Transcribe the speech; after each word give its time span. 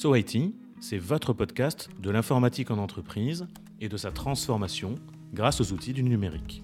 So 0.00 0.14
IT, 0.14 0.54
c'est 0.78 0.96
votre 0.96 1.32
podcast 1.32 1.90
de 1.98 2.10
l'informatique 2.10 2.70
en 2.70 2.78
entreprise 2.78 3.48
et 3.80 3.88
de 3.88 3.96
sa 3.96 4.12
transformation 4.12 4.94
grâce 5.34 5.60
aux 5.60 5.72
outils 5.72 5.92
du 5.92 6.04
numérique. 6.04 6.62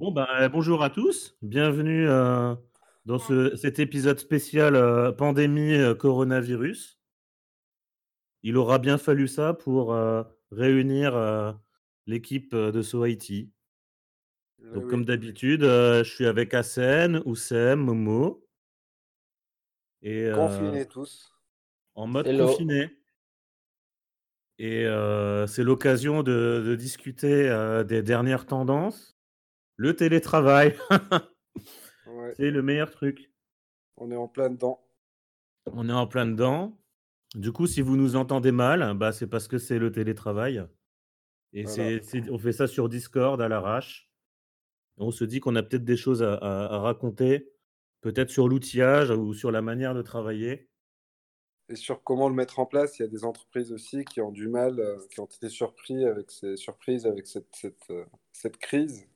Ben, 0.00 0.50
bonjour 0.52 0.82
à 0.82 0.90
tous, 0.90 1.34
bienvenue 1.40 2.06
euh, 2.06 2.54
dans 3.06 3.18
ce, 3.18 3.56
cet 3.56 3.78
épisode 3.78 4.18
spécial 4.18 4.76
euh, 4.76 5.12
pandémie 5.12 5.76
euh, 5.76 5.94
coronavirus. 5.94 7.00
Il 8.42 8.58
aura 8.58 8.78
bien 8.78 8.98
fallu 8.98 9.28
ça 9.28 9.54
pour 9.54 9.96
réunir 10.50 11.58
l'équipe 12.06 12.54
de 12.54 12.82
SoIT. 12.82 13.48
Donc, 14.74 14.84
oui. 14.84 14.90
comme 14.90 15.04
d'habitude, 15.04 15.62
euh, 15.64 16.04
je 16.04 16.10
suis 16.10 16.26
avec 16.26 16.54
Hassen, 16.54 17.22
Oussem, 17.24 17.80
Momo. 17.80 18.46
Et 20.02 20.24
euh, 20.26 20.34
Confinés 20.34 20.86
tous. 20.86 21.32
en 21.94 22.06
mode 22.06 22.26
Hello. 22.26 22.46
confiné. 22.46 22.96
Et 24.58 24.84
euh, 24.86 25.46
c'est 25.46 25.64
l'occasion 25.64 26.22
de, 26.22 26.62
de 26.66 26.74
discuter 26.74 27.48
euh, 27.48 27.82
des 27.84 28.02
dernières 28.02 28.46
tendances. 28.46 29.16
Le 29.76 29.96
télétravail, 29.96 30.76
Ouais, 32.06 32.34
c'est 32.36 32.50
le 32.50 32.60
meilleur 32.62 32.90
truc. 32.90 33.30
on 33.96 34.10
est 34.10 34.16
en 34.16 34.28
plein 34.28 34.50
dedans. 34.50 34.84
On 35.72 35.88
est 35.88 35.92
en 35.92 36.06
plein 36.06 36.26
dedans. 36.26 36.78
Du 37.34 37.52
coup, 37.52 37.66
si 37.66 37.80
vous 37.80 37.96
nous 37.96 38.16
entendez 38.16 38.52
mal, 38.52 38.94
bah, 38.96 39.12
c'est 39.12 39.26
parce 39.28 39.48
que 39.48 39.56
c'est 39.58 39.78
le 39.78 39.90
télétravail. 39.92 40.62
Et 41.52 41.64
Voilà. 41.64 42.00
on 42.30 42.38
fait 42.38 42.52
ça 42.52 42.66
sur 42.66 42.88
Discord 42.88 43.40
à 43.40 43.48
l'arrache. 43.48 44.09
On 44.98 45.10
se 45.10 45.24
dit 45.24 45.40
qu'on 45.40 45.56
a 45.56 45.62
peut-être 45.62 45.84
des 45.84 45.96
choses 45.96 46.22
à, 46.22 46.34
à- 46.34 46.74
à 46.74 46.78
raconter, 46.78 47.50
peut-être 48.00 48.30
sur 48.30 48.48
l'outillage 48.48 49.10
ou 49.10 49.32
sur 49.34 49.50
la 49.50 49.62
manière 49.62 49.94
de 49.94 50.02
travailler. 50.02 50.68
Et 51.68 51.76
sur 51.76 52.02
comment 52.02 52.28
le 52.28 52.34
mettre 52.34 52.58
en 52.58 52.66
place, 52.66 52.98
il 52.98 53.02
y 53.02 53.04
a 53.04 53.08
des 53.08 53.24
entreprises 53.24 53.72
aussi 53.72 54.04
qui 54.04 54.20
ont 54.20 54.32
du 54.32 54.48
mal, 54.48 54.80
euh, 54.80 54.98
qui 55.12 55.20
ont 55.20 55.26
été 55.26 55.48
surpris 55.48 56.04
avec 56.04 56.30
ces 56.30 56.56
surprises 56.56 57.06
avec 57.06 57.26
cette, 57.26 57.54
cette, 57.54 57.90
euh, 57.90 58.04
cette 58.32 58.56
crise, 58.58 59.06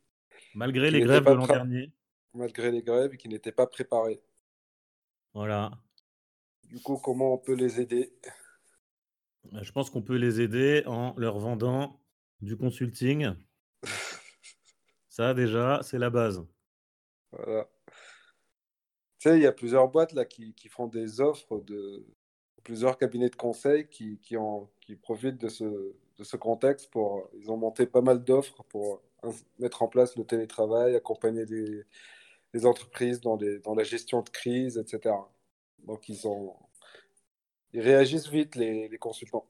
Malgré 0.54 0.90
les 0.92 1.00
grèves 1.00 1.24
de 1.24 1.32
l'an 1.32 1.46
dernier. 1.48 1.92
malgré 2.32 2.70
les 2.70 2.82
grèves 2.82 3.16
qui 3.16 3.28
n'étaient 3.28 3.50
pas 3.52 3.66
préparées. 3.66 4.22
Voilà. 5.34 5.72
Du 6.68 6.80
coup, 6.80 6.96
comment 6.96 7.34
on 7.34 7.38
peut 7.38 7.54
les 7.54 7.80
aider? 7.80 8.12
Bah, 9.52 9.62
Je 9.62 9.72
pense 9.72 9.90
qu'on 9.90 10.02
peut 10.02 10.16
les 10.16 10.40
aider 10.40 10.84
en 10.86 11.14
leur 11.16 11.38
vendant 11.40 12.00
du 12.40 12.56
consulting. 12.56 13.34
Ça, 15.14 15.32
déjà, 15.32 15.78
c'est 15.84 15.98
la 16.00 16.10
base. 16.10 16.44
Voilà. 17.30 17.68
Tu 17.86 19.28
sais, 19.28 19.36
il 19.36 19.42
y 19.42 19.46
a 19.46 19.52
plusieurs 19.52 19.86
boîtes 19.86 20.12
là 20.12 20.24
qui, 20.24 20.54
qui 20.54 20.68
font 20.68 20.88
des 20.88 21.20
offres 21.20 21.60
de 21.60 22.04
plusieurs 22.64 22.98
cabinets 22.98 23.28
de 23.28 23.36
conseil 23.36 23.86
qui, 23.86 24.18
qui, 24.18 24.36
en, 24.36 24.68
qui 24.80 24.96
profitent 24.96 25.40
de 25.40 25.48
ce, 25.48 25.64
de 25.64 26.24
ce 26.24 26.36
contexte 26.36 26.90
pour. 26.90 27.30
Ils 27.38 27.48
ont 27.52 27.56
monté 27.56 27.86
pas 27.86 28.00
mal 28.00 28.24
d'offres 28.24 28.64
pour 28.64 29.04
mettre 29.60 29.82
en 29.82 29.88
place 29.88 30.16
le 30.16 30.24
télétravail, 30.24 30.96
accompagner 30.96 31.44
les, 31.44 31.84
les 32.52 32.66
entreprises 32.66 33.20
dans, 33.20 33.36
les, 33.36 33.60
dans 33.60 33.76
la 33.76 33.84
gestion 33.84 34.20
de 34.20 34.30
crise, 34.30 34.78
etc. 34.78 35.14
Donc, 35.84 36.08
ils 36.08 36.26
ont, 36.26 36.56
ils 37.72 37.82
réagissent 37.82 38.30
vite, 38.30 38.56
les, 38.56 38.88
les 38.88 38.98
consultants. 38.98 39.48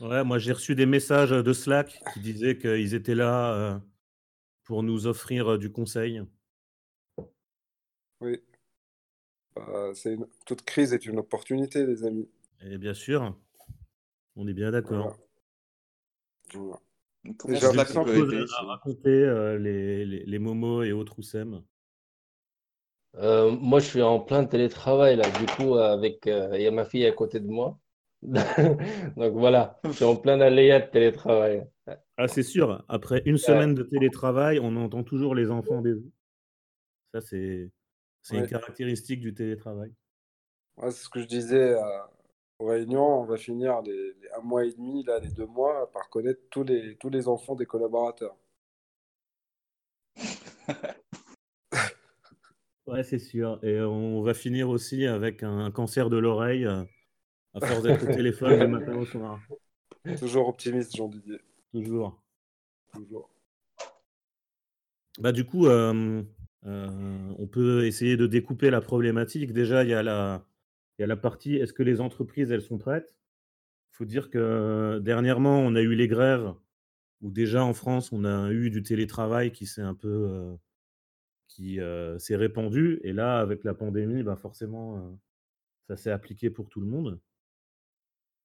Ouais, 0.00 0.22
moi, 0.22 0.38
j'ai 0.38 0.52
reçu 0.52 0.76
des 0.76 0.86
messages 0.86 1.30
de 1.30 1.52
Slack 1.52 2.00
qui 2.14 2.20
disaient 2.20 2.56
qu'ils 2.56 2.94
étaient 2.94 3.16
là 3.16 3.54
euh, 3.54 3.78
pour 4.70 4.84
nous 4.84 5.08
offrir 5.08 5.58
du 5.58 5.72
conseil? 5.72 6.22
Oui. 8.20 8.40
Bah, 9.56 9.90
une- 10.04 10.28
toute 10.46 10.62
crise 10.62 10.92
est 10.92 11.06
une 11.06 11.18
opportunité, 11.18 11.84
les 11.84 12.04
amis. 12.04 12.28
Et 12.62 12.78
bien 12.78 12.94
sûr, 12.94 13.36
on 14.36 14.46
est 14.46 14.52
bien 14.52 14.70
d'accord. 14.70 15.16
Voilà. 16.52 16.80
Voilà. 17.42 17.60
J'ai 17.60 17.66
aider 18.20 18.44
à 18.60 18.62
raconter, 18.62 19.10
euh, 19.10 19.58
les, 19.58 20.06
les, 20.06 20.24
les 20.24 20.38
momos 20.38 20.84
et 20.84 20.92
autres 20.92 21.18
Oussem. 21.18 21.64
Euh, 23.16 23.50
moi, 23.50 23.80
je 23.80 23.86
suis 23.86 24.02
en 24.02 24.20
plein 24.20 24.44
télétravail 24.44 25.16
là. 25.16 25.28
Du 25.30 25.46
coup, 25.46 25.74
avec 25.74 26.28
euh, 26.28 26.50
il 26.54 26.62
y 26.62 26.68
a 26.68 26.70
ma 26.70 26.84
fille 26.84 27.06
à 27.06 27.10
côté 27.10 27.40
de 27.40 27.48
moi. 27.48 27.76
Donc 28.22 29.32
voilà, 29.32 29.80
je 29.82 29.90
suis 29.90 30.04
en 30.04 30.14
plein 30.14 30.40
aléa 30.40 30.78
de 30.78 30.90
télétravail. 30.92 31.66
Ah, 32.22 32.28
c'est 32.28 32.42
sûr, 32.42 32.84
après 32.88 33.22
une 33.24 33.38
semaine 33.38 33.74
de 33.74 33.82
télétravail, 33.82 34.60
on 34.60 34.76
entend 34.76 35.02
toujours 35.02 35.34
les 35.34 35.50
enfants 35.50 35.80
des 35.80 35.94
autres. 35.94 36.04
Ça, 37.14 37.22
c'est 37.22 37.70
c'est 38.20 38.36
une 38.36 38.42
Ouais. 38.42 38.48
caractéristique 38.48 39.20
du 39.20 39.32
télétravail. 39.32 39.90
Ouais, 40.76 40.90
c'est 40.90 41.04
ce 41.04 41.08
que 41.08 41.20
je 41.20 41.26
disais 41.26 41.72
à- 41.72 42.10
aux 42.58 42.66
réunions. 42.66 43.22
On 43.22 43.24
va 43.24 43.38
finir 43.38 43.80
les, 43.80 44.12
les 44.20 44.28
un 44.36 44.42
mois 44.42 44.66
et 44.66 44.72
demi, 44.72 45.02
là, 45.04 45.18
les 45.18 45.30
deux 45.30 45.46
mois, 45.46 45.90
par 45.92 46.10
connaître 46.10 46.42
tous 46.50 46.62
les, 46.62 46.96
tous 46.96 47.08
les 47.08 47.26
enfants 47.26 47.54
des 47.54 47.64
collaborateurs. 47.64 48.36
Ouais, 52.86 53.02
c'est 53.02 53.18
sûr. 53.18 53.58
Et 53.62 53.80
on 53.80 54.20
va 54.22 54.34
finir 54.34 54.68
aussi 54.68 55.06
avec 55.06 55.42
un 55.42 55.70
cancer 55.70 56.10
de 56.10 56.18
l'oreille 56.18 56.66
euh, 56.66 56.84
à 57.54 57.60
force 57.60 57.82
d'être 57.84 58.02
au 58.02 58.14
téléphone 58.14 58.58
du 58.60 58.66
matin 58.66 58.96
au 58.96 59.06
soir. 59.06 59.40
Toujours 60.18 60.48
optimiste, 60.48 60.94
Jean 60.96 61.08
Didier. 61.08 61.40
Toujours. 61.72 62.20
Toujours. 62.92 63.30
Bah, 65.18 65.32
du 65.32 65.44
coup, 65.44 65.66
euh, 65.66 66.22
euh, 66.66 67.34
on 67.38 67.46
peut 67.46 67.86
essayer 67.86 68.16
de 68.16 68.26
découper 68.26 68.70
la 68.70 68.80
problématique. 68.80 69.52
Déjà, 69.52 69.84
il 69.84 69.90
y 69.90 69.94
a 69.94 70.02
la, 70.02 70.46
il 70.98 71.02
y 71.02 71.04
a 71.04 71.06
la 71.06 71.16
partie 71.16 71.56
est-ce 71.56 71.72
que 71.72 71.82
les 71.82 72.00
entreprises, 72.00 72.50
elles 72.50 72.62
sont 72.62 72.78
prêtes? 72.78 73.14
Il 73.92 73.96
faut 73.96 74.04
dire 74.04 74.30
que 74.30 74.98
dernièrement, 75.02 75.60
on 75.60 75.74
a 75.74 75.80
eu 75.82 75.94
les 75.94 76.08
grèves 76.08 76.54
où 77.20 77.30
déjà 77.30 77.62
en 77.64 77.74
France, 77.74 78.12
on 78.12 78.24
a 78.24 78.50
eu 78.50 78.70
du 78.70 78.82
télétravail 78.82 79.52
qui 79.52 79.66
s'est 79.66 79.82
un 79.82 79.94
peu 79.94 80.08
euh, 80.08 80.56
qui 81.48 81.78
s'est 82.18 82.36
répandu. 82.36 83.00
Et 83.04 83.12
là, 83.12 83.40
avec 83.40 83.64
la 83.64 83.74
pandémie, 83.74 84.22
bah 84.22 84.36
forcément, 84.36 85.18
ça 85.86 85.96
s'est 85.96 86.10
appliqué 86.10 86.48
pour 86.48 86.68
tout 86.70 86.80
le 86.80 86.86
monde. 86.86 87.20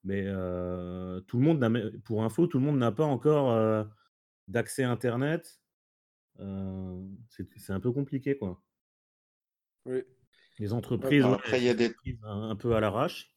Mais 0.06 0.24
euh, 0.26 1.20
tout 1.22 1.38
le 1.38 1.44
monde 1.44 1.60
n'a, 1.60 1.68
même- 1.70 2.00
pour 2.02 2.24
info, 2.24 2.46
tout 2.48 2.60
le 2.60 2.64
monde 2.66 2.78
n'a 2.78 2.92
pas 2.92 3.04
encore 3.06 3.52
euh, 3.52 3.84
d'accès 4.48 4.84
Internet. 4.84 5.60
Euh, 6.40 7.02
c'est 7.58 7.74
un 7.74 7.80
peu 7.80 7.92
compliqué, 7.92 8.38
quoi. 8.38 8.62
Oui. 9.86 10.04
Les 10.60 10.72
entreprises, 10.74 11.24
bah, 11.24 11.30
ouais, 11.32 11.36
après, 11.36 11.60
il 11.60 11.64
y 11.66 11.70
a 11.70 11.74
des- 11.74 11.96
un, 12.24 12.50
un 12.52 12.56
peu 12.56 12.76
à 12.76 12.80
l'arrache. 12.80 13.36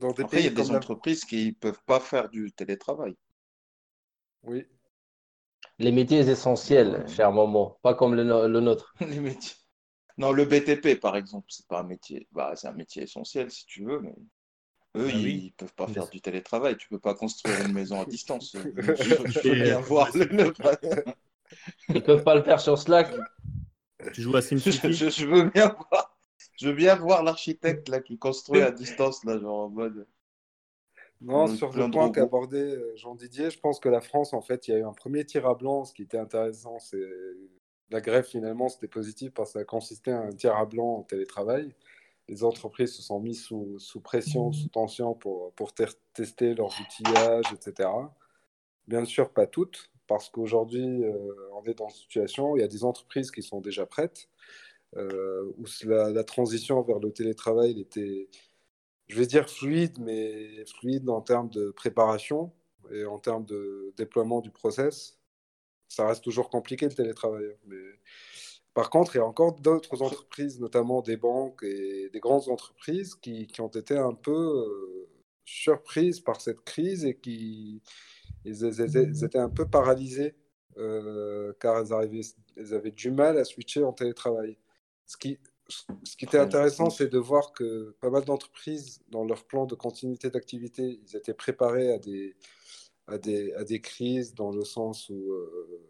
Dans 0.00 0.12
des 0.12 0.24
Après, 0.24 0.38
il 0.40 0.44
y 0.44 0.48
a 0.48 0.50
des 0.50 0.70
entreprises 0.70 1.24
qui 1.24 1.46
ne 1.48 1.52
peuvent 1.52 1.82
pas 1.84 2.00
faire 2.00 2.28
du 2.30 2.50
télétravail. 2.52 3.16
Oui. 4.42 4.66
Les 5.78 5.92
métiers 5.92 6.20
essentiels, 6.20 7.06
cher 7.08 7.30
Momo, 7.32 7.78
pas 7.82 7.94
comme 7.94 8.14
le, 8.14 8.24
no- 8.24 8.48
le 8.48 8.60
nôtre. 8.60 8.94
Les 9.00 9.20
métiers. 9.20 9.56
Non, 10.18 10.32
le 10.32 10.44
BTP, 10.44 10.96
par 10.96 11.16
exemple, 11.16 11.46
c'est 11.50 11.66
pas 11.66 11.80
un 11.80 11.84
métier. 11.84 12.26
Bah, 12.32 12.54
c'est 12.56 12.68
un 12.68 12.72
métier 12.72 13.02
essentiel, 13.02 13.50
si 13.50 13.66
tu 13.66 13.84
veux, 13.84 14.00
mais 14.00 14.14
eux, 14.96 15.10
Bah 15.10 15.12
ils 15.12 15.20
oui. 15.20 15.54
peuvent 15.54 15.74
pas 15.74 15.88
faire 15.88 16.08
du 16.08 16.20
télétravail. 16.20 16.76
Tu 16.78 16.88
peux 16.88 17.00
pas 17.00 17.14
construire 17.14 17.62
une 17.62 17.72
maison 17.72 18.00
à 18.02 18.06
distance. 18.06 18.56
Je, 18.96 19.48
veux 19.48 19.56
bien 19.56 19.80
euh, 19.80 19.82
voir 19.82 20.10
le. 20.16 20.54
Ils 21.94 22.02
peuvent 22.02 22.24
pas 22.24 22.34
le 22.34 22.42
faire 22.42 22.60
sur 22.60 22.78
Slack. 22.78 23.12
Tu 24.12 24.22
joues 24.22 24.36
à 24.36 24.42
Je, 24.66 24.70
SimCity? 24.70 24.92
je- 24.92 25.10
je 25.10 25.26
veux 25.26 25.50
bien 25.50 25.68
voir. 25.90 26.16
Je 26.56 26.68
veux 26.68 26.74
bien 26.74 26.94
voir 26.96 27.22
l'architecte 27.22 27.88
là 27.88 28.00
qui 28.00 28.18
construit 28.18 28.62
à 28.62 28.70
distance 28.70 29.24
là, 29.24 29.38
genre 29.38 29.64
en 29.64 29.68
mode. 29.70 30.06
Non, 31.22 31.46
Avec 31.46 31.48
sur 31.48 31.72
le 31.72 31.88
point 31.88 32.10
qu'a 32.10 32.22
robots. 32.22 32.24
abordé 32.24 32.58
euh, 32.58 32.92
Jean 32.96 33.14
Didier, 33.14 33.50
je 33.50 33.58
pense 33.60 33.78
que 33.80 33.88
la 33.88 34.00
France, 34.00 34.32
en 34.32 34.40
fait, 34.42 34.68
il 34.68 34.72
y 34.72 34.74
a 34.74 34.78
eu 34.78 34.84
un 34.84 34.92
premier 34.92 35.24
tir 35.24 35.46
à 35.46 35.54
blanc. 35.54 35.84
Ce 35.84 35.92
qui 35.94 36.02
était 36.02 36.18
intéressant, 36.18 36.78
c'est 36.78 36.98
la 37.90 38.00
grève, 38.00 38.24
finalement, 38.24 38.68
c'était 38.68 38.88
positif 38.88 39.32
parce 39.32 39.52
que 39.52 39.58
ça 39.60 39.64
consistait 39.64 40.12
à 40.12 40.20
un 40.20 40.30
tir 40.30 40.56
à 40.56 40.64
blanc 40.64 40.98
en 40.98 41.02
télétravail. 41.02 41.74
Les 42.28 42.44
entreprises 42.44 42.94
se 42.94 43.02
sont 43.02 43.18
mises 43.20 43.42
sous, 43.42 43.78
sous 43.78 44.00
pression, 44.00 44.52
sous 44.52 44.68
tension 44.68 45.14
pour, 45.14 45.52
pour 45.54 45.72
ter- 45.74 45.94
tester 46.14 46.54
leurs 46.54 46.72
outillages, 46.80 47.52
etc. 47.52 47.88
Bien 48.86 49.04
sûr, 49.04 49.30
pas 49.32 49.46
toutes, 49.46 49.90
parce 50.06 50.28
qu'aujourd'hui, 50.30 51.04
euh, 51.04 51.34
on 51.54 51.64
est 51.64 51.74
dans 51.74 51.88
une 51.88 51.94
situation 51.94 52.52
où 52.52 52.56
il 52.56 52.60
y 52.60 52.64
a 52.64 52.68
des 52.68 52.84
entreprises 52.84 53.30
qui 53.30 53.42
sont 53.42 53.60
déjà 53.60 53.86
prêtes, 53.86 54.28
euh, 54.96 55.52
où 55.58 55.64
la, 55.84 56.10
la 56.10 56.24
transition 56.24 56.82
vers 56.82 56.98
le 56.98 57.12
télétravail 57.12 57.72
elle 57.72 57.80
était, 57.80 58.28
je 59.08 59.16
vais 59.16 59.26
dire 59.26 59.48
fluide, 59.48 59.98
mais 60.00 60.64
fluide 60.66 61.08
en 61.08 61.20
termes 61.20 61.48
de 61.48 61.70
préparation 61.70 62.52
et 62.92 63.04
en 63.04 63.18
termes 63.18 63.44
de 63.44 63.92
déploiement 63.96 64.40
du 64.40 64.50
process. 64.50 65.19
Ça 65.90 66.06
reste 66.06 66.24
toujours 66.24 66.48
compliqué 66.48 66.86
le 66.86 66.94
télétravail. 66.94 67.44
hein, 67.44 67.56
Mais... 67.66 67.76
Par 68.72 68.88
contre, 68.88 69.16
il 69.16 69.18
y 69.18 69.20
a 69.20 69.26
encore 69.26 69.60
d'autres 69.60 70.00
entreprises, 70.00 70.60
notamment 70.60 71.02
des 71.02 71.16
banques 71.16 71.64
et 71.64 72.08
des 72.12 72.20
grandes 72.20 72.48
entreprises, 72.48 73.16
qui, 73.16 73.48
qui 73.48 73.60
ont 73.60 73.68
été 73.68 73.98
un 73.98 74.14
peu 74.14 74.30
euh, 74.30 75.08
surprises 75.44 76.20
par 76.20 76.40
cette 76.40 76.60
crise 76.60 77.04
et 77.04 77.16
qui 77.16 77.82
étaient 78.44 79.38
un 79.38 79.48
peu 79.50 79.66
paralysés 79.66 80.36
car 81.58 81.78
elles, 81.78 81.92
arrivaient, 81.92 82.20
elles 82.56 82.72
avaient 82.72 82.92
du 82.92 83.10
mal 83.10 83.38
à 83.38 83.44
switcher 83.44 83.82
en 83.82 83.92
télétravail. 83.92 84.56
Ce 85.04 85.16
qui, 85.16 85.38
ce 85.68 86.16
qui 86.16 86.24
était 86.24 86.38
intéressant, 86.38 86.90
c'est 86.90 87.08
de 87.08 87.18
voir 87.18 87.52
que 87.52 87.96
pas 88.00 88.08
mal 88.08 88.24
d'entreprises, 88.24 89.00
dans 89.08 89.24
leur 89.24 89.44
plan 89.44 89.66
de 89.66 89.74
continuité 89.74 90.30
d'activité, 90.30 91.00
ils 91.02 91.16
étaient 91.16 91.34
préparés 91.34 91.92
à 91.92 91.98
des, 91.98 92.36
à 93.10 93.18
des, 93.18 93.52
à 93.54 93.64
des 93.64 93.80
crises 93.80 94.34
dans 94.34 94.50
le 94.50 94.64
sens 94.64 95.08
où, 95.10 95.32
euh, 95.32 95.80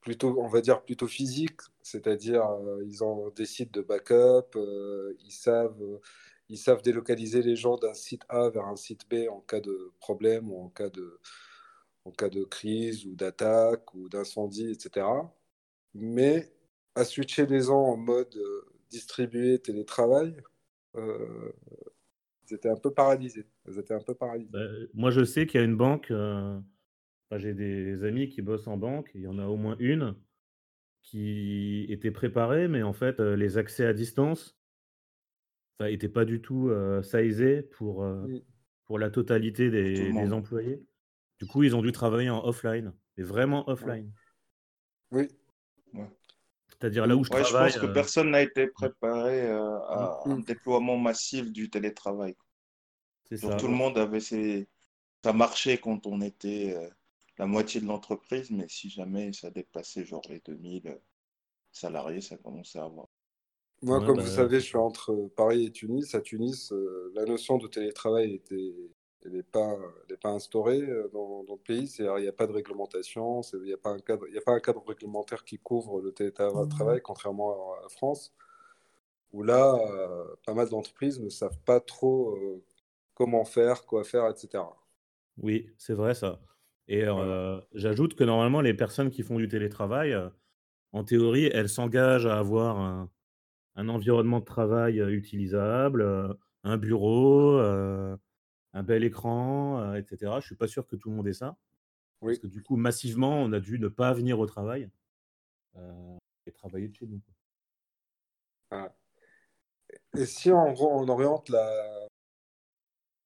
plutôt, 0.00 0.40
on 0.40 0.48
va 0.48 0.60
dire 0.60 0.82
plutôt 0.82 1.06
physique, 1.06 1.60
c'est-à-dire 1.82 2.44
euh, 2.46 2.84
ils 2.86 3.00
des 3.34 3.46
sites 3.46 3.72
de 3.74 3.82
backup, 3.82 4.56
euh, 4.56 5.14
ils, 5.24 5.32
savent, 5.32 6.00
ils 6.48 6.58
savent 6.58 6.82
délocaliser 6.82 7.42
les 7.42 7.56
gens 7.56 7.76
d'un 7.76 7.94
site 7.94 8.22
A 8.28 8.48
vers 8.50 8.66
un 8.66 8.76
site 8.76 9.08
B 9.10 9.28
en 9.30 9.40
cas 9.40 9.60
de 9.60 9.92
problème 10.00 10.50
ou 10.50 10.60
en 10.62 10.68
cas 10.70 10.88
de, 10.90 11.20
en 12.04 12.10
cas 12.10 12.28
de 12.28 12.44
crise 12.44 13.06
ou 13.06 13.14
d'attaque 13.14 13.94
ou 13.94 14.08
d'incendie, 14.08 14.70
etc. 14.70 15.06
Mais 15.94 16.52
à 16.94 17.04
switcher 17.04 17.46
les 17.46 17.62
gens 17.62 17.82
en 17.82 17.96
mode 17.96 18.34
euh, 18.36 18.66
distribué 18.90 19.58
télétravail, 19.60 20.36
euh, 20.96 21.52
ils 22.48 22.54
étaient 22.54 22.70
un 22.70 22.76
peu 22.76 22.92
paralysés. 22.92 23.46
Ils 23.70 23.78
étaient 23.78 23.94
un 23.94 24.00
peu 24.00 24.14
paralysés. 24.14 24.50
Bah, 24.50 24.66
moi, 24.94 25.10
je 25.10 25.24
sais 25.24 25.46
qu'il 25.46 25.60
y 25.60 25.62
a 25.62 25.66
une 25.66 25.76
banque. 25.76 26.10
Euh, 26.10 26.58
j'ai 27.36 27.54
des 27.54 28.04
amis 28.04 28.28
qui 28.28 28.42
bossent 28.42 28.66
en 28.66 28.76
banque. 28.76 29.10
Il 29.14 29.22
y 29.22 29.26
en 29.26 29.38
a 29.38 29.46
au 29.46 29.56
moins 29.56 29.76
une 29.78 30.14
qui 31.02 31.86
était 31.88 32.10
préparée, 32.10 32.68
mais 32.68 32.82
en 32.82 32.92
fait, 32.92 33.20
les 33.20 33.56
accès 33.56 33.86
à 33.86 33.92
distance, 33.92 34.58
ça 35.80 35.88
n'était 35.88 36.08
pas 36.08 36.24
du 36.24 36.42
tout 36.42 36.68
euh, 36.68 37.02
sizé 37.02 37.62
pour, 37.62 38.04
mm. 38.04 38.40
pour 38.84 38.98
la 38.98 39.10
totalité 39.10 39.70
des, 39.70 40.12
des, 40.12 40.32
employés. 40.32 40.82
Du 41.38 41.46
coup, 41.46 41.62
ils 41.62 41.76
ont 41.76 41.82
dû 41.82 41.92
travailler 41.92 42.30
en 42.30 42.44
offline, 42.44 42.92
mais 43.16 43.24
vraiment 43.24 43.68
offline. 43.68 44.12
Oui. 45.12 45.28
C'est-à-dire 46.80 47.06
là 47.06 47.16
où 47.16 47.24
je 47.24 47.30
ouais, 47.30 47.42
travaille. 47.42 47.70
Je 47.70 47.74
pense 47.74 47.86
que 47.86 47.90
euh, 47.90 47.94
personne 47.94 48.30
n'a 48.30 48.42
été 48.42 48.68
préparé 48.68 49.42
euh, 49.42 49.78
à 49.88 50.22
un 50.26 50.38
déploiement 50.38 50.96
massif 50.96 51.50
du 51.50 51.70
télétravail. 51.70 52.36
C'est 53.30 53.38
ça. 53.38 53.56
Tout 53.56 53.68
le 53.68 53.74
monde 53.74 53.98
avait 53.98 54.20
ses. 54.20 54.68
Ça 55.24 55.32
marchait 55.32 55.78
quand 55.78 56.06
on 56.06 56.20
était 56.20 56.74
euh, 56.76 56.88
la 57.38 57.46
moitié 57.46 57.80
de 57.80 57.86
l'entreprise, 57.86 58.50
mais 58.50 58.66
si 58.68 58.88
jamais 58.88 59.32
ça 59.32 59.50
dépassait 59.50 60.04
genre 60.04 60.22
les 60.28 60.40
2000 60.40 60.98
salariés, 61.72 62.20
ça 62.20 62.36
commençait 62.36 62.78
à 62.78 62.84
avoir. 62.84 63.08
Moi, 63.82 64.04
comme 64.04 64.16
bah, 64.16 64.22
vous 64.22 64.28
savez, 64.28 64.60
je 64.60 64.66
suis 64.66 64.76
entre 64.76 65.30
Paris 65.36 65.66
et 65.66 65.72
Tunis. 65.72 66.14
À 66.14 66.20
Tunis, 66.20 66.72
la 67.14 67.24
notion 67.24 67.58
de 67.58 67.68
télétravail 67.68 68.34
était 68.34 68.74
elle 69.24 69.32
n'est 69.32 69.42
pas, 69.42 69.76
pas 70.20 70.30
instaurée 70.30 70.80
euh, 70.80 71.08
dans, 71.12 71.44
le 71.48 71.56
pays. 71.56 71.92
Il 71.98 72.22
n'y 72.22 72.28
a 72.28 72.32
pas 72.32 72.46
de 72.46 72.52
réglementation, 72.52 73.40
il 73.54 73.62
n'y 73.62 73.72
a, 73.72 73.76
pas 73.76 73.90
un 73.90 73.98
cadre, 73.98 74.26
a 74.26 74.40
pas 74.40 74.52
un 74.52 74.60
cadre 74.60 74.84
réglementaire 74.86 75.44
qui 75.44 75.58
couvre 75.58 76.00
le 76.00 76.12
télétravail, 76.12 76.98
mmh. 76.98 77.00
contrairement 77.02 77.74
à 77.74 77.82
la 77.82 77.88
France, 77.88 78.32
où 79.32 79.42
là, 79.42 79.74
euh, 79.74 80.24
pas 80.46 80.54
mal 80.54 80.68
d'entreprises 80.68 81.20
ne 81.20 81.28
savent 81.28 81.58
pas 81.64 81.80
trop 81.80 82.36
euh, 82.36 82.62
comment 83.18 83.44
faire, 83.44 83.84
quoi 83.84 84.04
faire, 84.04 84.28
etc. 84.28 84.64
Oui, 85.36 85.70
c'est 85.76 85.92
vrai 85.92 86.14
ça. 86.14 86.40
Et 86.86 87.04
j'ajoute 87.74 88.14
que 88.14 88.24
normalement, 88.24 88.62
les 88.62 88.72
personnes 88.72 89.10
qui 89.10 89.22
font 89.22 89.36
du 89.36 89.46
télétravail, 89.46 90.16
en 90.92 91.04
théorie, 91.04 91.50
elles 91.52 91.68
s'engagent 91.68 92.24
à 92.24 92.38
avoir 92.38 92.78
un, 92.78 93.10
un, 93.76 93.90
environnement 93.90 94.40
de 94.40 94.46
travail 94.46 94.98
utilisable, 95.00 96.38
un 96.64 96.76
bureau 96.78 97.60
un 98.72 98.82
bel 98.82 99.04
écran, 99.04 99.80
euh, 99.80 99.94
etc. 99.94 100.32
Je 100.40 100.46
suis 100.46 100.56
pas 100.56 100.68
sûr 100.68 100.86
que 100.86 100.96
tout 100.96 101.10
le 101.10 101.16
monde 101.16 101.28
ait 101.28 101.32
ça. 101.32 101.56
Oui. 102.20 102.32
Parce 102.32 102.38
que 102.40 102.46
du 102.46 102.62
coup, 102.62 102.76
massivement, 102.76 103.40
on 103.40 103.52
a 103.52 103.60
dû 103.60 103.78
ne 103.78 103.88
pas 103.88 104.12
venir 104.12 104.38
au 104.38 104.46
travail 104.46 104.90
euh, 105.76 106.18
et 106.46 106.52
travailler 106.52 106.88
de 106.88 106.94
chez 106.94 107.06
nous. 107.06 107.20
Ah. 108.70 108.92
Et 110.16 110.26
si 110.26 110.50
on, 110.50 110.74
on 110.74 111.08
oriente 111.08 111.50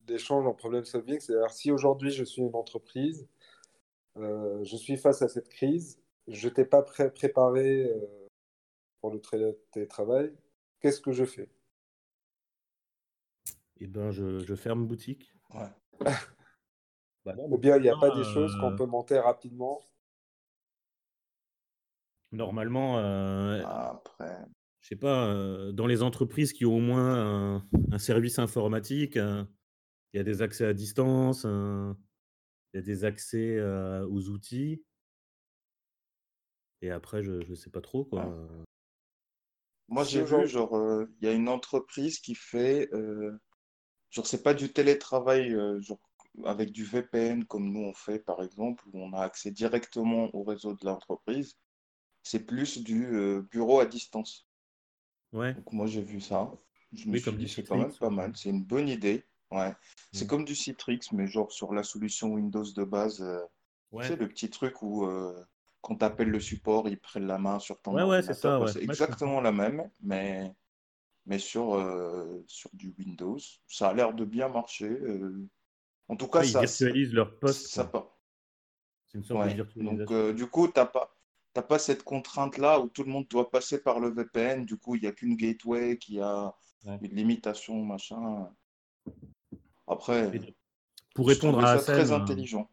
l'échange 0.09 0.47
en 0.47 0.55
problem 0.55 0.85
solving, 0.85 1.21
c'est-à-dire 1.21 1.51
si 1.51 1.71
aujourd'hui 1.71 2.11
je 2.11 2.25
suis 2.25 2.43
une 2.43 2.55
entreprise, 2.55 3.29
euh, 4.17 4.63
je 4.65 4.77
suis 4.77 4.97
face 4.97 5.23
à 5.23 5.29
cette 5.29 5.49
crise, 5.49 6.01
je 6.29 6.49
n'étais 6.49 6.65
pas 6.65 6.83
pré 6.83 7.11
préparé 7.11 7.91
pour 9.01 9.11
le 9.13 9.21
télétravail, 9.73 10.33
qu'est-ce 10.81 11.01
que 11.01 11.13
je 11.13 11.25
fais? 11.25 11.49
Eh 13.81 13.87
ben, 13.87 14.11
je, 14.11 14.39
je 14.39 14.55
ferme 14.55 14.87
boutique. 14.87 15.35
Bah 17.25 17.35
Ou 17.39 17.57
bien 17.57 17.77
il 17.77 17.83
n'y 17.83 17.89
a 17.89 17.97
pas 17.97 18.11
des 18.11 18.25
choses 18.25 18.57
qu'on 18.59 18.73
euh 18.73 18.77
peut 18.77 18.87
monter 18.87 19.19
rapidement? 19.19 19.81
Normalement, 22.33 22.99
euh, 22.99 23.63
Après. 23.65 24.39
je 24.81 24.89
sais 24.89 24.97
pas, 24.97 25.27
euh, 25.27 25.71
dans 25.71 25.87
les 25.87 26.03
entreprises 26.03 26.53
qui 26.53 26.65
ont 26.67 26.77
au 26.77 26.81
moins 26.81 27.63
un, 27.93 27.99
service 27.99 28.39
informatique, 28.39 29.17
il 30.13 30.19
y 30.19 30.21
a 30.21 30.25
des 30.25 30.43
accès 30.43 30.67
à 30.67 30.75
distance, 30.75 31.45
il 31.45 31.97
y 32.75 32.79
a 32.79 32.83
des 32.83 33.05
accès 33.05 33.61
aux 33.61 34.29
outils. 34.29 34.85
Et 36.81 36.91
après, 36.91 37.23
je 37.23 37.49
ne 37.49 37.55
sais 37.55 37.71
pas 37.71 37.81
trop 37.81 38.05
quoi. 38.05 38.37
Moi, 39.89 40.05
j'ai 40.05 40.25
vu, 40.25 40.47
genre, 40.47 41.05
il 41.21 41.27
y 41.27 41.29
a 41.29 41.33
une 41.33 41.49
entreprise 41.49 42.19
qui 42.19 42.35
fait 42.35 42.91
Genre, 44.13 44.27
c'est 44.27 44.43
pas 44.43 44.53
du 44.53 44.71
télétravail 44.71 45.55
euh, 45.55 45.81
genre, 45.81 45.99
avec 46.45 46.71
du 46.71 46.85
VPN 46.85 47.45
comme 47.47 47.73
nous 47.73 47.81
on 47.81 47.95
fait, 47.95 48.19
par 48.19 48.43
exemple, 48.43 48.85
où 48.93 49.03
on 49.03 49.13
a 49.15 49.21
accès 49.21 49.51
directement 49.51 50.29
au 50.35 50.45
réseau 50.45 50.75
de 50.75 50.85
l'entreprise. 50.85 51.57
C'est 52.23 52.45
plus 52.45 52.83
du 52.83 53.07
euh, 53.07 53.43
bureau 53.51 53.81
à 53.81 53.87
distance. 53.87 54.47
Ouais. 55.33 55.55
Donc, 55.55 55.73
moi, 55.73 55.87
j'ai 55.87 56.03
vu 56.03 56.21
ça. 56.21 56.53
Je 56.93 57.09
me 57.09 57.17
suis 57.17 57.33
dit, 57.33 57.49
c'est 57.49 57.65
quand 57.65 57.79
même 57.79 57.93
pas 57.93 58.11
mal. 58.11 58.37
C'est 58.37 58.51
une 58.51 58.65
bonne 58.65 58.89
idée. 58.89 59.25
Ouais. 59.53 59.73
C'est 60.13 60.25
mm. 60.25 60.29
comme 60.29 60.45
du 60.45 60.55
Citrix, 60.55 61.01
mais 61.13 61.27
genre 61.27 61.53
sur 61.53 61.73
la 61.73 61.83
solution 61.83 62.29
Windows 62.29 62.65
de 62.65 62.85
base. 62.85 63.23
Euh, 63.23 63.41
ouais. 63.93 64.03
Tu 64.03 64.09
sais, 64.09 64.17
le 64.17 64.29
petit 64.29 64.51
truc 64.51 64.83
où 64.83 65.09
quand 65.83 65.97
tu 65.97 66.05
appelles 66.05 66.31
le 66.31 66.41
support, 66.41 66.89
ils 66.89 66.99
prennent 66.99 67.27
la 67.27 67.39
main 67.39 67.59
sur 67.59 67.81
ton 67.81 67.95
ouais, 67.95 68.05
Ouais, 68.05 68.23
c'est 68.23 68.35
ça. 68.35 68.65
C'est 68.73 68.83
exactement 68.83 69.41
la 69.41 69.53
même, 69.53 69.91
mais 70.01 70.55
mais 71.27 71.39
sur, 71.39 71.75
euh, 71.75 72.43
sur 72.47 72.71
du 72.73 72.95
Windows. 72.99 73.39
Ça 73.67 73.89
a 73.89 73.95
l'air 73.95 74.13
de 74.13 74.25
bien 74.25 74.49
marcher. 74.49 74.89
Euh. 74.89 75.49
En 76.09 76.17
tout 76.17 76.29
cas, 76.29 76.43
ça. 76.43 76.61
Ils 76.61 76.67
virtualisent 76.67 77.15
leur 77.15 77.39
poste. 77.39 77.69
Ça 77.69 77.85
pas. 77.85 78.19
C'est 79.07 79.19
une 79.19 79.25
sorte 79.25 79.49
de 79.49 79.55
virtualisation. 79.55 79.99
Donc, 79.99 80.11
euh, 80.11 80.33
du 80.33 80.47
coup, 80.47 80.67
tu 80.67 80.75
n'as 80.77 80.87
pas, 80.87 81.15
pas 81.55 81.79
cette 81.79 82.03
contrainte-là 82.03 82.81
où 82.81 82.89
tout 82.89 83.05
le 83.05 83.11
monde 83.11 83.27
doit 83.29 83.51
passer 83.51 83.83
par 83.83 84.01
le 84.01 84.11
VPN. 84.11 84.65
Du 84.65 84.77
coup, 84.77 84.97
il 84.97 85.03
n'y 85.03 85.09
a 85.09 85.13
qu'une 85.13 85.37
gateway 85.37 85.97
qui 85.99 86.21
a 86.21 86.55
une 86.85 87.15
limitation, 87.15 87.85
machin. 87.85 88.49
Après. 89.93 90.31
Pour 91.15 91.29
répondre 91.29 91.65
à 91.65 91.79
très 91.79 92.13
intelligent. 92.13 92.71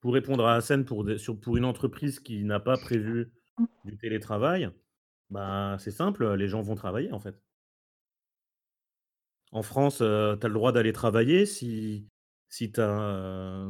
Pour 0.00 0.14
répondre 0.14 0.46
à 0.46 0.54
Hassan, 0.54 0.84
pour, 0.84 1.06
pour 1.42 1.56
une 1.56 1.64
entreprise 1.64 2.20
qui 2.20 2.44
n'a 2.44 2.60
pas 2.60 2.76
prévu 2.76 3.32
du 3.84 3.96
télétravail, 3.98 4.70
bah, 5.28 5.76
c'est 5.78 5.90
simple, 5.90 6.34
les 6.34 6.48
gens 6.48 6.62
vont 6.62 6.74
travailler, 6.74 7.12
en 7.12 7.20
fait. 7.20 7.38
En 9.52 9.62
France, 9.62 9.98
tu 9.98 10.04
as 10.04 10.36
le 10.42 10.54
droit 10.54 10.72
d'aller 10.72 10.92
travailler 10.92 11.44
si 11.44 12.06
si 12.48 12.72
tu 12.72 12.80
as, 12.80 13.68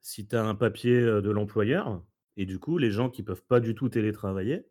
si 0.00 0.26
tu 0.26 0.36
as 0.36 0.44
un 0.44 0.54
papier, 0.54 1.00
de 1.00 1.30
l'employeur 1.30 2.02
et 2.36 2.46
du 2.46 2.58
coup, 2.58 2.78
les 2.78 2.90
gens 2.90 3.10
qui 3.10 3.22
peuvent 3.22 3.44
pas 3.44 3.60
du 3.60 3.74
tout 3.74 3.88
télétravailler 3.88 4.66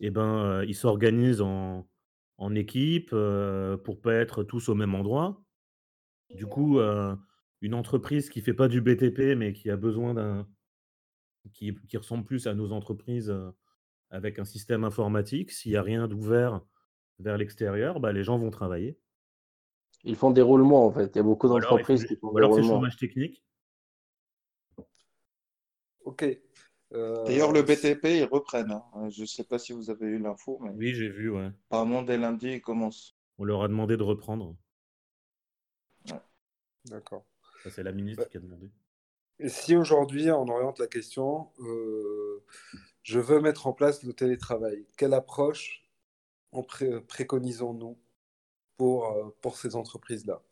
et 0.00 0.10
ben, 0.10 0.62
ils 0.64 0.74
s'organisent 0.74 1.40
en 1.40 1.88
en 2.38 2.54
équipe, 2.54 3.10
pour 3.10 3.82
pour 3.82 4.00
pas 4.00 4.14
être 4.14 4.42
tous 4.42 4.68
au 4.68 4.74
même 4.74 4.94
endroit. 4.94 5.42
Du 6.30 6.46
coup, 6.46 6.80
une 7.60 7.74
entreprise 7.74 8.28
qui 8.28 8.40
fait 8.40 8.54
pas 8.54 8.68
du 8.68 8.80
BTP, 8.80 9.36
mais 9.36 9.52
qui 9.52 9.70
a 9.70 9.76
besoin 9.76 10.14
d'un 10.14 10.48
qui 11.52 11.74
qui 11.88 11.96
ressemble 11.96 12.24
plus 12.24 12.46
à 12.46 12.54
nos 12.54 12.72
entreprises, 12.72 13.34
avec 14.10 14.38
un 14.38 14.44
système 14.44 14.84
informatique, 14.84 15.50
s'il 15.52 15.72
n'y 15.72 15.76
a 15.76 15.82
rien 15.82 16.08
d'ouvert 16.08 16.60
vers 17.18 17.36
l'extérieur, 17.36 18.00
bah, 18.00 18.12
les 18.12 18.22
gens 18.22 18.38
vont 18.38 18.50
travailler. 18.50 18.98
Ils 20.04 20.16
font 20.16 20.30
des 20.30 20.42
roulements 20.42 20.86
en 20.86 20.92
fait. 20.92 21.10
Il 21.14 21.16
y 21.16 21.20
a 21.20 21.24
beaucoup 21.24 21.48
d'entreprises 21.48 22.04
qui 22.04 22.16
font 22.16 22.32
des 22.32 22.38
alors 22.38 22.50
roulements. 22.50 22.74
chômage 22.74 22.96
technique. 22.96 23.42
Ok. 26.04 26.24
Euh, 26.92 27.24
D'ailleurs, 27.24 27.52
le 27.52 27.62
BTP, 27.62 28.04
ils 28.04 28.28
reprennent. 28.30 28.70
Hein. 28.70 29.08
Je 29.10 29.22
ne 29.22 29.26
sais 29.26 29.42
pas 29.42 29.58
si 29.58 29.72
vous 29.72 29.90
avez 29.90 30.06
eu 30.06 30.18
l'info. 30.18 30.60
Mais... 30.62 30.70
Oui, 30.70 30.94
j'ai 30.94 31.08
vu. 31.08 31.30
Ouais. 31.30 31.50
Apparemment, 31.68 32.02
dès 32.02 32.16
lundi, 32.16 32.48
ils 32.52 32.60
commencent. 32.60 33.16
On 33.38 33.44
leur 33.44 33.62
a 33.62 33.68
demandé 33.68 33.96
de 33.96 34.04
reprendre. 34.04 34.56
D'accord. 36.86 37.24
c'est 37.70 37.82
la 37.82 37.92
ministre 37.92 38.22
bah, 38.22 38.28
qui 38.30 38.36
a 38.36 38.40
demandé. 38.40 38.70
Et 39.38 39.48
si 39.48 39.76
aujourd'hui, 39.76 40.30
on 40.30 40.48
oriente 40.48 40.78
la 40.78 40.86
question, 40.86 41.50
euh, 41.60 42.42
je 43.02 43.20
veux 43.20 43.40
mettre 43.40 43.66
en 43.66 43.72
place 43.72 44.02
le 44.02 44.12
télétravail. 44.12 44.86
Quelle 44.96 45.14
approche 45.14 45.84
en 46.52 46.62
préconisons-nous 46.62 47.98
pour, 48.76 49.06
euh, 49.12 49.36
pour 49.42 49.58
ces 49.58 49.76
entreprises-là? 49.76 50.42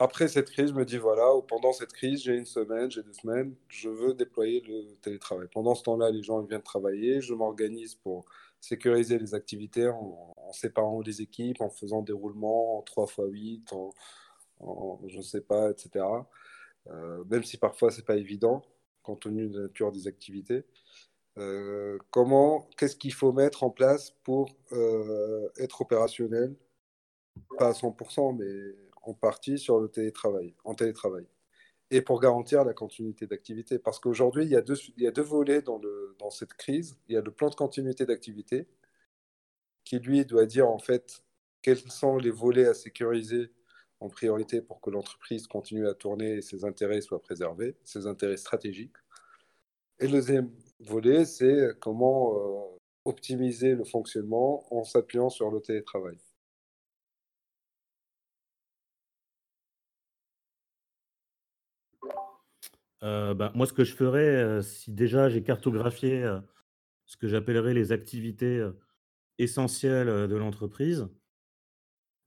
Après 0.00 0.28
cette 0.28 0.50
crise, 0.50 0.68
je 0.68 0.74
me 0.74 0.84
dis 0.84 0.96
voilà, 0.96 1.24
pendant 1.48 1.72
cette 1.72 1.92
crise, 1.92 2.22
j'ai 2.22 2.36
une 2.36 2.46
semaine, 2.46 2.88
j'ai 2.88 3.02
deux 3.02 3.12
semaines, 3.12 3.56
je 3.66 3.88
veux 3.88 4.14
déployer 4.14 4.60
le 4.60 4.94
télétravail. 5.02 5.48
Pendant 5.52 5.74
ce 5.74 5.82
temps-là, 5.82 6.10
les 6.10 6.22
gens 6.22 6.40
viennent 6.42 6.62
travailler, 6.62 7.20
je 7.20 7.34
m'organise 7.34 7.96
pour 7.96 8.24
sécuriser 8.60 9.18
les 9.18 9.34
activités 9.34 9.88
en, 9.88 10.52
séparant 10.52 11.00
les 11.00 11.20
équipes, 11.20 11.60
en 11.60 11.68
faisant 11.68 12.02
des 12.02 12.12
roulements 12.12 12.78
en 12.78 12.82
3 12.82 13.06
x 13.06 13.16
8, 13.18 13.72
en, 13.72 13.90
je 15.06 15.16
ne 15.16 15.22
sais 15.22 15.40
pas, 15.40 15.70
etc. 15.70 16.04
Euh, 16.88 17.24
même 17.30 17.44
si 17.44 17.56
parfois 17.58 17.90
c'est 17.90 18.04
pas 18.04 18.16
évident, 18.16 18.62
compte 19.02 19.20
tenu 19.20 19.48
de 19.48 19.56
la 19.56 19.62
nature 19.64 19.92
des 19.92 20.06
activités. 20.06 20.64
Euh, 21.38 21.98
comment, 22.10 22.68
qu'est-ce 22.76 22.96
qu'il 22.96 23.12
faut 23.14 23.32
mettre 23.32 23.62
en 23.62 23.70
place 23.70 24.10
pour 24.24 24.56
euh, 24.72 25.48
être 25.58 25.82
opérationnel? 25.82 26.56
Pas 27.58 27.68
à 27.68 27.72
100%, 27.72 28.36
mais 28.38 28.74
en 29.02 29.14
partie 29.14 29.58
sur 29.58 29.80
le 29.80 29.88
télétravail, 29.88 30.54
en 30.64 30.74
télétravail. 30.74 31.26
Et 31.90 32.02
pour 32.02 32.20
garantir 32.20 32.64
la 32.64 32.74
continuité 32.74 33.26
d'activité. 33.26 33.78
Parce 33.78 33.98
qu'aujourd'hui, 33.98 34.44
il, 34.44 34.50
y 34.50 34.56
a 34.56 34.60
deux, 34.60 34.76
il 34.96 35.04
y 35.04 35.06
a 35.06 35.10
deux 35.10 35.22
volets 35.22 35.62
dans, 35.62 35.78
le, 35.78 36.16
dans 36.18 36.30
cette 36.30 36.54
crise. 36.54 36.98
Il 37.08 37.14
y 37.14 37.16
a 37.16 37.22
le 37.22 37.30
plan 37.30 37.48
de 37.48 37.54
continuité 37.54 38.04
d'activité, 38.04 38.66
qui 39.84 39.98
lui 39.98 40.24
doit 40.26 40.46
dire 40.46 40.68
en 40.68 40.78
fait 40.78 41.22
quels 41.62 41.78
sont 41.90 42.18
les 42.18 42.30
volets 42.30 42.66
à 42.66 42.74
sécuriser 42.74 43.50
en 44.00 44.08
priorité 44.08 44.62
pour 44.62 44.80
que 44.80 44.90
l'entreprise 44.90 45.46
continue 45.46 45.88
à 45.88 45.94
tourner 45.94 46.34
et 46.36 46.42
ses 46.42 46.64
intérêts 46.64 47.00
soient 47.00 47.20
préservés, 47.20 47.76
ses 47.84 48.06
intérêts 48.06 48.36
stratégiques. 48.36 48.96
Et 50.00 50.06
le 50.06 50.12
deuxième 50.12 50.50
volet, 50.80 51.24
c'est 51.24 51.70
comment 51.80 52.34
euh, 52.36 52.78
optimiser 53.04 53.74
le 53.74 53.84
fonctionnement 53.84 54.72
en 54.72 54.84
s'appuyant 54.84 55.30
sur 55.30 55.50
le 55.50 55.60
télétravail. 55.60 56.16
Euh, 63.02 63.34
bah, 63.34 63.52
moi, 63.54 63.66
ce 63.66 63.72
que 63.72 63.84
je 63.84 63.94
ferais, 63.94 64.20
euh, 64.20 64.62
si 64.62 64.92
déjà 64.92 65.28
j'ai 65.28 65.42
cartographié 65.42 66.24
ce 67.06 67.16
que 67.16 67.26
j'appellerais 67.26 67.74
les 67.74 67.90
activités 67.90 68.64
essentielles 69.38 70.28
de 70.28 70.36
l'entreprise, 70.36 71.08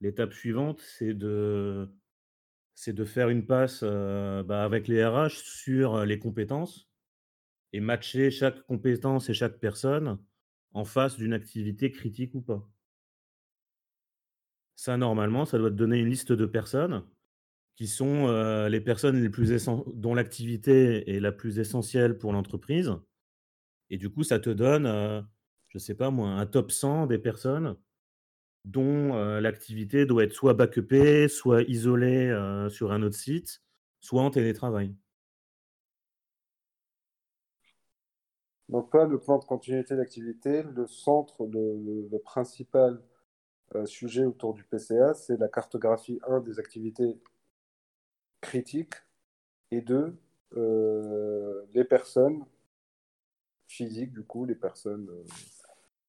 l'étape 0.02 0.34
suivante, 0.34 0.80
c'est 0.80 1.14
de, 1.14 1.88
faire 3.06 3.28
une 3.28 3.46
passe 3.46 3.82
bah, 3.82 4.64
avec 4.64 4.88
les 4.88 5.04
RH 5.04 5.30
sur 5.30 6.04
les 6.04 6.18
compétences 6.18 6.90
et 7.72 7.80
matcher 7.80 8.30
chaque 8.30 8.60
compétence 8.66 9.30
et 9.30 9.34
chaque 9.34 9.58
personne 9.58 10.18
en 10.72 10.84
face 10.84 11.16
d'une 11.16 11.32
activité 11.32 11.90
critique 11.90 12.34
ou 12.34 12.42
pas. 12.42 12.68
Ça, 14.74 14.96
normalement, 14.96 15.44
ça 15.44 15.58
doit 15.58 15.70
te 15.70 15.76
donner 15.76 16.00
une 16.00 16.08
liste 16.08 16.32
de 16.32 16.46
personnes 16.46 17.04
qui 17.76 17.86
sont 17.86 18.28
les 18.68 18.80
personnes 18.80 19.22
les 19.22 19.30
plus 19.30 19.66
dont 19.94 20.14
l'activité 20.14 21.10
est 21.14 21.20
la 21.20 21.32
plus 21.32 21.58
essentielle 21.58 22.18
pour 22.18 22.32
l'entreprise. 22.32 22.92
Et 23.90 23.96
du 23.96 24.10
coup, 24.10 24.24
ça 24.24 24.40
te 24.40 24.50
donne, 24.50 24.86
je 25.68 25.76
ne 25.76 25.78
sais 25.78 25.94
pas 25.94 26.10
moi, 26.10 26.30
un 26.30 26.46
top 26.46 26.72
100 26.72 27.06
des 27.06 27.18
personnes 27.18 27.76
dont 28.64 29.14
l'activité 29.40 30.06
doit 30.06 30.24
être 30.24 30.32
soit 30.32 30.54
backupée, 30.54 31.28
soit 31.28 31.62
isolée 31.62 32.32
sur 32.70 32.92
un 32.92 33.02
autre 33.02 33.16
site, 33.16 33.62
soit 34.00 34.22
en 34.22 34.30
télétravail. 34.30 34.94
Donc 38.68 38.90
toi, 38.90 39.06
le 39.06 39.18
plan 39.18 39.38
de 39.38 39.44
continuité 39.44 39.96
d'activité, 39.96 40.62
le 40.62 40.86
centre, 40.86 41.44
le, 41.46 42.18
principal 42.24 43.02
sujet 43.84 44.24
autour 44.24 44.54
du 44.54 44.64
PCA, 44.64 45.14
c'est 45.14 45.36
la 45.36 45.48
cartographie 45.48 46.20
1 46.28 46.40
des 46.40 46.58
activités 46.58 47.18
critique 48.42 48.94
et 49.70 49.80
deux, 49.80 50.14
euh, 50.54 51.64
les 51.72 51.84
personnes 51.84 52.44
physiques, 53.66 54.12
du 54.12 54.22
coup, 54.22 54.44
les 54.44 54.54
personnes, 54.54 55.08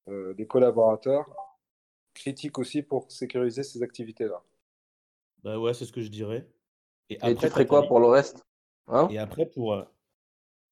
euh, 0.10 0.34
les 0.38 0.46
collaborateurs, 0.46 1.34
critiques 2.14 2.60
aussi 2.60 2.82
pour 2.82 3.12
sécuriser 3.12 3.64
ces 3.64 3.84
activités-là. 3.84 4.44
Bah 5.44 5.60
ouais, 5.60 5.74
c'est 5.74 5.86
ce 5.86 5.92
que 5.92 6.02
je 6.02 6.10
dirais. 6.10 6.48
Et, 7.10 7.18
après, 7.18 7.36
tu 7.36 7.48
ferais 7.48 7.68
quoi 7.68 7.88
pour 7.88 8.00
le 8.00 8.08
reste? 8.08 8.46
Hein? 8.88 9.08
Et 9.12 9.18
après, 9.18 9.46
pour, 9.46 9.76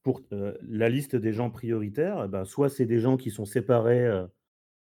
pour 0.03 0.21
la 0.31 0.89
liste 0.89 1.15
des 1.15 1.33
gens 1.33 1.49
prioritaires, 1.49 2.27
bah, 2.29 2.45
soit 2.45 2.69
c'est 2.69 2.85
des 2.85 2.99
gens 2.99 3.17
qui 3.17 3.31
sont 3.31 3.45
séparés 3.45 4.25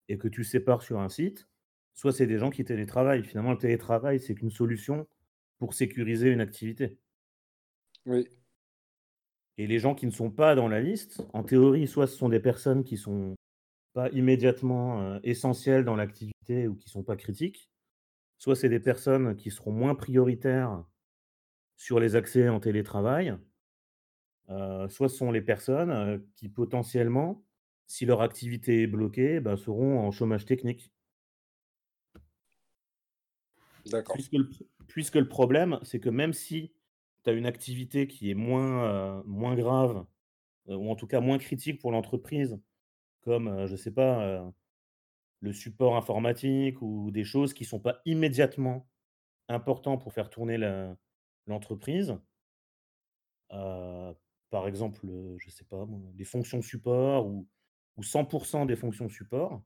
et 0.09 0.17
que 0.17 0.27
tu 0.27 0.43
sépares 0.43 0.81
sur 0.81 0.99
un 0.99 1.09
site, 1.09 1.47
soit 1.93 2.11
c'est 2.11 2.27
des 2.27 2.37
gens 2.37 2.49
qui 2.49 2.63
télétravaillent. 2.63 3.23
Finalement, 3.23 3.51
le 3.51 3.57
télétravail, 3.57 4.19
c'est 4.19 4.35
qu'une 4.35 4.51
solution 4.51 5.07
pour 5.57 5.73
sécuriser 5.73 6.29
une 6.29 6.41
activité. 6.41 6.97
Oui. 8.05 8.27
Et 9.57 9.67
les 9.67 9.79
gens 9.79 9.95
qui 9.95 10.05
ne 10.05 10.11
sont 10.11 10.31
pas 10.31 10.55
dans 10.55 10.67
la 10.67 10.81
liste, 10.81 11.25
en 11.33 11.43
théorie, 11.43 11.87
soit 11.87 12.07
ce 12.07 12.17
sont 12.17 12.29
des 12.29 12.39
personnes 12.39 12.83
qui 12.83 12.97
sont 12.97 13.35
pas 13.93 14.09
immédiatement 14.09 15.19
essentielles 15.23 15.83
dans 15.83 15.95
l'activité 15.95 16.67
ou 16.67 16.75
qui 16.75 16.89
sont 16.89 17.03
pas 17.03 17.15
critiques, 17.15 17.69
soit 18.37 18.55
c'est 18.55 18.69
des 18.69 18.79
personnes 18.79 19.35
qui 19.35 19.51
seront 19.51 19.71
moins 19.71 19.95
prioritaires 19.95 20.83
sur 21.77 21.99
les 21.99 22.15
accès 22.15 22.47
en 22.47 22.59
télétravail, 22.59 23.35
euh, 24.49 24.89
soit 24.89 25.09
ce 25.09 25.17
sont 25.17 25.31
les 25.31 25.41
personnes 25.41 26.23
qui 26.35 26.49
potentiellement, 26.49 27.45
si 27.87 28.05
leur 28.05 28.21
activité 28.21 28.83
est 28.83 28.87
bloquée, 28.87 29.39
bah, 29.39 29.57
seront 29.57 29.99
en 29.99 30.11
chômage 30.11 30.45
technique. 30.45 30.91
D'accord. 33.85 34.15
Puisque 34.87 35.15
le, 35.15 35.27
problème, 35.27 35.79
c'est 35.83 35.99
que 35.99 36.09
même 36.09 36.33
si 36.33 36.73
tu 37.23 37.29
as 37.29 37.33
une 37.33 37.45
activité 37.45 38.07
qui 38.07 38.29
est 38.29 38.35
moins, 38.35 38.85
euh, 38.85 39.23
moins 39.25 39.55
grave, 39.55 40.05
euh, 40.69 40.75
ou 40.75 40.91
en 40.91 40.95
tout 40.95 41.07
cas 41.07 41.21
moins 41.21 41.37
critique 41.37 41.79
pour 41.79 41.91
l'entreprise, 41.91 42.59
comme, 43.21 43.65
je 43.67 43.71
ne 43.71 43.77
sais 43.77 43.91
pas, 43.91 44.51
le 45.41 45.53
support 45.53 45.95
informatique 45.97 46.81
ou 46.81 47.11
des 47.11 47.23
choses 47.23 47.53
qui 47.53 47.63
ne 47.63 47.69
sont 47.69 47.79
pas 47.79 48.01
immédiatement 48.05 48.89
importantes 49.49 50.01
pour 50.01 50.13
faire 50.13 50.29
tourner 50.29 50.57
l'entreprise, 51.47 52.17
par 53.49 54.67
exemple, 54.67 54.99
je 55.37 55.47
ne 55.47 55.51
sais 55.51 55.65
pas, 55.65 55.87
les 56.15 56.25
fonctions 56.25 56.61
support 56.61 57.27
ou, 57.27 57.47
ou 57.97 58.03
100% 58.03 58.65
des 58.65 58.75
fonctions 58.75 59.09
support, 59.09 59.63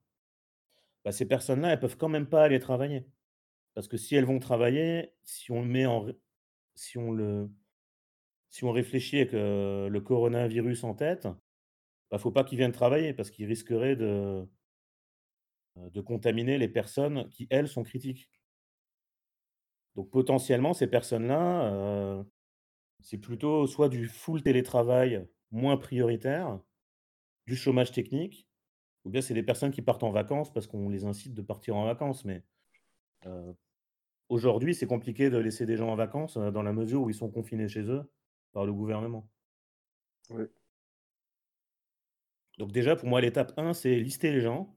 bah, 1.04 1.12
ces 1.12 1.28
personnes-là, 1.28 1.74
elles 1.74 1.80
peuvent 1.80 1.98
quand 1.98 2.10
même 2.10 2.28
pas 2.28 2.44
aller 2.44 2.60
travailler. 2.60 3.08
Parce 3.74 3.88
que 3.88 3.98
si 3.98 4.16
elles 4.16 4.26
vont 4.26 4.40
travailler, 4.40 5.14
si 5.24 5.52
on 5.52 5.64
met 5.64 5.86
en 5.86 6.08
si 6.76 6.98
on 6.98 7.12
le 7.12 7.50
si 8.50 8.64
on 8.64 8.72
réfléchit 8.72 9.20
avec, 9.20 9.34
le 9.34 10.00
coronavirus 10.00 10.84
en 10.86 10.94
tête, 10.96 11.28
bah, 12.16 12.20
faut 12.20 12.32
pas 12.32 12.44
qu'ils 12.44 12.58
viennent 12.58 12.72
travailler 12.72 13.14
parce 13.14 13.30
qu'ils 13.32 13.48
risqueraient 13.48 13.96
de 13.96 14.48
de 15.78 16.00
contaminer 16.00 16.58
les 16.58 16.70
personnes 16.70 17.28
qui, 17.30 17.48
elles, 17.50 17.68
sont 17.68 17.84
critiques. 17.84 18.30
Donc 19.96 20.10
potentiellement, 20.10 20.74
ces 20.74 20.88
personnes-là, 20.88 22.24
c'est 23.02 23.18
plutôt 23.18 23.68
soit 23.68 23.90
du 23.90 24.08
full 24.08 24.42
télétravail 24.42 25.28
moins 25.52 25.76
prioritaire, 25.76 26.62
du 27.46 27.58
chômage 27.58 27.92
technique, 27.92 28.48
ou 29.04 29.10
bien 29.10 29.22
c'est 29.22 29.34
des 29.34 29.44
personnes 29.44 29.72
qui 29.72 29.82
partent 29.82 30.04
en 30.04 30.12
vacances 30.12 30.54
parce 30.54 30.66
qu'on 30.66 30.88
les 30.88 31.04
incite 31.04 31.34
de 31.34 31.42
partir 31.42 31.76
en 31.76 31.84
vacances. 31.84 32.24
Mais, 32.24 32.46
Aujourd'hui, 34.30 34.74
c'est 34.74 34.88
compliqué 34.88 35.30
de 35.30 35.38
laisser 35.38 35.66
des 35.66 35.78
gens 35.78 35.90
en 35.90 35.96
vacances 35.96 36.38
dans 36.38 36.64
la 36.64 36.74
mesure 36.74 37.02
où 37.04 37.10
ils 37.10 37.16
sont 37.16 37.30
confinés 37.30 37.68
chez 37.68 37.84
eux 37.84 38.12
par 38.54 38.66
le 38.66 38.74
gouvernement. 38.74 39.30
Oui. 40.32 40.46
Donc 42.58 42.72
déjà, 42.72 42.96
pour 42.96 43.08
moi, 43.08 43.22
l'étape 43.22 43.54
1, 43.58 43.74
c'est 43.74 43.96
lister 43.96 44.32
les 44.32 44.42
gens 44.42 44.76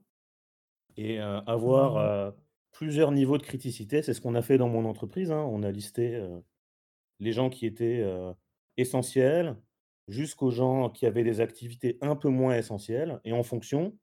et 0.97 1.19
avoir 1.19 2.33
plusieurs 2.71 3.11
niveaux 3.11 3.37
de 3.37 3.43
criticité. 3.43 4.01
C'est 4.01 4.13
ce 4.13 4.21
qu'on 4.21 4.35
a 4.35 4.41
fait 4.41 4.57
dans 4.57 4.67
mon 4.67 4.85
entreprise. 4.85 5.31
Hein. 5.31 5.47
On 5.49 5.63
a 5.63 5.71
listé 5.71 6.21
les 7.19 7.31
gens 7.31 7.49
qui 7.49 7.65
étaient 7.65 8.05
essentiels 8.75 9.55
jusqu'aux 10.07 10.51
gens 10.51 10.89
qui 10.89 11.05
avaient 11.05 11.23
des 11.23 11.39
activités 11.39 11.97
un 12.01 12.15
peu 12.15 12.29
moins 12.29 12.55
essentielles. 12.55 13.21
Et 13.23 13.31
en 13.31 13.43
fonction, 13.43 13.97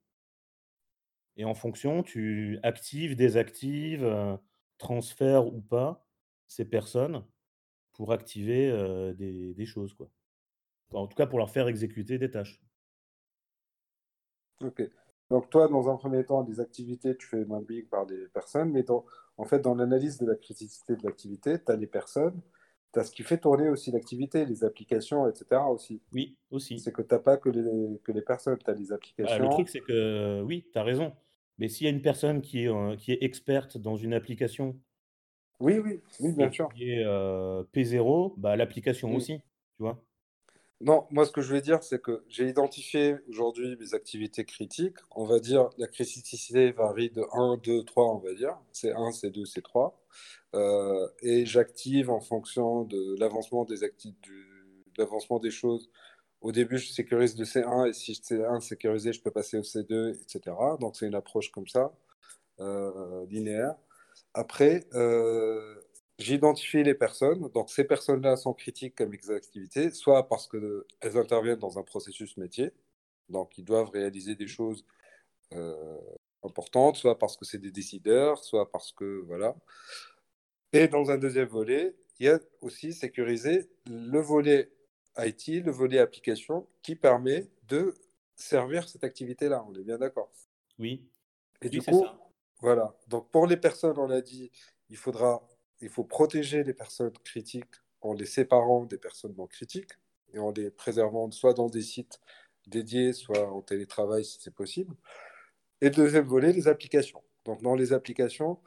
et 1.37 1.45
en 1.45 1.54
fonction, 1.54 2.02
tu 2.02 2.59
actives, 2.62 3.14
désactives 3.14 4.38
transfère 4.78 5.47
ou 5.47 5.61
pas 5.61 6.06
ces 6.49 6.64
personnes 6.64 7.25
pour 7.92 8.12
activer 8.12 8.71
des, 9.16 9.66
choses. 9.66 9.95
Quoi. 9.95 10.11
en 10.92 11.06
tout 11.06 11.16
cas, 11.16 11.26
pour 11.26 11.38
leur 11.38 11.50
faire 11.50 11.68
exécuter 11.68 12.18
des 12.18 12.30
tâches. 12.30 12.61
Ok. 14.62 14.82
Donc 15.30 15.50
toi, 15.50 15.68
dans 15.68 15.88
un 15.90 15.96
premier 15.96 16.25
temps, 16.25 16.42
des 16.42 16.60
activités, 16.60 17.16
tu 17.16 17.26
fais 17.26 17.44
big 17.66 17.88
par 17.88 18.06
des 18.06 18.28
personnes, 18.32 18.70
mais 18.70 18.84
en 18.90 19.44
fait, 19.44 19.60
dans 19.60 19.75
l'analyse 19.75 20.18
de 20.18 20.26
la 20.26 20.36
criticité 20.36 20.96
de 20.96 21.02
l'activité, 21.04 21.58
tu 21.62 21.72
as 21.72 21.76
les 21.76 21.88
personnes, 21.88 22.40
tu 22.92 23.00
as 23.00 23.04
ce 23.04 23.10
qui 23.10 23.22
fait 23.22 23.38
tourner 23.38 23.68
aussi 23.68 23.90
l'activité, 23.90 24.44
les 24.46 24.64
applications, 24.64 25.28
etc. 25.28 25.62
aussi. 25.68 26.00
Oui, 26.12 26.36
aussi. 26.50 26.78
C'est 26.78 26.92
que 26.92 27.02
tu 27.02 27.12
n'as 27.12 27.20
pas 27.20 27.36
que 27.38 27.48
les, 27.48 27.98
que 28.04 28.12
les 28.12 28.22
personnes, 28.22 28.58
tu 28.58 28.70
as 28.70 28.75
les 28.75 28.92
applications. 28.92 29.42
le 29.42 29.50
truc, 29.50 29.68
c'est 29.68 29.80
que 29.80 30.42
oui, 30.42 30.66
tu 30.72 30.78
as 30.78 30.84
raison. 30.84 31.12
Mais 31.58 31.68
s'il 31.68 31.86
y 31.86 31.88
a 31.88 31.92
une 31.92 32.02
personne 32.02 32.40
qui 32.40 32.64
est, 32.64 32.96
qui 32.98 33.12
est 33.12 33.22
experte 33.22 33.78
dans 33.78 33.96
une 33.96 34.12
application 34.12 34.78
Oui, 35.58 35.78
oui, 35.78 36.00
oui, 36.20 36.32
bien 36.34 36.50
sûr. 36.52 36.68
qui 36.72 36.90
est 36.90 37.04
euh, 37.04 37.64
P0, 37.75 38.34
bah, 38.36 38.56
l'application 38.56 39.14
aussi, 39.14 39.38
tu 39.38 39.82
vois. 39.82 40.05
Non, 40.83 41.06
moi, 41.11 41.25
ce 41.25 41.33
que 41.33 41.40
je 41.40 41.54
veux 41.54 41.62
dire, 41.62 41.83
c'est 41.83 42.02
que 42.02 42.23
j'ai 42.28 42.49
identifié 42.49 43.16
aujourd'hui 43.28 43.76
mes 43.80 43.95
activités 43.95 44.45
critiques. 44.45 44.97
On 45.12 45.25
va 45.25 45.38
dire 45.40 45.71
la 45.78 45.87
criticité 45.87 46.71
varie 46.73 47.09
de 47.11 47.23
1, 47.33 47.56
2, 47.62 47.83
3, 47.85 48.14
on 48.14 48.18
va 48.18 48.35
dire. 48.35 48.59
C'est 48.73 48.92
1, 48.92 49.11
c'est 49.12 49.30
2, 49.30 49.47
c'est 49.47 49.62
3. 49.62 49.99
Euh, 50.54 51.09
et 51.23 51.47
j'active 51.47 52.11
en 52.11 52.21
fonction 52.21 52.85
de 52.85 53.16
l'avancement 53.18 53.64
des, 53.64 53.76
du- 54.23 54.85
de 54.95 55.02
l'avancement 55.02 55.38
des 55.38 55.50
choses. 55.50 55.90
Au 56.42 56.52
début, 56.52 56.78
je 56.78 56.88
sécurise 56.92 57.38
le 57.38 57.45
C1 57.47 57.87
et 57.87 57.92
si 57.95 58.14
C1 58.14 58.61
sécurisé, 58.61 59.12
je 59.14 59.23
peux 59.23 59.30
passer 59.30 59.59
au 59.59 59.62
C2, 59.62 60.11
etc. 60.12 60.76
Donc, 60.80 60.97
c'est 60.97 61.06
une 61.06 61.14
approche 61.14 61.50
comme 61.52 61.66
ça, 61.68 61.92
euh, 62.61 63.26
linéaire. 63.30 63.76
Après, 64.35 64.87
euh, 64.95 65.76
j'identifie 66.18 66.82
les 66.82 66.94
personnes. 66.94 67.49
Donc, 67.50 67.70
ces 67.70 67.85
personnes-là 67.85 68.37
sont 68.37 68.54
critiques 68.54 68.94
comme 68.96 69.12
activités, 69.30 69.90
soit 69.90 70.28
parce 70.28 70.49
qu'elles 70.49 71.16
interviennent 71.18 71.58
dans 71.58 71.78
un 71.78 71.82
processus 71.82 72.37
métier, 72.37 72.73
donc 73.28 73.58
ils 73.58 73.64
doivent 73.64 73.90
réaliser 73.90 74.35
des 74.37 74.46
choses 74.49 74.85
euh, 75.54 75.99
importantes, 76.44 76.96
soit 76.96 77.18
parce 77.18 77.37
que 77.37 77.44
c'est 77.44 77.58
des 77.58 77.73
décideurs, 77.73 78.44
soit 78.44 78.70
parce 78.70 78.92
que, 78.92 79.23
voilà. 79.26 79.56
Et 80.73 80.88
dans 80.88 81.11
un 81.11 81.18
deuxième 81.18 81.49
volet, 81.49 81.96
il 82.18 82.26
y 82.26 82.28
a 82.28 82.38
aussi 82.61 82.92
sécuriser 82.92 83.68
le 83.87 84.20
volet 84.20 84.70
IT, 85.18 85.49
le 85.64 85.70
volet 85.73 85.99
application, 85.99 86.68
qui 86.82 86.94
permet 86.96 87.50
de 87.68 87.94
servir 88.37 88.88
cette 88.88 89.04
activité-là. 89.04 89.64
On 89.68 89.75
est 89.75 89.82
bien 89.85 89.99
d'accord. 89.99 90.30
Oui. 90.78 91.11
Et 91.62 91.68
Oui, 91.70 91.80
du 91.80 91.82
coup, 91.82 92.04
ça. 92.04 92.18
voilà. 92.61 92.96
Donc 93.08 93.30
pour 93.30 93.46
les 93.46 93.56
personnes, 93.56 93.99
on 93.99 94.11
a 94.11 94.20
dit, 94.20 94.50
il 94.90 94.96
faudra, 94.96 95.46
il 95.80 95.88
faut 95.88 96.04
protéger 96.04 96.64
les 96.64 96.75
personnes 96.75 97.12
critiques 97.25 97.75
en 98.00 98.14
les 98.14 98.26
séparant 98.26 98.85
des 98.85 98.99
personnes 98.99 99.35
non 99.37 99.47
critiques 99.47 99.92
et 100.33 100.38
en 100.38 100.50
les 100.52 100.71
préservant 100.71 101.30
soit 101.30 101.54
dans 101.54 101.68
des 101.68 101.83
sites 101.83 102.21
dédiés, 102.66 103.12
soit 103.12 103.50
en 103.50 103.62
télétravail 103.62 104.25
si 104.25 104.38
c'est 104.40 104.54
possible. 104.54 104.95
Et 105.80 105.90
deuxième 105.90 106.25
volet, 106.25 106.52
les 106.52 106.68
applications. 106.68 107.23
Donc 107.45 107.62
dans 107.62 107.75
les 107.75 107.92
applications, 107.92 108.61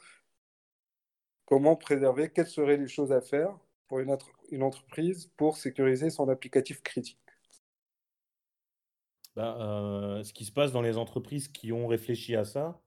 comment 1.46 1.75
préserver, 1.75 2.32
quelles 2.32 2.48
seraient 2.48 2.78
les 2.78 2.88
choses 2.88 3.12
à 3.12 3.22
faire 3.22 3.58
pour 3.88 4.00
une, 4.00 4.12
entre- 4.12 4.32
une 4.51 4.63
entreprise 4.63 5.32
pour 5.36 5.58
sécuriser 5.58 6.10
son 6.10 6.30
applicatif 6.30 6.82
critique? 6.82 7.20
Bah, 9.36 9.58
euh, 9.60 10.24
ce 10.24 10.34
qui 10.34 10.46
se 10.46 10.51
passe 10.51 10.72
dans 10.72 10.82
les 10.82 10.98
entreprises 10.98 11.48
qui 11.48 11.72
ont 11.72 11.88
réfléchi 11.88 12.36
à 12.36 12.46
ça, 12.46 12.82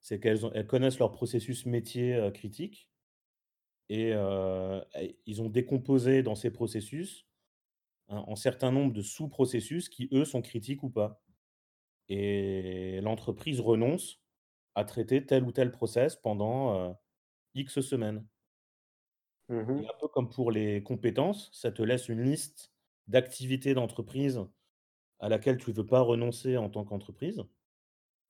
c'est 0.00 0.20
qu'elles 0.20 0.66
connaissent 0.66 0.98
leur 0.98 1.12
processus 1.12 1.66
métier 1.66 2.14
euh, 2.14 2.30
critique 2.30 2.90
et 3.88 4.12
euh, 4.14 4.80
ils 5.26 5.42
ont 5.42 5.48
décomposé 5.48 6.22
dans 6.22 6.34
ces 6.34 6.50
processus 6.50 7.26
un, 8.08 8.24
un 8.28 8.36
certain 8.36 8.72
nombre 8.72 8.92
de 8.92 9.02
sous-processus 9.02 9.88
qui, 9.88 10.08
eux, 10.12 10.24
sont 10.24 10.42
critiques 10.42 10.82
ou 10.84 10.90
pas. 10.90 11.22
Et 12.08 13.00
l'entreprise 13.02 13.60
renonce 13.60 14.22
à 14.76 14.84
traiter 14.84 15.26
tel 15.26 15.44
ou 15.44 15.52
tel 15.52 15.72
process 15.72 16.16
pendant 16.16 16.90
euh, 16.90 16.94
X 17.54 17.80
semaines. 17.80 18.26
Et 19.76 19.86
un 19.86 19.92
peu 20.00 20.08
comme 20.08 20.28
pour 20.30 20.50
les 20.50 20.82
compétences, 20.82 21.50
ça 21.52 21.70
te 21.70 21.82
laisse 21.82 22.08
une 22.08 22.22
liste 22.22 22.72
d'activités 23.06 23.74
d'entreprise 23.74 24.40
à 25.20 25.28
laquelle 25.30 25.58
tu 25.58 25.70
ne 25.70 25.76
veux 25.76 25.86
pas 25.86 26.00
renoncer 26.02 26.56
en 26.58 26.70
tant 26.70 26.84
qu'entreprise. 26.84 27.44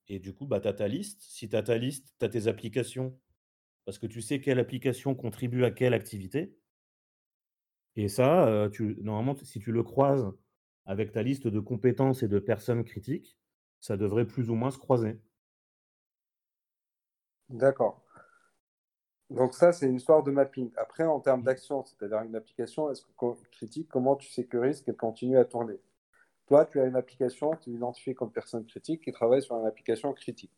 Et 0.07 0.19
du 0.19 0.33
coup, 0.33 0.47
bah, 0.47 0.61
tu 0.61 0.67
as 0.67 0.73
ta 0.73 0.87
liste. 0.87 1.21
Si 1.23 1.49
tu 1.49 1.55
as 1.55 1.63
ta 1.63 1.77
liste, 1.77 2.15
tu 2.19 2.25
as 2.25 2.29
tes 2.29 2.47
applications, 2.47 3.19
parce 3.87 3.99
que 3.99 4.05
tu 4.05 4.21
sais 4.21 4.41
quelle 4.41 4.59
application 4.59 5.15
contribue 5.15 5.63
à 5.63 5.71
quelle 5.71 5.93
activité. 5.93 6.53
Et 7.95 8.09
ça, 8.09 8.67
tu 8.73 8.97
normalement, 9.01 9.33
si 9.37 9.61
tu 9.61 9.71
le 9.71 9.81
croises 9.81 10.29
avec 10.85 11.13
ta 11.13 11.23
liste 11.23 11.47
de 11.47 11.61
compétences 11.61 12.21
et 12.21 12.27
de 12.27 12.37
personnes 12.37 12.83
critiques, 12.83 13.39
ça 13.79 13.95
devrait 13.95 14.27
plus 14.27 14.49
ou 14.49 14.55
moins 14.55 14.71
se 14.71 14.77
croiser. 14.77 15.21
D'accord. 17.49 18.01
Donc 19.29 19.53
ça, 19.53 19.71
c'est 19.71 19.87
une 19.87 19.95
histoire 19.95 20.23
de 20.23 20.31
mapping. 20.31 20.71
Après, 20.77 21.05
en 21.05 21.19
termes 21.21 21.43
Mmh. 21.43 21.43
d'action, 21.43 21.83
c'est-à-dire 21.85 22.21
une 22.23 22.35
application, 22.35 22.91
est-ce 22.91 23.03
que 23.03 23.11
critique, 23.51 23.87
comment 23.89 24.15
tu 24.17 24.29
sécurises 24.29 24.81
qu'elle 24.81 24.97
continue 24.97 25.37
à 25.37 25.45
tourner? 25.45 25.79
Toi, 26.47 26.65
tu 26.65 26.79
as 26.81 26.85
une 26.85 26.95
application, 26.95 27.55
tu 27.57 27.71
l'identifies 27.71 28.15
comme 28.15 28.31
personne 28.31 28.65
critique 28.65 29.03
qui 29.03 29.11
travaille 29.13 29.41
sur 29.41 29.57
une 29.57 29.65
application 29.65 30.13
critique. 30.13 30.53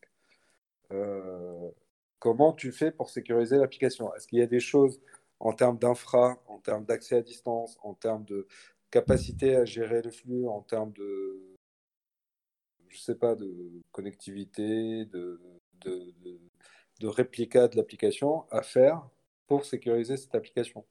Euh, 0.92 1.70
comment 2.20 2.52
tu 2.52 2.72
fais 2.72 2.92
pour 2.92 3.10
sécuriser 3.10 3.58
l'application? 3.58 4.14
Est-ce 4.14 4.28
qu'il 4.28 4.38
y 4.38 4.42
a 4.42 4.46
des 4.46 4.60
choses 4.60 5.00
en 5.40 5.52
termes 5.52 5.78
d'infra, 5.78 6.40
en 6.46 6.58
termes 6.60 6.84
d'accès 6.84 7.16
à 7.16 7.22
distance, 7.22 7.78
en 7.82 7.94
termes 7.94 8.24
de 8.26 8.46
capacité 8.90 9.56
à 9.56 9.64
gérer 9.64 10.02
le 10.02 10.10
flux, 10.12 10.46
en 10.46 10.62
termes 10.62 10.92
de, 10.92 11.56
je 12.88 12.98
sais 12.98 13.14
pas, 13.16 13.34
de 13.34 13.80
connectivité, 13.92 15.06
de, 15.06 15.40
de, 15.80 16.14
de, 17.00 17.06
réplica 17.06 17.68
de 17.68 17.76
l'application 17.76 18.46
à 18.50 18.62
faire 18.62 19.08
pour 19.46 19.64
sécuriser 19.64 20.16
cette 20.16 20.34
application? 20.34 20.84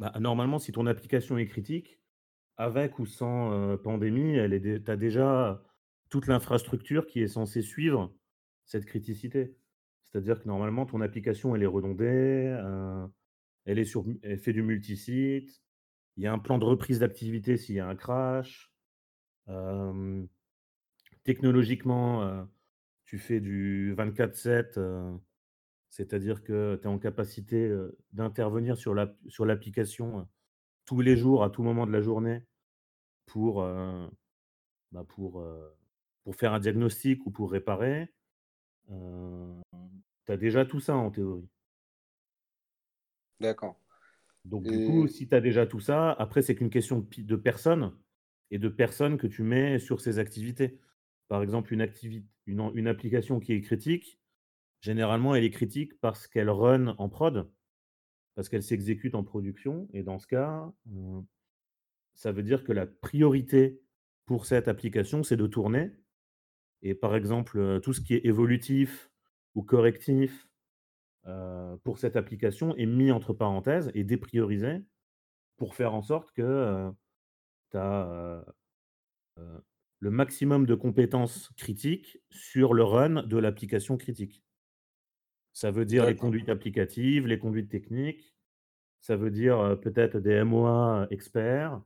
Bah, 0.00 0.12
normalement, 0.18 0.58
si 0.58 0.72
ton 0.72 0.86
application 0.86 1.38
est 1.38 1.46
critique, 1.46 2.00
avec 2.56 2.98
ou 2.98 3.06
sans, 3.06 3.52
heu, 3.52 3.76
pandémie, 3.80 4.34
tu 4.60 4.90
as 4.90 4.96
déjà 4.96 5.62
toute 6.10 6.26
l'infrastructure 6.26 7.06
qui 7.06 7.22
est 7.22 7.28
censée 7.28 7.62
suivre 7.62 8.12
cette 8.66 8.86
criticité. 8.86 9.56
C'est-à-dire 10.04 10.42
que 10.42 10.48
normalement, 10.48 10.86
ton 10.86 11.00
application, 11.00 11.54
elle 11.56 11.62
est 11.62 11.66
redondée, 11.66 12.04
heu, 12.60 13.06
elle 13.66 13.78
est 13.80 13.84
sur 13.86 14.04
fait 14.38 14.52
du 14.54 14.62
multisite, 14.62 15.62
il 16.18 16.24
y 16.24 16.28
a 16.28 16.32
un 16.34 16.40
plan 16.40 16.58
de 16.58 16.64
reprise 16.66 17.00
d'activité 17.00 17.56
s'il 17.58 17.76
y 17.76 17.80
a 17.80 17.88
un 17.88 17.96
crash, 17.96 18.72
Technologiquement, 21.24 22.22
heu, 22.24 22.46
tu 23.04 23.18
fais 23.18 23.40
du 23.40 23.94
24/7, 23.94 24.78
heu, 24.78 25.18
c'est-à-dire 25.90 26.42
que 26.44 26.76
tu 26.82 26.84
es 26.84 26.88
en 26.88 26.98
capacité, 26.98 27.68
d'intervenir 28.12 28.76
sur 28.76 28.94
l'app 28.94 29.18
sur 29.28 29.46
l'application, 29.46 30.28
tous 30.86 31.00
les 31.02 31.16
jours, 31.16 31.44
à 31.44 31.50
tout 31.50 31.62
moment 31.64 31.86
de 31.86 31.92
la 31.92 32.02
journée 32.02 32.44
pour, 33.26 33.62
bah, 34.92 35.04
faire 36.32 36.52
un 36.52 36.60
diagnostic 36.60 37.26
ou 37.26 37.30
pour 37.30 37.50
réparer. 37.52 38.12
Tu 38.88 40.32
as 40.32 40.36
déjà 40.36 40.64
tout 40.64 40.80
ça 40.80 40.94
en 40.94 41.10
théorie. 41.10 41.48
D'accord. 43.40 43.80
Donc 44.44 44.64
du 44.64 44.86
coup, 44.86 45.06
si 45.06 45.28
tu 45.28 45.34
as 45.34 45.40
déjà 45.40 45.66
tout 45.66 45.80
ça, 45.80 46.12
après 46.12 46.42
c'est 46.42 46.54
qu'une 46.54 46.70
question 46.70 47.06
de 47.16 47.36
personnes 47.36 47.96
et 48.50 48.58
de 48.58 48.68
personnes 48.68 49.18
que 49.18 49.26
tu 49.26 49.42
mets 49.42 49.78
sur 49.78 50.00
ces 50.00 50.18
activités. 50.18 50.78
Par 51.28 51.42
exemple, 51.42 51.72
une 51.72 51.88
une 52.46 52.88
application 52.88 53.40
qui 53.40 53.52
est 53.52 53.60
critique, 53.60 54.20
Généralement, 54.82 55.36
elle 55.36 55.44
est 55.44 55.50
critique 55.50 55.98
parce 56.00 56.26
qu'elle 56.26 56.50
run 56.50 56.96
en 56.98 57.08
prod, 57.08 57.48
parce 58.34 58.48
qu'elle 58.48 58.64
s'exécute 58.64 59.14
en 59.14 59.22
production 59.22 59.88
et 59.92 60.02
dans 60.02 60.18
ce 60.18 60.26
cas, 60.26 60.72
ça 62.14 62.32
veut 62.32 62.42
dire 62.42 62.64
que 62.64 62.72
la 62.72 62.86
priorité 62.86 63.80
pour 64.26 64.44
cette 64.44 64.66
application, 64.66 65.22
c'est 65.22 65.36
de 65.36 65.46
tourner 65.46 65.92
et 66.82 66.94
par 66.94 67.16
exemple, 67.16 67.58
heu, 67.58 67.80
tout 67.80 67.92
ce 67.92 68.00
qui 68.00 68.14
est 68.14 68.26
évolutif 68.26 69.10
ou 69.54 69.62
correctif, 69.62 70.48
heu, 71.28 71.78
pour 71.84 71.98
cette 71.98 72.16
application 72.16 72.76
est 72.76 72.86
mis 72.86 73.12
entre 73.12 73.32
parenthèses 73.34 73.90
et 73.94 74.04
dépriorisé 74.04 74.84
pour 75.58 75.74
faire 75.76 75.94
en 75.94 76.02
sorte 76.02 76.32
que, 76.32 76.42
heu, 76.42 76.92
tu 77.72 77.78
as, 77.78 78.44
le 80.00 80.10
maximum 80.10 80.66
de 80.66 80.74
compétences 80.74 81.48
critiques 81.56 82.18
sur 82.28 82.74
le 82.74 82.84
run 82.84 83.22
de 83.22 83.38
l'application 83.38 83.96
critique. 83.96 84.44
Ça 85.52 85.70
veut 85.70 85.84
dire 85.84 86.04
les 86.06 86.16
conduites 86.16 86.48
applicatives, 86.48 87.26
les 87.26 87.38
conduites 87.38 87.70
techniques, 87.70 88.34
Ça 89.00 89.16
veut 89.16 89.30
dire, 89.32 89.78
peut-être 89.82 90.20
des 90.20 90.32
MOA 90.32 91.08
experts, 91.10 91.82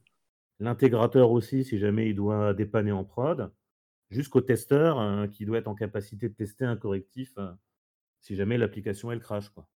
l'intégrateur 0.60 1.30
aussi 1.32 1.64
si 1.64 1.78
jamais 1.78 2.10
il 2.10 2.16
doit 2.16 2.54
dépanner 2.54 2.92
en 2.92 3.04
prod, 3.04 3.52
jusqu'au 4.10 4.40
testeur, 4.42 5.00
heu, 5.00 5.28
qui 5.28 5.44
doit 5.46 5.58
être 5.58 5.68
en 5.68 5.74
capacité 5.76 6.28
de 6.28 6.34
tester 6.34 6.64
un 6.64 6.76
correctif, 6.76 7.32
heu, 7.38 7.50
si 8.20 8.36
jamais 8.36 8.58
l'application 8.58 9.12
elle 9.12 9.20
crache 9.20 9.50
quoi. 9.50 9.68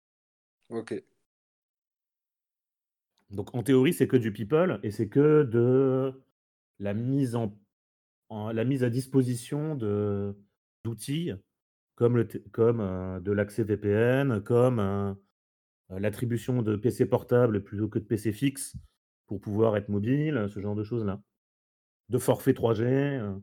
Ok. 0.68 0.92
Donc 3.30 3.54
en 3.54 3.62
théorie, 3.62 3.92
c'est 3.92 4.08
que 4.08 4.16
du 4.16 4.32
people 4.32 4.80
et 4.82 4.90
c'est 4.90 5.08
que 5.08 5.42
de 5.44 6.12
la 6.78 6.94
mise 6.94 7.36
en 7.36 7.58
en 8.30 8.52
la 8.52 8.64
mise 8.64 8.84
à 8.84 8.90
disposition 8.90 9.76
de 9.76 10.36
d'outils 10.84 11.32
comme 11.96 12.16
le 12.18 12.26
comme, 12.52 12.80
heu, 12.82 13.20
de 13.22 13.32
l'accès 13.32 13.64
VPN, 13.64 14.42
comme, 14.42 14.80
heu, 14.80 15.16
l'attribution 15.98 16.62
de 16.62 16.76
PC 16.76 17.06
portables 17.06 17.64
plutôt 17.64 17.88
que 17.88 17.98
de 18.00 18.04
PC 18.04 18.32
fixes 18.32 18.76
pour 19.26 19.40
pouvoir 19.40 19.76
être 19.78 19.88
mobile, 19.90 20.46
ce 20.50 20.60
genre 20.60 20.76
de 20.76 20.84
choses-là. 20.84 21.22
De 22.10 22.18
forfait 22.18 22.54
3G, 22.54 22.84
heu, 22.86 23.42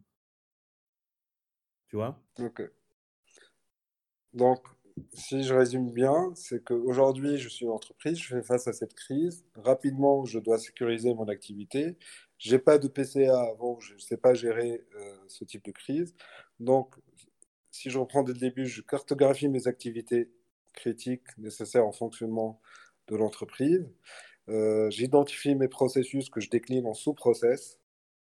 tu 1.88 1.96
vois? 1.96 2.20
Ok. 2.40 2.64
Donc, 4.34 4.60
si 5.14 5.44
je 5.44 5.54
résume 5.54 5.92
bien, 5.92 6.32
c'est 6.36 6.64
qu'aujourd'hui, 6.64 7.38
je 7.38 7.50
suis 7.50 7.66
une 7.66 7.72
entreprise, 7.72 8.18
je 8.18 8.36
fais 8.36 8.44
face 8.44 8.68
à 8.68 8.74
cette 8.74 8.94
crise. 8.94 9.46
Rapidement, 9.56 10.26
je 10.26 10.40
dois 10.40 10.58
sécuriser 10.58 11.14
mon 11.14 11.28
activité. 11.28 11.98
Je 12.38 12.56
n'ai 12.56 12.60
pas 12.60 12.78
de 12.78 12.88
PCA 12.88 13.40
avant, 13.40 13.80
je 13.80 13.94
ne 13.94 14.00
sais 14.00 14.18
pas 14.18 14.34
gérer 14.34 14.84
euh, 14.96 15.16
ce 15.28 15.44
type 15.46 15.64
de 15.66 15.72
crise. 15.72 16.16
Donc, 16.60 16.96
si 17.72 17.90
je 17.90 18.00
reprends 18.00 18.24
dès 18.24 18.34
le 18.34 18.40
début, 18.40 18.66
je 18.68 18.82
cartographie 18.82 19.50
mes 19.50 19.68
activités 19.68 20.32
critiques 20.74 21.38
nécessaires 21.38 21.86
en 21.86 21.92
fonctionnement 21.92 22.62
de 23.08 23.16
l'entreprise. 23.16 23.90
Euh, 24.50 24.90
j'identifie 24.92 25.56
mes 25.56 25.68
processus 25.68 26.30
que 26.30 26.40
je 26.40 26.50
décline 26.50 26.86
en 26.86 26.94
sous-process. 26.94 27.80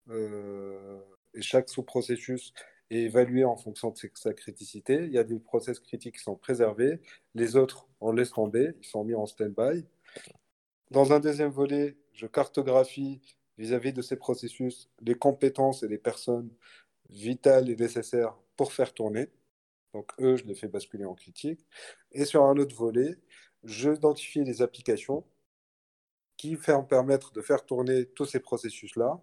Euh, 0.09 1.01
et 1.35 1.43
chaque 1.43 1.69
sous-processus 1.69 2.53
est 2.95 3.05
évalué 3.05 3.45
en 3.45 3.57
fonction 3.57 3.91
de 3.91 3.99
sa 4.15 4.33
criticité. 4.35 5.05
Il 5.05 5.13
y 5.13 5.19
a 5.19 5.25
des 5.25 5.39
process 5.39 5.81
critiques 5.81 6.17
qui 6.17 6.23
sont 6.23 6.37
préservés, 6.37 7.01
les 7.35 7.57
autres, 7.57 7.89
on 8.01 8.13
laisse 8.13 8.33
tomber, 8.33 8.73
ils 8.81 8.87
sont 8.87 9.05
mis 9.05 9.15
en 9.15 9.27
stand-by. 9.27 9.85
Dans 10.91 11.13
un 11.13 11.21
deuxième 11.21 11.51
volet, 11.51 11.97
je 12.13 12.27
cartographie 12.27 13.21
vis-à-vis 13.59 13.93
de 13.93 14.03
ces 14.03 14.17
processus 14.17 14.91
les 15.01 15.15
compétences 15.15 15.83
et 15.83 15.89
les 15.89 15.99
personnes 15.99 16.51
vitales 17.09 17.71
et 17.71 17.77
nécessaires 17.77 18.37
pour 18.57 18.73
faire 18.73 18.93
tourner. 18.93 19.31
Donc 19.95 20.11
eux, 20.21 20.37
je 20.37 20.45
les 20.45 20.55
fais 20.55 20.69
basculer 20.69 21.05
en 21.05 21.15
critique. 21.15 21.67
Et 22.13 22.25
sur 22.25 22.45
un 22.45 22.57
autre 22.57 22.75
volet, 22.75 23.19
je 23.65 23.91
identifie 23.91 24.45
les 24.45 24.63
applications 24.63 25.25
qui 26.37 26.57
vont 26.57 26.85
permettre 26.85 27.33
de 27.33 27.41
faire 27.41 27.65
tourner 27.65 28.07
tous 28.07 28.25
ces 28.25 28.41
processus-là 28.41 29.21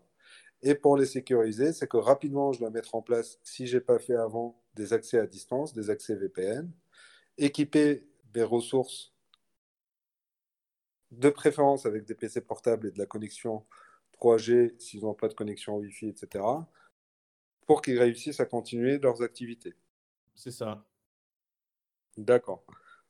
et 0.62 0.76
pour 0.76 0.98
les 0.98 1.06
sécuriser, 1.06 1.74
c'est 1.74 1.88
que 1.88 1.98
rapidement, 1.98 2.52
je 2.52 2.60
dois 2.60 2.70
mettre 2.70 2.96
en 2.96 3.02
place, 3.02 3.40
si 3.44 3.68
je 3.68 3.78
n'ai 3.78 3.82
pas 3.82 4.00
fait 4.00 4.16
avant, 4.16 4.62
des 4.76 4.94
accès 4.94 5.20
à 5.20 5.26
distance, 5.28 5.74
des 5.74 5.90
accès 5.90 6.16
VPN, 6.16 6.72
équiper 7.38 8.08
des 8.34 8.44
ressources 8.44 9.14
de 11.12 11.30
préférence 11.30 11.86
avec 11.86 12.06
des 12.06 12.16
PC 12.16 12.42
portables 12.42 12.88
et 12.88 12.92
de 12.92 13.00
la 13.00 13.06
connexion 13.06 13.66
3G 14.20 14.80
s'ils 14.80 15.02
n'ont 15.02 15.14
pas 15.14 15.28
de 15.28 15.34
connexion 15.34 15.78
Wi-Fi, 15.78 16.10
etc., 16.10 16.44
pour 17.66 17.82
qu'ils 17.82 18.00
réussissent 18.00 18.40
à 18.40 18.46
continuer 18.46 18.98
leurs 18.98 19.22
activités. 19.22 19.76
C'est 20.36 20.52
ça. 20.52 20.84
D'accord. 22.18 22.64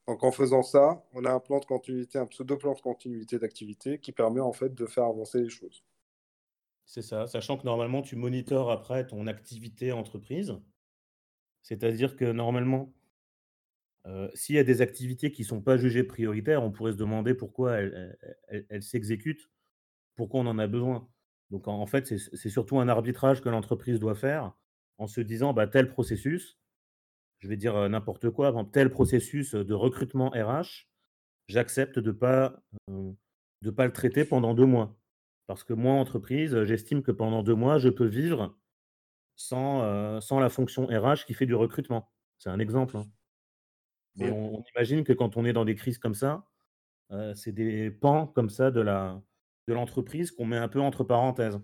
Donc 0.07 0.23
en 0.23 0.31
faisant 0.31 0.63
ça, 0.63 1.03
on 1.13 1.23
a 1.25 1.31
un 1.31 1.39
plan 1.39 1.59
de 1.59 1.65
continuité, 1.65 2.17
un 2.17 2.25
pseudo-plan 2.25 2.73
de 2.73 2.81
continuité 2.81 3.39
d'activité 3.39 3.99
qui 3.99 4.11
permet 4.11 4.41
en 4.41 4.53
fait 4.53 4.73
de 4.73 4.85
faire 4.85 5.05
avancer 5.05 5.41
les 5.41 5.49
choses. 5.49 5.83
C'est 6.89 7.03
ça, 7.03 7.27
sachant 7.27 7.55
que 7.55 7.65
normalement, 7.65 8.01
tu 8.01 8.15
monitores 8.15 8.71
après 8.71 9.05
ton 9.05 9.27
activité 9.27 9.91
entreprise. 9.91 10.59
C'est-à-dire 11.61 12.15
que 12.15 12.25
normalement, 12.25 12.91
euh, 14.07 14.27
s'il 14.33 14.55
y 14.55 14.57
a 14.57 14.63
des 14.63 14.81
activités 14.81 15.31
qui 15.31 15.43
ne 15.43 15.47
sont 15.47 15.61
pas 15.61 15.77
jugées 15.77 16.03
prioritaires, 16.03 16.63
on 16.63 16.71
pourrait 16.71 16.93
se 16.93 16.97
demander 16.97 17.35
pourquoi 17.35 17.73
elles, 17.77 18.81
s'exécutent, 18.81 19.51
pourquoi 20.15 20.39
on 20.39 20.47
en 20.47 20.57
a 20.57 20.65
besoin. 20.65 21.07
Donc 21.51 21.67
en, 21.67 21.85
fait, 21.85 22.17
c'est 22.17 22.49
surtout 22.49 22.79
un 22.79 22.89
arbitrage 22.89 23.41
que 23.41 23.49
l'entreprise 23.49 23.99
doit 23.99 24.15
faire 24.15 24.51
en 24.97 25.05
se 25.05 25.21
disant 25.21 25.53
bah, 25.53 25.67
tel 25.67 25.89
processus, 25.89 26.57
je 27.37 27.49
vais 27.49 27.57
dire 27.57 27.75
euh, 27.75 27.87
n'importe 27.87 28.31
quoi, 28.31 28.51
tel 28.73 28.89
processus 28.89 29.53
de 29.53 29.73
recrutement 29.75 30.31
RH, 30.31 30.87
j'accepte 31.49 31.99
de 31.99 32.07
ne 32.07 32.17
pas, 32.17 32.63
euh, 32.89 33.11
de 33.61 33.69
pas 33.69 33.85
le 33.85 33.93
traiter 33.93 34.25
pendant 34.25 34.55
deux 34.55 34.65
mois. 34.65 34.98
Parce 35.49 35.63
que 35.63 35.73
moi, 35.73 35.93
entreprise, 35.95 36.63
j'estime 36.65 37.01
que 37.01 37.11
pendant 37.11 37.41
deux 37.41 37.55
mois, 37.55 37.79
je 37.79 37.89
peux 37.89 38.05
vivre 38.05 38.55
sans, 39.35 39.81
euh, 39.81 40.21
sans 40.21 40.39
la 40.39 40.47
fonction 40.47 40.85
RH 40.85 41.25
qui 41.25 41.33
fait 41.33 41.47
du 41.47 41.55
recrutement. 41.55 42.11
C'est 42.37 42.51
un 42.51 42.59
exemple. 42.59 42.95
Hein. 42.97 43.07
Mais 44.15 44.29
on, 44.29 44.63
imagine 44.75 45.03
que 45.03 45.11
quand 45.11 45.37
on 45.37 45.45
est 45.45 45.53
dans 45.53 45.65
des 45.65 45.73
crises 45.73 45.97
comme 45.97 46.13
ça, 46.13 46.45
euh, 47.09 47.33
c'est 47.33 47.51
des 47.51 47.89
pans 47.89 48.27
comme 48.27 48.51
ça 48.51 48.69
de 48.69 48.79
la 48.79 49.19
de 49.67 49.73
l'entreprise 49.73 50.29
qu'on 50.29 50.45
met 50.45 50.57
un 50.57 50.67
peu 50.67 50.81
entre 50.81 51.03
parenthèses. 51.03 51.59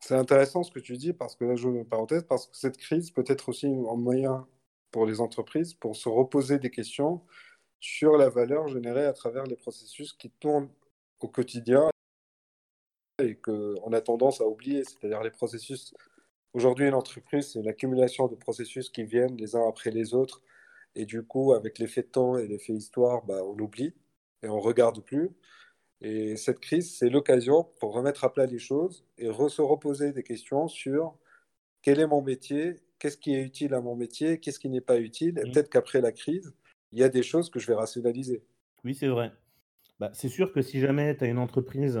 C'est 0.00 0.16
intéressant 0.16 0.64
ce 0.64 0.72
que 0.72 0.80
tu 0.80 0.96
dis 0.96 1.12
parce 1.12 1.36
que 1.36 1.44
là, 1.44 1.54
je 1.54 1.68
mets 1.68 1.84
parenthèse 1.84 2.24
parce 2.24 2.48
que 2.48 2.56
cette 2.56 2.76
crise 2.76 3.12
peut 3.12 3.24
être 3.28 3.50
aussi 3.50 3.68
un 3.68 3.96
moyen 3.96 4.48
pour 4.90 5.06
les 5.06 5.20
entreprises 5.20 5.74
pour 5.74 5.94
se 5.94 6.08
reposer 6.08 6.58
des 6.58 6.70
questions 6.70 7.24
sur 7.80 8.16
la 8.16 8.28
valeur 8.28 8.68
générée 8.68 9.06
à 9.06 9.12
travers 9.12 9.44
les 9.44 9.56
processus 9.56 10.12
qui 10.12 10.30
tournent 10.30 10.70
au 11.20 11.28
quotidien 11.28 11.90
et 13.18 13.36
qu'on 13.36 13.92
a 13.92 14.00
tendance 14.00 14.40
à 14.40 14.46
oublier, 14.46 14.84
c'est-à-dire 14.84 15.22
les 15.22 15.30
processus. 15.30 15.94
Aujourd'hui, 16.52 16.86
une 16.86 16.94
entreprise, 16.94 17.52
c'est 17.52 17.60
une 17.60 17.68
accumulation 17.68 18.28
de 18.28 18.34
processus 18.34 18.90
qui 18.90 19.04
viennent 19.04 19.36
les 19.36 19.56
uns 19.56 19.66
après 19.68 19.90
les 19.90 20.14
autres. 20.14 20.42
Et 20.94 21.06
du 21.06 21.22
coup, 21.22 21.52
avec 21.52 21.78
l'effet 21.78 22.02
temps 22.02 22.36
et 22.36 22.46
l'effet 22.46 22.72
histoire, 22.72 23.24
bah, 23.24 23.42
on 23.44 23.58
oublie 23.58 23.94
et 24.42 24.48
on 24.48 24.56
ne 24.56 24.62
regarde 24.62 25.00
plus. 25.00 25.30
Et 26.00 26.36
cette 26.36 26.60
crise, 26.60 26.96
c'est 26.96 27.10
l'occasion 27.10 27.64
pour 27.78 27.92
remettre 27.92 28.24
à 28.24 28.32
plat 28.32 28.46
les 28.46 28.58
choses 28.58 29.04
et 29.18 29.26
se 29.26 29.62
reposer 29.62 30.12
des 30.12 30.22
questions 30.22 30.66
sur 30.66 31.14
quel 31.82 32.00
est 32.00 32.06
mon 32.06 32.22
métier, 32.22 32.80
qu'est-ce 32.98 33.16
qui 33.18 33.34
est 33.34 33.42
utile 33.42 33.74
à 33.74 33.80
mon 33.80 33.96
métier, 33.96 34.40
qu'est-ce 34.40 34.58
qui 34.58 34.70
n'est 34.70 34.80
pas 34.80 34.98
utile. 34.98 35.38
Et 35.38 35.44
mmh. 35.44 35.52
peut-être 35.52 35.70
qu'après 35.70 36.00
la 36.00 36.12
crise, 36.12 36.54
il 36.92 36.98
y 36.98 37.02
a 37.02 37.08
des 37.08 37.22
choses 37.22 37.50
que 37.50 37.58
je 37.60 37.66
vais 37.66 37.74
rationaliser. 37.74 38.44
Oui, 38.84 38.94
c'est 38.94 39.08
vrai. 39.08 39.32
Bah, 39.98 40.10
c'est 40.14 40.28
sûr 40.28 40.52
que 40.52 40.62
si 40.62 40.80
jamais 40.80 41.16
tu 41.16 41.24
as 41.24 41.28
une 41.28 41.38
entreprise, 41.38 42.00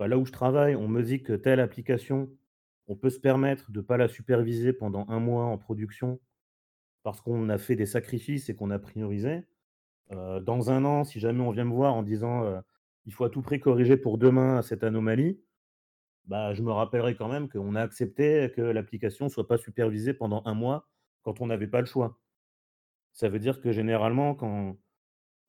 là 0.00 0.18
où 0.18 0.24
je 0.24 0.32
travaille, 0.32 0.76
on 0.76 0.88
me 0.88 1.02
dit 1.02 1.22
que 1.22 1.32
telle 1.32 1.60
application, 1.60 2.30
on 2.88 2.96
peut 2.96 3.10
se 3.10 3.20
permettre 3.20 3.70
de 3.70 3.80
ne 3.80 3.84
pas 3.84 3.96
la 3.96 4.08
superviser 4.08 4.72
pendant 4.72 5.06
un 5.08 5.20
mois 5.20 5.44
en 5.44 5.58
production 5.58 6.20
parce 7.02 7.20
qu'on 7.20 7.48
a 7.50 7.58
fait 7.58 7.76
des 7.76 7.86
sacrifices 7.86 8.48
et 8.48 8.56
qu'on 8.56 8.70
a 8.70 8.78
priorisé. 8.78 9.44
Euh, 10.12 10.40
dans 10.40 10.70
un 10.70 10.84
an, 10.84 11.04
si 11.04 11.20
jamais 11.20 11.42
on 11.42 11.50
vient 11.50 11.64
me 11.64 11.74
voir 11.74 11.94
en 11.94 12.02
disant 12.02 12.44
euh, 12.44 12.60
il 13.06 13.12
faut 13.12 13.24
à 13.24 13.30
tout 13.30 13.42
prix 13.42 13.60
corriger 13.60 13.96
pour 13.96 14.18
demain 14.18 14.62
cette 14.62 14.84
anomalie, 14.84 15.40
bah, 16.26 16.54
je 16.54 16.62
me 16.62 16.72
rappellerai 16.72 17.16
quand 17.16 17.28
même 17.28 17.48
qu'on 17.48 17.74
a 17.74 17.82
accepté 17.82 18.50
que 18.54 18.62
l'application 18.62 19.26
ne 19.26 19.30
soit 19.30 19.48
pas 19.48 19.58
supervisée 19.58 20.14
pendant 20.14 20.42
un 20.46 20.54
mois 20.54 20.88
quand 21.22 21.40
on 21.40 21.46
n'avait 21.46 21.66
pas 21.68 21.80
le 21.80 21.86
choix. 21.86 22.18
Ça 23.14 23.28
veut 23.28 23.38
dire 23.38 23.60
que 23.60 23.72
généralement, 23.72 24.34
quand, 24.34 24.76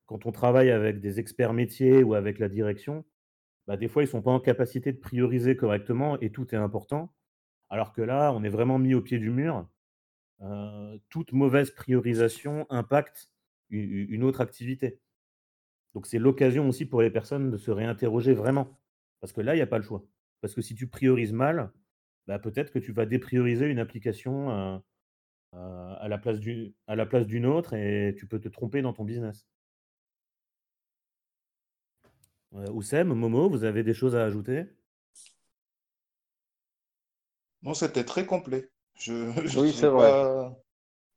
on 0.08 0.32
travaille 0.32 0.70
avec 0.70 1.00
des 1.00 1.18
experts 1.20 1.52
métiers 1.52 2.02
ou 2.02 2.14
avec 2.14 2.38
la 2.38 2.48
direction, 2.48 3.04
bah, 3.66 3.76
des 3.76 3.88
fois, 3.88 4.02
ils 4.02 4.06
ne 4.06 4.10
sont 4.12 4.22
pas 4.22 4.30
en 4.30 4.40
capacité 4.40 4.92
de 4.92 4.98
prioriser 4.98 5.56
correctement 5.56 6.18
et 6.20 6.30
tout 6.30 6.54
est 6.54 6.58
important. 6.58 7.12
Alors 7.68 7.92
que 7.92 8.02
là, 8.02 8.32
on 8.32 8.44
est 8.44 8.48
vraiment 8.48 8.78
mis 8.78 8.94
au 8.94 9.02
pied 9.02 9.18
du 9.18 9.30
mur. 9.30 9.68
Euh, 10.42 10.96
toute 11.08 11.32
mauvaise 11.32 11.72
priorisation 11.72 12.66
impacte 12.70 13.30
une 13.70 14.22
autre 14.22 14.40
activité. 14.40 15.00
Donc, 15.94 16.06
c'est 16.06 16.20
l'occasion 16.20 16.68
aussi 16.68 16.86
pour 16.86 17.02
les 17.02 17.10
personnes 17.10 17.50
de 17.50 17.56
se 17.56 17.72
réinterroger 17.72 18.32
vraiment. 18.32 18.78
Parce 19.20 19.32
que 19.32 19.40
là, 19.40 19.54
il 19.54 19.58
n'y 19.58 19.62
a 19.62 19.66
pas 19.66 19.78
le 19.78 19.84
choix. 19.84 20.04
Parce 20.40 20.54
que 20.54 20.62
si 20.62 20.76
tu 20.76 20.86
priorises 20.86 21.32
mal, 21.32 21.72
bah, 22.28 22.38
peut-être 22.38 22.72
que 22.72 22.78
tu 22.78 22.92
vas 22.92 23.06
déprioriser 23.06 23.66
une 23.66 23.80
application 23.80 24.50
euh, 24.50 24.78
euh, 25.54 25.94
à 25.98 26.08
la 26.08 26.18
place 27.06 27.26
d'une 27.26 27.46
autre 27.46 27.74
et 27.74 28.14
tu 28.18 28.26
peux 28.26 28.40
te 28.40 28.48
tromper 28.48 28.82
dans 28.82 28.92
ton 28.92 29.04
business. 29.04 29.46
Euh, 32.54 32.70
Oussem, 32.70 33.08
Momo, 33.12 33.48
vous 33.48 33.64
avez 33.64 33.82
des 33.82 33.94
choses 33.94 34.16
à 34.16 34.24
ajouter? 34.24 34.66
Non, 37.62 37.74
c'était 37.74 38.04
très 38.04 38.26
complet. 38.26 38.70
Je, 38.94 39.12
oui, 39.60 39.72
c'est 39.72 39.88
vrai. 39.88 40.50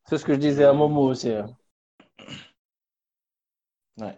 C'est 0.05 0.17
ce 0.17 0.25
que 0.25 0.33
je 0.33 0.39
disais 0.39 0.63
à 0.63 0.73
Momo 0.73 1.09
aussi. 1.09 1.31
Hein. 1.31 1.55
Ouais. 3.97 4.17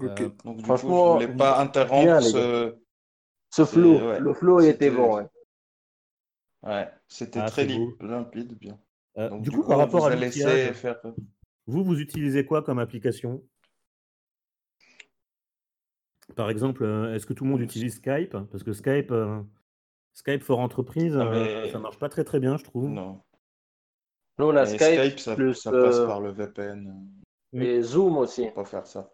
Euh, 0.00 0.30
donc, 0.44 0.58
du 0.58 0.64
Franchement, 0.64 1.14
coup, 1.14 1.20
je 1.20 1.26
voulais 1.26 1.36
pas 1.36 1.60
interrompre 1.60 2.20
ce... 2.20 2.76
ce 3.50 3.64
flow. 3.64 4.18
Le 4.18 4.34
flow 4.34 4.60
était 4.60 4.90
bon. 4.90 5.26
Ouais, 6.62 6.88
c'était 7.08 7.40
ah, 7.40 7.46
très 7.46 7.66
limpide, 7.66 8.54
bien. 8.58 8.78
Euh, 9.16 9.38
du, 9.38 9.50
coup, 9.50 9.62
par 9.62 9.78
rapport 9.78 10.06
à 10.06 10.14
l'outillage, 10.14 10.72
faire... 10.72 11.00
vous, 11.66 11.84
vous 11.84 12.00
utilisez 12.00 12.44
quoi 12.44 12.62
comme 12.62 12.78
application? 12.78 13.42
Par 16.34 16.50
exemple, 16.50 16.82
euh, 16.82 17.14
est-ce 17.14 17.26
que 17.26 17.32
tout 17.32 17.44
le 17.44 17.50
monde 17.50 17.60
utilise 17.60 17.96
Skype? 17.96 18.36
Parce 18.50 18.64
que 18.64 18.72
Skype, 18.72 19.12
euh, 19.12 19.40
Skype 20.14 20.42
for 20.42 20.58
Entreprise, 20.58 21.16
ah, 21.16 21.68
ça 21.70 21.78
marche 21.78 21.98
pas 21.98 22.08
très 22.08 22.24
très 22.24 22.40
bien, 22.40 22.56
je 22.56 22.64
trouve. 22.64 22.88
Non. 22.88 23.20
Nous, 24.38 24.46
on 24.46 24.56
a 24.56 24.66
Skype, 24.66 25.20
ça, 25.20 25.36
plus, 25.36 25.54
ça 25.54 25.70
passe 25.70 26.00
par 26.00 26.20
le 26.20 26.32
VPN. 26.32 27.06
Et 27.52 27.82
Zoom 27.82 28.16
aussi. 28.16 28.46
On 28.48 28.62
peut 28.62 28.64
faire 28.64 28.86
ça. 28.86 29.12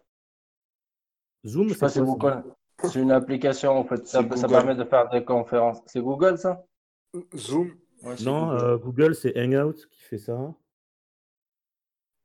Zoom, 1.45 1.69
c'est 1.69 2.01
Google. 2.01 2.43
C'est 2.83 2.99
une 2.99 3.11
application, 3.11 3.77
en 3.77 3.83
fait. 3.83 4.07
Ça, 4.07 4.27
ça 4.35 4.47
permet 4.47 4.73
de 4.73 4.83
faire 4.83 5.09
des 5.09 5.23
conférences. 5.23 5.79
C'est 5.85 6.01
Google, 6.01 6.39
ça? 6.39 6.65
Zoom 7.35 7.71
non, 8.23 8.51
euh, 8.51 8.77
Google, 8.77 9.15
c'est 9.15 9.37
Hangout 9.37 9.87
qui 9.89 10.01
fait 10.01 10.17
ça. 10.17 10.53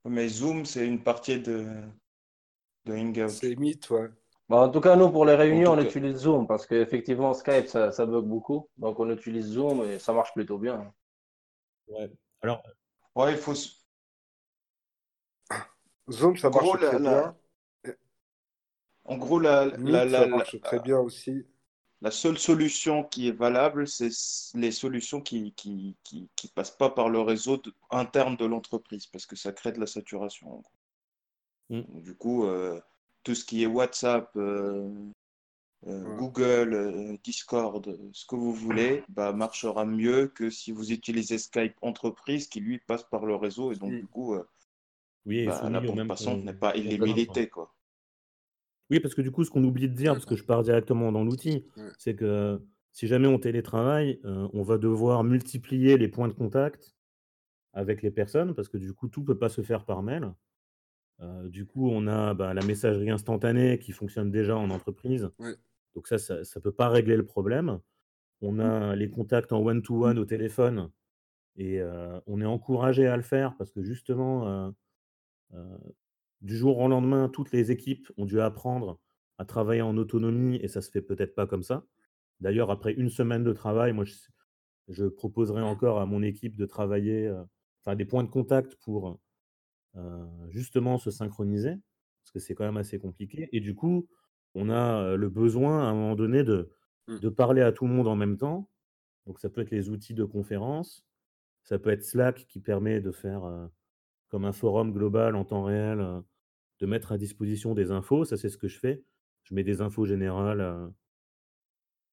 Mais 0.04 0.28
Zoom, 0.28 0.64
c'est 0.64 0.86
une 0.86 1.02
partie 1.02 1.40
de, 1.40 1.66
de 2.84 2.92
Hangout. 2.94 3.28
C'est 3.28 3.56
Meet, 3.56 3.90
ouais. 3.90 4.08
Bon, 4.48 4.58
en 4.58 4.68
tout 4.68 4.80
cas, 4.80 4.94
nous, 4.94 5.10
pour 5.10 5.24
les 5.26 5.34
réunions, 5.34 5.72
on 5.72 5.80
utilise 5.82 6.18
Zoom 6.18 6.46
parce 6.46 6.66
qu'effectivement, 6.66 7.34
Skype, 7.34 7.66
ça, 7.66 7.90
ça 7.90 8.06
bug 8.06 8.24
beaucoup. 8.24 8.68
Donc, 8.76 9.00
on 9.00 9.10
utilise 9.10 9.46
Zoom 9.46 9.82
et 9.82 9.98
ça 9.98 10.12
marche 10.12 10.32
plutôt 10.32 10.58
bien. 10.58 10.94
Ouais. 11.88 12.10
Alors. 12.42 12.62
Ouais, 13.16 13.32
il 13.32 13.38
faut. 13.38 13.54
Zoom, 16.08 16.36
ça 16.36 16.50
marche 16.50 16.80
très 16.80 17.00
bien. 17.00 17.36
En 19.04 19.18
gros, 19.18 19.40
la, 19.40 19.70
ça 19.70 20.26
marche 20.26 20.60
très 20.60 20.80
bien 20.80 20.98
aussi. 20.98 21.44
La 22.02 22.11
seule 22.11 22.38
solution 22.38 23.04
qui 23.04 23.28
est 23.28 23.32
valable, 23.32 23.88
c'est 23.88 24.11
les 24.54 24.70
solutions 24.70 25.20
qui 25.20 25.52
qui, 25.52 25.96
qui, 26.04 26.28
qui, 26.37 26.48
passent 26.48 26.76
pas 26.76 26.90
par 26.90 27.09
le 27.09 27.20
réseau 27.20 27.61
interne 27.90 28.37
de 28.37 28.44
l'entreprise, 28.44 29.06
parce 29.06 29.24
que 29.24 29.35
ça 29.35 29.52
crée 29.52 29.72
de 29.72 29.80
la 29.80 29.87
saturation. 29.87 30.62
Mm. 31.70 32.00
Du 32.02 32.14
coup, 32.14 32.44
euh, 32.44 32.80
tout 33.22 33.35
ce 33.35 33.44
qui 33.44 33.62
est 33.62 33.66
WhatsApp, 33.66 34.30
euh, 34.37 34.90
euh, 35.87 36.16
Google, 36.16 37.18
Discord, 37.24 37.98
ce 38.12 38.26
que 38.26 38.37
vous 38.37 38.52
voulez, 38.52 39.02
bah, 39.09 39.32
marchera 39.32 39.87
mieux 39.87 40.26
que 40.28 40.50
si 40.50 40.72
vous 40.72 40.92
utilisez 40.92 41.38
Skype 41.38 41.76
entreprise, 41.80 42.46
qui 42.46 42.61
lui 42.61 42.78
passe 42.78 43.04
par 43.04 43.24
le 43.24 43.37
réseau, 43.37 43.72
et 43.72 43.76
donc 43.76 43.92
mm. 43.92 44.00
du 44.00 44.06
coup, 44.06 44.37
oui, 45.24 45.46
bah, 45.46 45.70
la 45.70 45.80
bande 45.80 46.06
passante 46.06 46.44
n'est 46.44 46.52
pas 46.52 46.76
illimitée. 46.76 47.48
Quoi. 47.48 47.74
Oui, 48.90 49.01
parce 49.01 49.14
que 49.14 49.22
du 49.22 49.31
coup, 49.31 49.44
ce 49.44 49.51
qu'on 49.51 49.64
oublie 49.64 49.88
de 49.88 49.94
dire, 49.94 50.12
parce 50.12 50.27
que 50.27 50.37
je 50.37 50.44
pars 50.44 50.62
directement 50.62 51.11
dans 51.11 51.25
l'outil, 51.25 51.64
c'est 51.99 52.14
que 52.14 52.61
si 52.92 53.07
jamais 53.07 53.27
on 53.27 53.38
télétravaille, 53.38 54.20
euh, 54.25 54.49
on 54.53 54.62
va 54.62 54.79
devoir 54.79 55.25
multiplier 55.25 55.99
les 55.99 56.09
points 56.09 56.29
de 56.29 56.33
contact 56.33 56.94
avec 57.72 58.03
les 58.03 58.11
personnes, 58.11 58.55
parce 58.55 58.68
que 58.68 58.79
du 58.79 58.94
coup, 58.94 59.09
tout 59.09 59.20
ne 59.20 59.27
peut 59.27 59.38
pas 59.38 59.49
se 59.49 59.61
faire 59.61 59.85
par 59.85 60.03
mail. 60.03 60.33
Euh, 61.20 61.49
du 61.49 61.66
coup, 61.66 61.90
on 61.90 62.07
a 62.07 62.33
bah, 62.35 62.55
la 62.55 62.64
messagerie 62.64 63.11
instantanée 63.11 63.79
qui 63.79 63.92
fonctionne 63.92 64.31
déjà 64.31 64.57
en 64.57 64.70
entreprise. 64.70 65.31
Donc 65.94 66.09
ça, 66.09 66.18
ça 66.18 66.35
ne 66.37 66.61
peut 66.61 66.72
pas 66.72 66.88
régler 66.88 67.16
le 67.16 67.25
problème. 67.27 67.81
On 68.40 68.53
mmh. 68.53 68.61
a 68.61 68.96
les 68.96 69.11
contacts 69.11 69.53
en 69.53 69.61
one-to-one 69.62 70.18
au 70.18 70.25
téléphone 70.25 70.90
et 71.57 71.81
euh, 71.81 72.20
on 72.27 72.40
est 72.40 72.46
encouragé 72.46 73.07
à 73.07 73.16
le 73.16 73.22
faire 73.22 73.57
parce 73.57 73.72
que 73.72 73.83
justement, 73.83 74.72
du 76.40 76.57
jour 76.57 76.79
au 76.79 76.88
lendemain, 76.88 77.29
toutes 77.29 77.53
les 77.53 77.70
équipes 77.70 78.11
ont 78.16 78.27
dû 78.27 78.40
apprendre 78.40 79.01
à 79.38 79.44
travailler 79.44 79.83
en 79.83 79.96
autonomie 79.96 80.57
et 80.57 80.68
ça 80.68 80.83
se 80.83 80.90
fait 80.90 81.03
peut-être 81.03 81.35
pas 81.35 81.46
comme 81.46 81.62
ça. 81.62 81.85
D'ailleurs, 82.40 82.70
après 82.70 82.92
une 82.92 83.11
semaine 83.11 83.44
de 83.44 83.53
travail, 83.53 83.92
moi, 83.92 84.05
je, 84.88 85.05
proposerai 85.07 85.62
encore 85.62 86.01
à 86.01 86.07
mon 86.07 86.22
équipe 86.22 86.57
de 86.57 86.66
travailler, 86.66 87.27
euh, 87.27 87.42
enfin 87.83 87.96
des 87.96 88.05
points 88.05 88.25
de 88.25 88.29
contact 88.29 88.77
pour 88.77 89.18
euh, 89.96 90.27
justement 90.49 90.99
se 90.99 91.11
synchroniser, 91.11 91.75
parce 92.22 92.33
que 92.33 92.38
c'est 92.38 92.55
quand 92.55 92.64
même 92.64 92.77
assez 92.77 92.99
compliqué. 92.99 93.49
Et 93.53 93.61
du 93.61 93.75
coup, 93.75 94.07
on 94.55 94.70
a 94.70 95.16
le 95.16 95.29
besoin 95.29 95.83
à 95.83 95.87
un 95.87 95.94
moment 95.94 96.16
donné 96.16 96.44
de, 96.44 96.70
mmh. 97.09 97.18
de 97.18 97.29
parler 97.29 97.62
à 97.62 97.72
tout 97.72 97.87
le 97.87 97.92
monde 97.92 98.09
en 98.09 98.16
même 98.16 98.37
temps. 98.37 98.70
Donc 99.27 99.40
ça 99.40 99.51
peut 99.51 99.61
être 99.61 99.70
les 99.70 99.90
outils 99.90 100.14
de 100.14 100.25
conférence, 100.25 101.05
ça 101.64 101.79
peut 101.79 101.90
être 101.90 102.05
Slack 102.05 102.46
qui 102.46 102.61
permet 102.61 103.01
de 103.01 103.11
faire 103.11 103.44
comme 104.28 104.44
un 104.44 104.52
forum 104.52 104.92
global 104.92 105.36
en 105.36 105.44
temps 105.44 105.64
réel, 105.64 106.00
euh, 106.00 106.20
de 106.80 106.86
mettre 106.86 107.12
à 107.12 107.18
disposition 107.18 107.74
des 107.74 107.90
infos. 107.90 108.24
Ça, 108.24 108.36
c'est 108.36 108.48
ce 108.48 108.58
que 108.58 108.68
je 108.68 108.78
fais. 108.78 109.02
Je 109.44 109.54
mets 109.54 109.64
des 109.64 109.80
infos 109.80 110.04
générales. 110.04 110.60
Euh, 110.60 110.88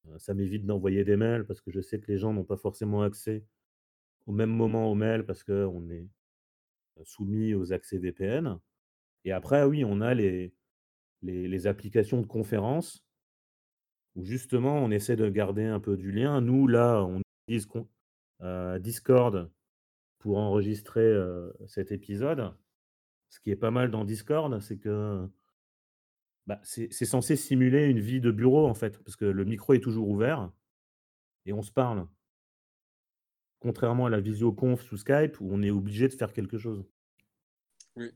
euh, 0.09 0.17
ça 0.19 0.33
m'évite 0.33 0.65
d'envoyer 0.65 1.03
des 1.03 1.17
mails 1.17 1.45
parce 1.45 1.61
que 1.61 1.71
je 1.71 1.81
sais 1.81 1.99
que 1.99 2.11
les 2.11 2.17
gens 2.17 2.33
n'ont 2.33 2.43
pas 2.43 2.57
forcément 2.57 3.01
accès 3.01 3.43
au 4.25 4.31
même 4.31 4.51
moment 4.51 4.89
aux 4.89 4.95
mails 4.95 5.25
parce 5.25 5.43
qu'on 5.43 5.89
est 5.89 6.07
soumis 7.03 7.53
aux 7.53 7.73
accès 7.73 7.97
VPN. 7.97 8.59
Et 9.25 9.31
après, 9.31 9.63
oui, 9.63 9.83
on 9.85 10.01
a 10.01 10.13
les, 10.13 10.53
les, 11.21 11.67
applications 11.67 12.21
de 12.21 12.27
conférence 12.27 13.03
où 14.15 14.23
justement 14.25 14.77
on 14.77 14.91
essaie 14.91 15.15
de 15.15 15.29
garder 15.29 15.65
un 15.65 15.79
peu 15.79 15.97
du 15.97 16.11
lien. 16.11 16.39
Nous, 16.41 16.67
là, 16.67 17.03
on 17.03 17.21
utilise 17.47 17.67
Discord 18.79 19.49
pour 20.23 20.37
enregistrer 20.37 21.13
cet 21.67 21.91
épisode. 21.91 22.55
Ce 23.27 23.41
qui 23.41 23.51
est 23.51 23.57
pas 23.57 23.71
mal 23.71 23.91
dans 23.91 24.05
Discord, 24.05 24.57
c'est 24.61 24.77
que 24.77 25.27
bah, 26.47 26.61
c'est 26.63 26.89
censé 26.93 27.35
simuler 27.35 27.87
une 27.87 27.99
vie 27.99 28.21
de 28.21 28.31
bureau, 28.31 28.65
en 28.65 28.73
fait, 28.73 29.03
parce 29.03 29.17
que 29.17 29.25
le 29.25 29.43
micro 29.43 29.73
est 29.73 29.81
toujours 29.81 30.07
ouvert 30.07 30.49
et 31.45 31.51
on 31.51 31.61
se 31.61 31.73
parle. 31.73 32.07
Contrairement 33.59 34.05
à 34.05 34.09
la 34.09 34.21
visioconf 34.21 34.81
sous 34.83 34.95
Skype 34.95 35.41
où 35.41 35.49
on 35.51 35.61
est 35.61 35.71
obligé 35.71 36.07
de 36.07 36.13
faire 36.13 36.31
quelque 36.31 36.57
chose. 36.57 36.85
Oui. 37.97 38.09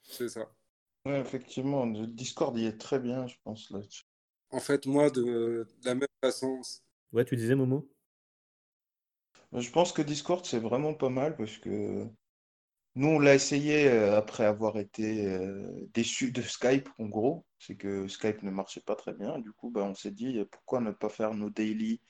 C'est 0.00 0.30
ça. 0.30 0.50
Oui, 1.04 1.12
effectivement, 1.16 1.84
le 1.84 2.06
Discord 2.06 2.56
il 2.56 2.64
est 2.64 2.78
très 2.78 2.98
bien, 2.98 3.26
je 3.26 3.36
pense. 3.44 3.70
Là. 3.70 3.80
En 4.52 4.60
fait, 4.60 4.86
moi, 4.86 5.10
de 5.10 5.66
la 5.84 5.94
même 5.94 6.08
façon. 6.22 6.62
Ouais, 7.12 7.26
tu 7.26 7.36
disais, 7.36 7.54
Momo? 7.54 7.86
Je 9.52 9.70
pense 9.70 9.92
que 9.92 10.02
Discord, 10.02 10.44
c'est 10.44 10.58
vraiment 10.58 10.94
pas 10.94 11.08
mal 11.08 11.36
parce 11.36 11.56
que 11.58 12.08
nous, 12.94 13.08
on 13.08 13.18
l'a 13.20 13.34
essayé 13.34 13.88
euh, 13.88 14.16
après 14.18 14.44
avoir 14.44 14.78
été 14.78 15.26
euh, 15.26 15.86
déçus 15.94 16.32
de 16.32 16.42
Skype, 16.42 16.88
en 16.98 17.06
gros. 17.06 17.46
C'est 17.58 17.76
que 17.76 18.08
Skype 18.08 18.42
ne 18.42 18.50
marchait 18.50 18.80
pas 18.80 18.96
très 18.96 19.14
bien. 19.14 19.38
Du 19.38 19.52
coup, 19.52 19.70
bah, 19.70 19.84
on 19.84 19.94
s'est 19.94 20.10
dit 20.10 20.44
pourquoi 20.50 20.80
ne 20.80 20.90
pas 20.90 21.08
faire 21.08 21.34
nos 21.34 21.50
daily, 21.50 22.00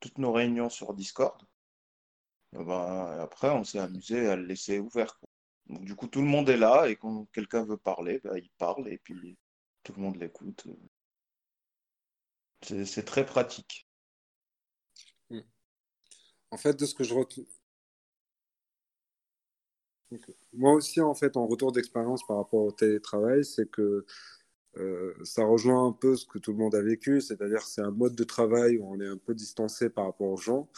toutes 0.00 0.18
nos 0.18 0.32
réunions 0.32 0.70
sur 0.70 0.94
Discord? 0.94 1.42
Bah, 2.52 3.22
après, 3.22 3.50
on 3.50 3.64
s'est 3.64 3.78
amusé 3.78 4.28
à 4.28 4.36
le 4.36 4.44
laisser 4.44 4.78
ouvert. 4.78 5.18
Donc, 5.66 5.84
du 5.84 5.94
coup, 5.96 6.06
tout 6.08 6.20
le 6.20 6.28
monde 6.28 6.48
est 6.48 6.56
là 6.56 6.88
et 6.88 6.96
quand 6.96 7.26
quelqu'un 7.32 7.64
veut 7.64 7.76
parler, 7.76 8.20
bah, 8.24 8.38
il 8.38 8.50
parle 8.58 8.88
et 8.88 8.98
puis 8.98 9.36
tout 9.82 9.92
le 9.94 10.02
monde 10.02 10.16
l'écoute. 10.16 10.66
C'est 12.62 13.04
très 13.04 13.26
pratique. 13.26 13.87
En 16.50 16.56
fait, 16.58 16.78
de 16.78 16.84
ce 16.86 16.94
que 16.94 17.04
je 17.04 17.14
retiens. 17.14 17.44
Moi 20.52 20.72
aussi, 20.74 21.00
en 21.00 21.14
fait, 21.14 21.36
en 21.36 21.46
retour 21.46 21.72
d'expérience 21.72 22.26
par 22.26 22.38
rapport 22.38 22.62
au 22.64 22.72
télétravail, 22.72 23.44
c'est 23.44 23.70
que 23.70 24.06
euh, 24.78 25.14
ça 25.24 25.44
rejoint 25.44 25.86
un 25.86 25.92
peu 25.92 26.16
ce 26.16 26.26
que 26.26 26.38
tout 26.38 26.52
le 26.52 26.58
monde 26.58 26.74
a 26.74 26.82
vécu, 26.82 27.20
c'est-à-dire 27.20 27.62
c'est 27.62 27.82
un 27.82 27.90
mode 27.90 28.14
de 28.14 28.24
travail 28.24 28.78
où 28.78 28.86
on 28.92 29.00
est 29.00 29.06
un 29.08 29.16
peu 29.16 29.34
distancé 29.34 29.90
par 29.90 30.06
rapport 30.06 30.28
aux 30.28 30.36
gens. 30.36 30.68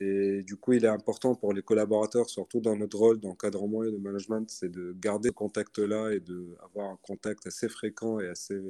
Et 0.00 0.42
du 0.42 0.56
coup, 0.56 0.72
il 0.72 0.84
est 0.84 0.88
important 0.88 1.34
pour 1.36 1.52
les 1.52 1.62
collaborateurs, 1.62 2.28
surtout 2.28 2.60
dans 2.60 2.76
notre 2.76 2.98
rôle 2.98 3.20
d'encadrement 3.20 3.84
et 3.84 3.92
de 3.92 3.98
management, 3.98 4.50
c'est 4.50 4.70
de 4.70 4.94
garder 4.98 5.28
ce 5.28 5.34
contact-là 5.34 6.12
et 6.12 6.20
d'avoir 6.20 6.90
un 6.90 6.98
contact 7.02 7.46
assez 7.46 7.68
fréquent 7.68 8.18
et 8.20 8.28
assez 8.28 8.60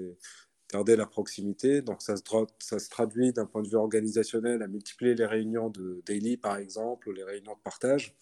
garder 0.72 0.96
la 0.96 1.06
proximité. 1.06 1.82
Donc 1.82 2.02
ça 2.02 2.16
se, 2.16 2.90
traduit 2.90 3.32
d'un 3.32 3.46
point 3.46 3.62
de 3.62 3.68
vue 3.68 3.76
organisationnel 3.76 4.62
à 4.62 4.66
multiplier 4.66 5.14
les 5.14 5.26
réunions 5.26 5.70
de 5.70 6.02
daily, 6.06 6.36
par 6.36 6.56
exemple, 6.56 7.08
ou 7.08 7.12
les 7.12 7.24
réunions 7.24 7.54
de 7.54 7.60
partage, 7.62 8.16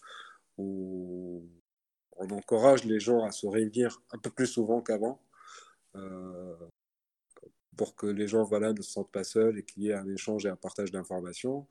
où 0.57 1.43
on 2.17 2.29
encourage 2.29 2.83
les 2.85 2.99
gens 2.99 3.23
à 3.23 3.31
se 3.31 3.47
réunir 3.47 4.01
un 4.11 4.17
peu 4.17 4.29
plus 4.29 4.47
souvent 4.47 4.81
qu'avant. 4.81 5.21
Euh, 5.95 6.55
pour 7.77 7.95
que 7.95 8.05
les 8.05 8.27
gens 8.27 8.47
ne 8.47 8.81
se 8.81 8.91
sentent 8.91 9.11
pas 9.11 9.23
seuls 9.23 9.57
et 9.57 9.63
qu'il 9.63 9.83
y 9.83 9.89
ait 9.89 9.93
un 9.93 10.07
échange 10.07 10.45
et 10.45 10.49
un 10.49 10.55
partage 10.55 10.91
d'informations. 10.91 11.67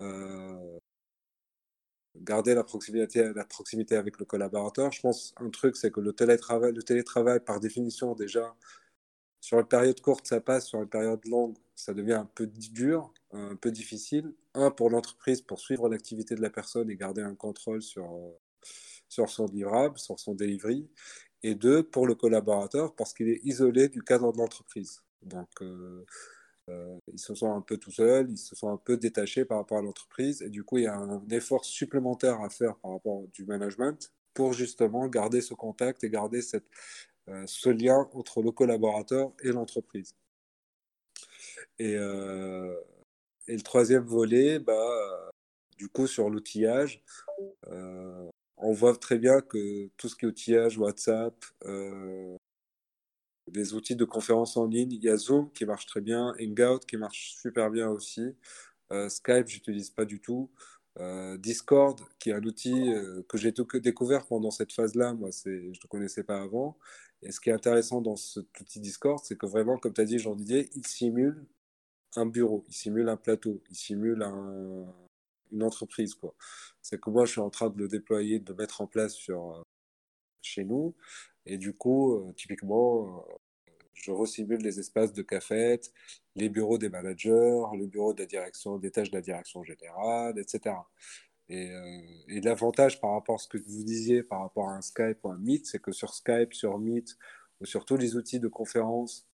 Euh, 0.00 0.78
garder 2.16 2.54
la 2.54 2.64
proximité, 2.64 3.32
la 3.32 3.44
proximité 3.44 3.96
avec 3.96 4.18
le 4.18 4.24
collaborateur. 4.26 4.92
Je 4.92 5.00
pense 5.00 5.34
un 5.36 5.48
truc, 5.50 5.76
c'est 5.76 5.90
que 5.90 6.00
le 6.00 6.12
télétravail, 6.12 6.72
le 6.72 6.82
télétravail, 6.82 7.40
par 7.40 7.60
définition, 7.60 8.14
déjà, 8.14 8.54
sur 9.46 9.60
une 9.60 9.66
période 9.66 10.00
courte, 10.00 10.26
ça 10.26 10.40
passe. 10.40 10.66
Sur 10.66 10.82
une 10.82 10.88
période 10.88 11.24
longue, 11.24 11.54
ça 11.76 11.94
devient 11.94 12.14
un 12.14 12.28
peu 12.34 12.48
dur, 12.48 13.14
un 13.30 13.54
peu 13.54 13.70
difficile. 13.70 14.34
Un, 14.54 14.72
pour 14.72 14.90
l'entreprise, 14.90 15.40
pour 15.40 15.60
suivre 15.60 15.88
l'activité 15.88 16.34
de 16.34 16.42
la 16.42 16.50
personne 16.50 16.90
et 16.90 16.96
garder 16.96 17.22
un 17.22 17.36
contrôle 17.36 17.80
sur, 17.80 18.10
sur 19.08 19.30
son 19.30 19.46
livrable, 19.46 20.00
sur 20.00 20.18
son 20.18 20.34
delivery. 20.34 20.88
Et 21.44 21.54
deux, 21.54 21.84
pour 21.84 22.08
le 22.08 22.16
collaborateur, 22.16 22.96
parce 22.96 23.14
qu'il 23.14 23.28
est 23.28 23.40
isolé 23.44 23.88
du 23.88 24.02
cadre 24.02 24.32
de 24.32 24.38
l'entreprise. 24.38 25.04
Donc, 25.22 25.62
euh, 25.62 26.04
euh, 26.68 26.98
ils 27.12 27.20
se 27.20 27.32
sont 27.36 27.54
un 27.54 27.60
peu 27.60 27.76
tout 27.76 27.92
seuls, 27.92 28.28
ils 28.28 28.38
se 28.38 28.56
sont 28.56 28.70
un 28.70 28.78
peu 28.78 28.96
détachés 28.96 29.44
par 29.44 29.58
rapport 29.58 29.78
à 29.78 29.82
l'entreprise. 29.82 30.42
Et 30.42 30.50
du 30.50 30.64
coup, 30.64 30.78
il 30.78 30.84
y 30.84 30.88
a 30.88 30.96
un 30.96 31.24
effort 31.28 31.64
supplémentaire 31.64 32.40
à 32.40 32.50
faire 32.50 32.74
par 32.78 32.90
rapport 32.94 33.22
du 33.32 33.44
management 33.44 34.10
pour 34.34 34.54
justement 34.54 35.06
garder 35.06 35.40
ce 35.40 35.54
contact 35.54 36.02
et 36.02 36.10
garder 36.10 36.42
cette, 36.42 36.64
euh, 36.64 37.15
ce 37.46 37.68
lien 37.68 38.08
entre 38.12 38.42
le 38.42 38.50
collaborateur 38.52 39.32
et 39.42 39.48
l'entreprise. 39.48 40.14
Et, 41.78 41.94
euh, 41.96 42.74
et, 43.48 43.56
le 43.56 43.62
troisième 43.62 44.04
volet, 44.04 44.58
bah, 44.58 45.30
du 45.78 45.88
coup, 45.88 46.06
sur 46.06 46.30
l'outillage, 46.30 47.02
euh, 47.68 48.28
on 48.56 48.72
voit 48.72 48.96
très 48.96 49.18
bien 49.18 49.40
que 49.40 49.88
tout 49.96 50.08
ce 50.08 50.16
qui 50.16 50.24
est 50.24 50.28
outillage, 50.28 50.78
WhatsApp, 50.78 51.34
des 53.48 53.74
outils 53.74 53.96
de 53.96 54.04
conférence 54.04 54.56
en 54.56 54.66
ligne, 54.66 54.92
il 54.92 55.02
y 55.04 55.08
a 55.08 55.16
Zoom 55.16 55.50
qui 55.52 55.64
marche 55.64 55.86
très 55.86 56.00
bien, 56.00 56.34
Hangout 56.40 56.80
qui 56.86 56.96
marche 56.96 57.36
super 57.40 57.70
bien 57.70 57.88
aussi, 57.88 58.34
Skype, 59.08 59.48
j'utilise 59.48 59.90
pas 59.90 60.04
du 60.04 60.20
tout. 60.20 60.50
Discord, 61.38 62.00
qui 62.18 62.30
est 62.30 62.32
un 62.32 62.42
outil 62.42 62.90
que 63.28 63.36
j'ai 63.36 63.52
découvert 63.74 64.26
pendant 64.26 64.50
cette 64.50 64.72
phase-là, 64.72 65.12
moi, 65.14 65.30
je 65.44 65.50
ne 65.50 65.88
connaissais 65.88 66.24
pas 66.24 66.40
avant. 66.40 66.78
Et 67.22 67.32
ce 67.32 67.40
qui 67.40 67.50
est 67.50 67.52
intéressant 67.52 68.00
dans 68.00 68.16
cet 68.16 68.46
outil 68.60 68.80
Discord, 68.80 69.20
c'est 69.24 69.36
que 69.36 69.46
vraiment, 69.46 69.78
comme 69.78 69.92
tu 69.92 70.00
as 70.00 70.04
dit, 70.04 70.18
Jean 70.18 70.34
Didier, 70.34 70.70
il 70.74 70.86
simule 70.86 71.44
un 72.16 72.26
bureau, 72.26 72.64
il 72.68 72.74
simule 72.74 73.08
un 73.08 73.16
plateau, 73.16 73.62
il 73.70 73.76
simule 73.76 74.22
une 75.52 75.62
entreprise. 75.62 76.14
quoi. 76.14 76.34
C'est 76.82 77.00
que 77.00 77.10
moi, 77.10 77.24
je 77.24 77.32
suis 77.32 77.40
en 77.40 77.50
train 77.50 77.70
de 77.70 77.78
le 77.78 77.88
déployer, 77.88 78.38
de 78.40 78.50
le 78.50 78.56
mettre 78.56 78.80
en 78.80 78.86
place 78.86 79.14
sur, 79.14 79.56
euh, 79.56 79.62
chez 80.42 80.64
nous. 80.64 80.94
Et 81.46 81.58
du 81.58 81.72
coup, 81.74 82.14
euh, 82.14 82.32
typiquement, 82.34 83.26
je 83.94 84.10
resimule 84.10 84.60
les 84.62 84.78
espaces 84.80 85.12
de 85.12 85.22
cafette, 85.22 85.92
les 86.36 86.48
bureaux 86.48 86.78
des 86.78 86.88
managers, 86.88 87.62
le 87.76 87.86
bureau 87.86 88.14
de 88.14 88.20
la 88.20 88.26
direction, 88.26 88.78
des 88.78 88.90
tâches 88.90 89.10
de 89.10 89.16
la 89.16 89.22
direction 89.22 89.64
générale, 89.64 90.38
etc. 90.38 90.76
Et, 91.48 91.72
et 92.28 92.40
l'avantage 92.40 93.00
par 93.00 93.12
rapport 93.12 93.36
à 93.36 93.38
ce 93.38 93.48
que 93.48 93.58
vous 93.58 93.84
disiez 93.84 94.22
par 94.22 94.42
rapport 94.42 94.68
à 94.68 94.76
un 94.76 94.82
Skype 94.82 95.18
ou 95.24 95.30
un 95.30 95.38
Meet, 95.38 95.66
c'est 95.66 95.80
que 95.80 95.92
sur 95.92 96.14
Skype, 96.14 96.54
sur 96.54 96.78
Meet 96.78 97.16
ou 97.60 97.66
sur 97.66 97.84
tous 97.84 97.96
les 97.96 98.16
outils 98.16 98.40
de 98.40 98.48
conférence, 98.48 99.26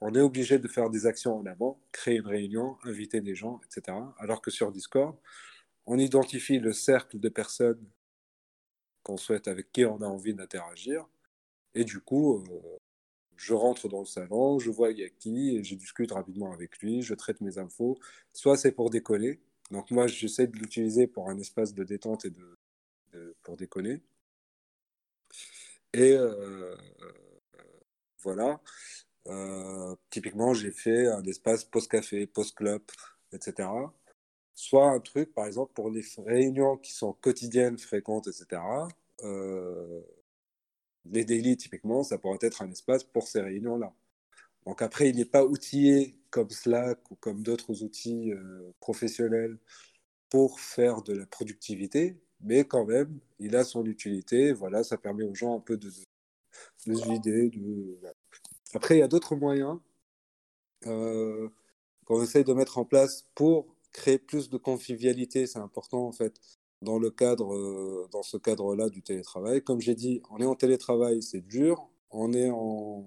on 0.00 0.14
est 0.14 0.20
obligé 0.20 0.58
de 0.58 0.68
faire 0.68 0.90
des 0.90 1.06
actions 1.06 1.38
en 1.38 1.46
avant, 1.46 1.80
créer 1.92 2.16
une 2.16 2.26
réunion, 2.26 2.76
inviter 2.84 3.20
des 3.20 3.34
gens, 3.34 3.60
etc. 3.64 3.96
Alors 4.18 4.40
que 4.40 4.50
sur 4.50 4.70
Discord, 4.70 5.16
on 5.86 5.98
identifie 5.98 6.58
le 6.58 6.72
cercle 6.72 7.18
de 7.18 7.28
personnes 7.28 7.84
qu'on 9.02 9.16
souhaite, 9.16 9.48
avec 9.48 9.72
qui 9.72 9.84
on 9.84 10.00
a 10.02 10.06
envie 10.06 10.34
d'interagir. 10.34 11.06
Et 11.74 11.84
du 11.84 12.00
coup, 12.00 12.36
euh, 12.36 12.78
je 13.38 13.54
rentre 13.54 13.88
dans 13.88 14.00
le 14.00 14.06
salon, 14.06 14.58
je 14.58 14.70
vois 14.70 14.90
il 14.90 15.02
a 15.04 15.08
qui, 15.08 15.56
et 15.56 15.64
je 15.64 15.74
discute 15.74 16.12
rapidement 16.12 16.52
avec 16.52 16.78
lui, 16.80 17.02
je 17.02 17.14
traite 17.14 17.40
mes 17.40 17.58
infos. 17.58 17.98
Soit 18.32 18.56
c'est 18.58 18.72
pour 18.72 18.90
décoller, 18.90 19.40
donc 19.70 19.90
moi 19.90 20.06
j'essaie 20.06 20.46
de 20.48 20.56
l'utiliser 20.58 21.06
pour 21.06 21.30
un 21.30 21.38
espace 21.38 21.72
de 21.74 21.84
détente 21.84 22.24
et 22.26 22.30
de, 22.30 23.36
pour 23.42 23.56
décoller. 23.56 24.02
Et 25.94 26.12
euh, 26.12 26.76
voilà. 28.22 28.60
Euh, 29.28 29.94
typiquement, 30.10 30.54
j'ai 30.54 30.70
fait 30.70 31.06
un 31.06 31.22
espace 31.24 31.64
post-café, 31.64 32.26
post-club, 32.26 32.82
etc. 33.32 33.68
Soit 34.54 34.90
un 34.90 35.00
truc, 35.00 35.32
par 35.34 35.46
exemple, 35.46 35.72
pour 35.74 35.90
les 35.90 36.02
réunions 36.18 36.76
qui 36.78 36.92
sont 36.92 37.12
quotidiennes, 37.14 37.78
fréquentes, 37.78 38.28
etc. 38.28 38.62
Euh, 39.24 40.00
les 41.10 41.24
daily, 41.24 41.56
typiquement, 41.56 42.02
ça 42.02 42.18
pourrait 42.18 42.38
être 42.42 42.62
un 42.62 42.70
espace 42.70 43.04
pour 43.04 43.28
ces 43.28 43.40
réunions-là. 43.40 43.92
Donc 44.66 44.82
après, 44.82 45.08
il 45.10 45.16
n'est 45.16 45.24
pas 45.24 45.44
outillé 45.44 46.16
comme 46.30 46.50
Slack 46.50 47.10
ou 47.10 47.16
comme 47.16 47.42
d'autres 47.42 47.82
outils 47.82 48.32
euh, 48.32 48.72
professionnels 48.80 49.58
pour 50.30 50.60
faire 50.60 51.02
de 51.02 51.14
la 51.14 51.26
productivité, 51.26 52.20
mais 52.40 52.64
quand 52.64 52.84
même, 52.84 53.18
il 53.38 53.56
a 53.56 53.64
son 53.64 53.84
utilité. 53.86 54.52
Voilà, 54.52 54.84
ça 54.84 54.98
permet 54.98 55.24
aux 55.24 55.34
gens 55.34 55.56
un 55.56 55.60
peu 55.60 55.76
de, 55.78 55.88
de, 56.86 56.94
se 56.94 57.08
vider, 57.08 57.50
de, 57.50 57.98
après, 58.74 58.96
il 58.96 58.98
y 58.98 59.02
a 59.02 59.08
d'autres 59.08 59.36
moyens 59.36 59.78
euh, 60.86 61.48
qu'on 62.04 62.22
essaye 62.22 62.44
de 62.44 62.52
mettre 62.52 62.78
en 62.78 62.84
place 62.84 63.26
pour 63.34 63.74
créer 63.92 64.18
plus 64.18 64.50
de 64.50 64.58
convivialité. 64.58 65.46
C'est 65.46 65.58
important, 65.58 66.06
en 66.06 66.12
fait, 66.12 66.40
dans, 66.82 66.98
le 66.98 67.10
cadre, 67.10 67.54
euh, 67.54 68.08
dans 68.12 68.22
ce 68.22 68.36
cadre-là 68.36 68.88
du 68.88 69.02
télétravail. 69.02 69.62
Comme 69.62 69.80
j'ai 69.80 69.94
dit, 69.94 70.22
on 70.30 70.38
est 70.38 70.46
en 70.46 70.54
télétravail, 70.54 71.22
c'est 71.22 71.40
dur. 71.40 71.88
On 72.10 72.32
est 72.32 72.50
en, 72.50 73.04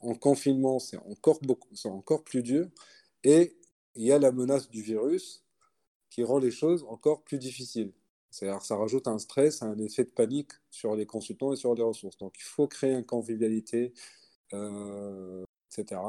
en 0.00 0.14
confinement, 0.14 0.78
c'est 0.78 0.98
encore, 0.98 1.38
beaucoup, 1.42 1.68
encore 1.84 2.24
plus 2.24 2.42
dur. 2.42 2.68
Et 3.22 3.56
il 3.94 4.04
y 4.04 4.12
a 4.12 4.18
la 4.18 4.32
menace 4.32 4.68
du 4.68 4.82
virus 4.82 5.44
qui 6.10 6.22
rend 6.22 6.38
les 6.38 6.50
choses 6.50 6.84
encore 6.88 7.22
plus 7.22 7.38
difficiles. 7.38 7.92
C'est-à-dire 8.30 8.62
ça 8.62 8.76
rajoute 8.76 9.06
un 9.06 9.18
stress, 9.18 9.62
un 9.62 9.78
effet 9.78 10.04
de 10.04 10.10
panique 10.10 10.52
sur 10.70 10.96
les 10.96 11.06
consultants 11.06 11.52
et 11.52 11.56
sur 11.56 11.74
les 11.74 11.82
ressources. 11.82 12.18
Donc 12.18 12.34
il 12.38 12.42
faut 12.42 12.66
créer 12.66 12.92
une 12.92 13.06
convivialité, 13.06 13.92
euh, 14.52 15.44
etc. 15.70 16.00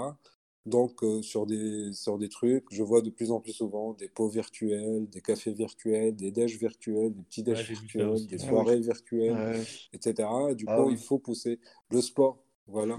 Donc, 0.65 1.04
euh, 1.04 1.21
sur, 1.21 1.45
des, 1.45 1.93
sur 1.93 2.17
des 2.17 2.28
trucs, 2.28 2.65
je 2.71 2.82
vois 2.82 3.01
de 3.01 3.12
plus 3.12 3.32
en 3.32 3.39
plus 3.39 3.54
souvent 3.54 3.93
des 3.93 4.10
pots 4.10 4.30
virtuels, 4.30 5.08
des 5.10 5.21
cafés 5.21 5.54
virtuels, 5.54 6.15
des 6.15 6.32
déj 6.32 6.58
virtuels, 6.58 7.13
des 7.13 7.21
petits 7.21 7.43
déj 7.43 7.69
virtuels, 7.69 8.25
des 8.25 8.39
soirées 8.39 8.80
virtuelles, 8.80 9.63
etc. 9.93 10.28
du 10.56 10.65
ah 10.67 10.78
coup, 10.78 10.89
il 10.89 10.97
faut 10.97 11.19
pousser 11.19 11.60
le 11.91 12.01
sport. 12.01 12.43
Voilà. 12.65 12.97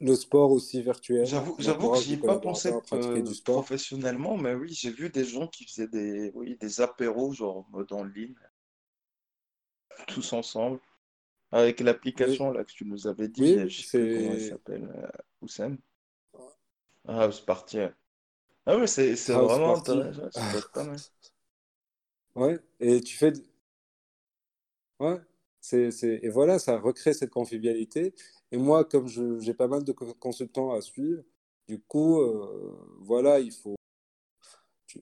Le 0.00 0.16
sport 0.16 0.50
aussi 0.50 0.82
virtuel. 0.82 1.24
J'avoue 1.24 1.54
que 1.54 1.62
j'y 2.00 2.14
ai 2.14 2.16
pas 2.16 2.40
pensé 2.40 2.72
euh, 2.92 3.22
du 3.22 3.32
sport. 3.32 3.62
professionnellement, 3.62 4.36
mais 4.36 4.54
oui, 4.54 4.72
j'ai 4.72 4.90
vu 4.90 5.10
des 5.10 5.24
gens 5.24 5.46
qui 5.46 5.64
faisaient 5.64 5.86
des, 5.86 6.32
oui, 6.34 6.56
des 6.60 6.80
apéros, 6.80 7.32
genre 7.32 7.64
en 7.92 8.04
ligne, 8.04 8.34
tous 10.08 10.32
ensemble. 10.32 10.80
Avec 11.52 11.78
l'application 11.78 12.50
là 12.50 12.64
que 12.64 12.72
tu 12.72 12.84
nous 12.84 13.06
avais 13.06 13.28
dit, 13.28 13.56
oui, 13.56 13.68
je 13.70 13.82
sais 13.82 14.16
comment 14.16 14.32
elle 14.32 14.48
s'appelle, 14.48 14.92
euh, 14.96 15.06
Oussem. 15.40 15.78
Ah, 17.06 17.30
c'est 17.30 17.44
parti. 17.44 17.78
Ah 18.66 18.76
oui, 18.78 18.88
c'est 18.88 19.16
c'est 19.16 19.32
vraiment 19.32 19.76
intéressant. 19.76 20.28
C'est 20.32 20.72
pas 20.72 20.84
mal. 20.84 20.98
Ouais, 22.36 22.58
et 22.80 23.00
tu 23.00 23.16
fais. 23.16 23.32
Ouais, 25.00 25.20
c'est, 25.60 25.90
c'est... 25.90 26.20
et 26.22 26.28
voilà, 26.28 26.58
ça 26.58 26.78
recrée 26.78 27.12
cette 27.14 27.30
convivialité. 27.30 28.14
Et 28.52 28.56
moi, 28.56 28.84
comme 28.84 29.08
je, 29.08 29.38
j'ai 29.40 29.54
pas 29.54 29.68
mal 29.68 29.84
de 29.84 29.92
consultants 29.92 30.72
à 30.72 30.80
suivre, 30.80 31.22
du 31.68 31.80
coup, 31.80 32.20
euh, 32.20 32.76
voilà, 33.00 33.40
il 33.40 33.52
faut. 33.52 33.76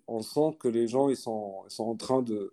On 0.06 0.22
sent 0.22 0.56
que 0.58 0.68
les 0.68 0.88
gens, 0.88 1.08
ils 1.08 1.16
sont, 1.16 1.62
ils 1.66 1.70
sont 1.70 1.84
en 1.84 1.96
train 1.96 2.22
de. 2.22 2.52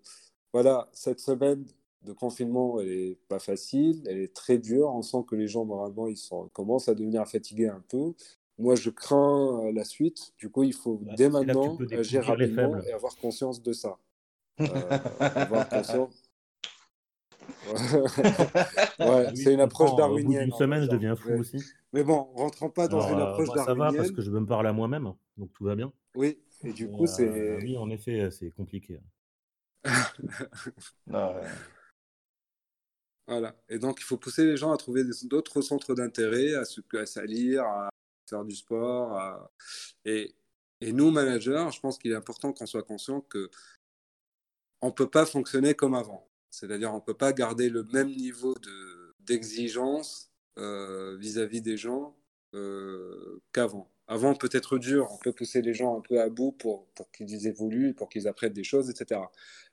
Voilà, 0.53 0.89
cette 0.93 1.19
semaine, 1.19 1.65
de 2.03 2.13
confinement, 2.13 2.79
elle 2.79 2.89
est 2.89 3.19
pas 3.27 3.39
facile, 3.39 4.03
elle 4.07 4.19
est 4.19 4.33
très 4.33 4.57
dure. 4.57 4.89
On 4.89 5.01
sent 5.01 5.23
que 5.27 5.35
les 5.35 5.47
gens, 5.47 5.65
normalement, 5.65 6.07
ils, 6.07 6.17
sont, 6.17 6.49
commencent 6.53 6.89
à 6.89 6.95
devenir 6.95 7.27
fatigués 7.27 7.67
un 7.67 7.83
peu. 7.89 8.13
Moi, 8.59 8.75
je 8.75 8.89
crains 8.89 9.67
euh, 9.67 9.71
la 9.71 9.85
suite. 9.85 10.33
Du 10.37 10.49
coup, 10.49 10.63
il 10.63 10.73
faut 10.73 10.97
bah, 10.97 11.13
dès 11.15 11.29
maintenant 11.29 11.77
agir 11.91 12.25
rapidement 12.25 12.77
et 12.81 12.91
avoir 12.91 13.15
conscience 13.15 13.63
de 13.63 13.73
ça. 13.73 13.97
Euh, 14.59 14.65
avoir 15.19 15.69
conscience. 15.69 16.21
ouais, 18.99 19.35
c'est 19.35 19.53
une 19.53 19.61
approche 19.61 19.95
darwinienne. 19.95 20.47
Une 20.47 20.53
semaine, 20.53 20.83
je 20.83 20.89
deviens 20.89 21.15
fou 21.15 21.29
aussi. 21.31 21.63
Mais 21.93 22.03
bon, 22.03 22.27
rentrons 22.35 22.69
pas 22.69 22.89
dans 22.89 23.07
une 23.07 23.19
euh, 23.19 23.27
approche 23.27 23.47
darwinienne. 23.47 23.77
Ça 23.77 23.91
va 23.91 23.93
parce 23.93 24.11
que 24.11 24.21
je 24.21 24.29
veux 24.29 24.41
me 24.41 24.45
parler 24.45 24.67
à 24.67 24.73
moi-même, 24.73 25.13
donc 25.37 25.53
tout 25.53 25.63
va 25.63 25.77
bien. 25.77 25.93
Oui, 26.13 26.39
et 26.65 26.73
du 26.73 26.91
coup, 26.91 27.07
c'est. 27.07 27.55
Oui, 27.61 27.77
en 27.77 27.89
effet, 27.89 28.29
c'est 28.31 28.51
compliqué. 28.51 28.99
non, 31.07 31.35
voilà. 33.29 33.55
Et 33.69 33.79
donc, 33.79 34.01
il 34.01 34.03
faut 34.03 34.17
pousser 34.17 34.43
les 34.43 34.57
gens 34.57 34.73
à 34.73 34.77
trouver 34.77 35.03
d'autres 35.23 35.61
centres 35.61 35.95
d'intérêt, 35.95 36.55
à, 36.55 36.65
se, 36.65 36.81
à 36.97 37.05
salir, 37.05 37.63
à 37.63 37.89
faire 38.29 38.45
du 38.45 38.55
sport. 38.55 39.49
Et, 40.05 40.33
et, 40.81 40.91
nous, 40.93 41.11
managers, 41.11 41.67
je 41.73 41.79
pense 41.79 41.97
qu'il 41.97 42.11
est 42.11 42.15
important 42.15 42.53
qu'on 42.53 42.65
soit 42.65 42.83
conscient 42.83 43.21
que 43.21 43.49
on 44.81 44.87
ne 44.87 44.91
peut 44.91 45.09
pas 45.09 45.25
fonctionner 45.25 45.73
comme 45.73 45.93
avant. 45.93 46.29
C'est-à-dire, 46.49 46.91
on 46.91 46.97
ne 46.97 47.01
peut 47.01 47.13
pas 47.13 47.33
garder 47.33 47.69
le 47.69 47.83
même 47.83 48.09
niveau 48.09 48.55
d'exigence 49.19 50.31
euh, 50.57 51.15
vis-à-vis 51.17 51.61
des 51.61 51.77
gens 51.77 52.15
euh, 52.55 53.41
qu'avant. 53.53 53.91
Avant, 54.07 54.33
peut 54.33 54.49
être 54.51 54.79
dur, 54.79 55.07
on 55.11 55.17
peut 55.17 55.31
pousser 55.31 55.61
les 55.61 55.75
gens 55.75 55.97
un 55.97 56.01
peu 56.01 56.19
à 56.19 56.29
bout 56.29 56.51
pour, 56.51 56.87
pour 56.95 57.11
qu'ils 57.11 57.45
évoluent, 57.45 57.93
pour 57.93 58.09
qu'ils 58.09 58.27
apprennent 58.27 58.53
des 58.53 58.63
choses, 58.63 58.89
etc. 58.89 59.21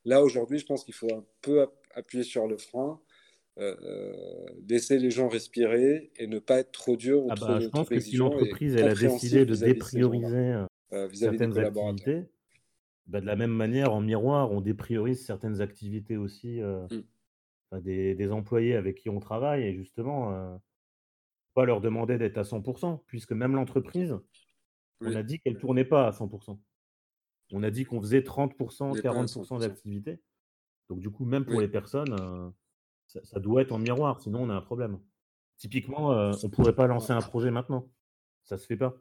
Là, 0.05 0.23
aujourd'hui, 0.23 0.59
je 0.59 0.67
pense 0.67 0.85
qu'il 0.85 0.95
faut 0.95 1.13
un 1.13 1.25
peu 1.41 1.67
appuyer 1.95 2.23
sur 2.23 2.47
le 2.47 2.59
frein 2.59 3.01
euh, 3.01 3.06
laisser 4.69 4.99
les 4.99 5.11
gens 5.11 5.29
respirer 5.29 6.11
et 6.17 6.27
ne 6.27 6.39
pas 6.39 6.59
être 6.59 6.73
trop 6.73 6.97
dur 6.97 7.25
ou 7.25 7.29
ah 7.31 7.35
trop, 7.35 7.47
bah, 7.47 7.61
Je 7.61 7.69
pense 7.69 7.89
que 7.89 8.01
si 8.01 8.17
l'entreprise 8.17 8.77
elle 8.77 8.89
a 8.89 8.95
décidé 8.95 9.47
de 9.47 9.55
déprioriser 9.55 10.53
euh, 10.53 10.67
euh, 10.93 11.09
certaines 11.13 11.59
activités, 11.59 12.25
bah, 13.07 13.21
de 13.21 13.27
la 13.27 13.37
même 13.37 13.53
manière, 13.53 13.93
en 13.93 14.01
miroir, 14.01 14.53
on 14.53 14.61
dépriorise 14.61 15.25
certaines 15.25 15.61
activités 15.61 16.17
aussi 16.17 16.61
mmh. 16.61 17.81
des, 17.81 18.33
employés 18.33 18.75
avec 18.75 18.99
qui 18.99 19.09
on 19.09 19.21
travaille 19.21 19.63
et 19.63 19.75
justement, 19.75 20.61
pas 21.55 21.65
leur 21.65 21.81
demander 21.81 22.19
d'être 22.19 22.39
à 22.39 22.43
100%, 22.43 23.01
puisque 23.07 23.33
même 23.33 23.55
l'entreprise, 23.55 24.17
on 25.01 25.15
a 25.15 25.23
dit 25.23 25.39
qu'elle 25.39 25.55
ne 25.55 25.59
tournait 25.59 25.85
pas 25.85 26.09
à 26.09 26.11
100%. 26.11 26.59
On 27.53 27.63
a 27.63 27.71
dit 27.71 27.85
qu'on 27.85 28.01
faisait 28.01 28.21
30%, 28.21 29.01
40% 29.01 29.61
d'activité. 29.61 30.21
Donc 30.89 30.99
du 30.99 31.11
coup, 31.11 31.25
même 31.25 31.45
pour 31.45 31.61
les 31.61 31.69
personnes, 31.69 32.53
ça, 33.07 33.41
doit 33.41 33.63
être 33.63 33.73
en 33.73 33.79
miroir, 33.79 34.21
sinon 34.21 34.43
on 34.43 34.51
a 34.51 34.55
un 34.55 34.61
problème. 34.61 34.99
Typiquement, 35.59 36.13
euh, 36.13 36.33
on 36.43 36.47
ne 36.47 36.53
pourrait 36.53 36.75
pas 36.75 36.87
lancer 36.87 37.13
un 37.13 37.21
projet 37.21 37.51
maintenant. 37.51 37.89
Ça 38.45 38.59
se 38.59 38.67
fait 38.67 38.77
pas. 38.77 38.95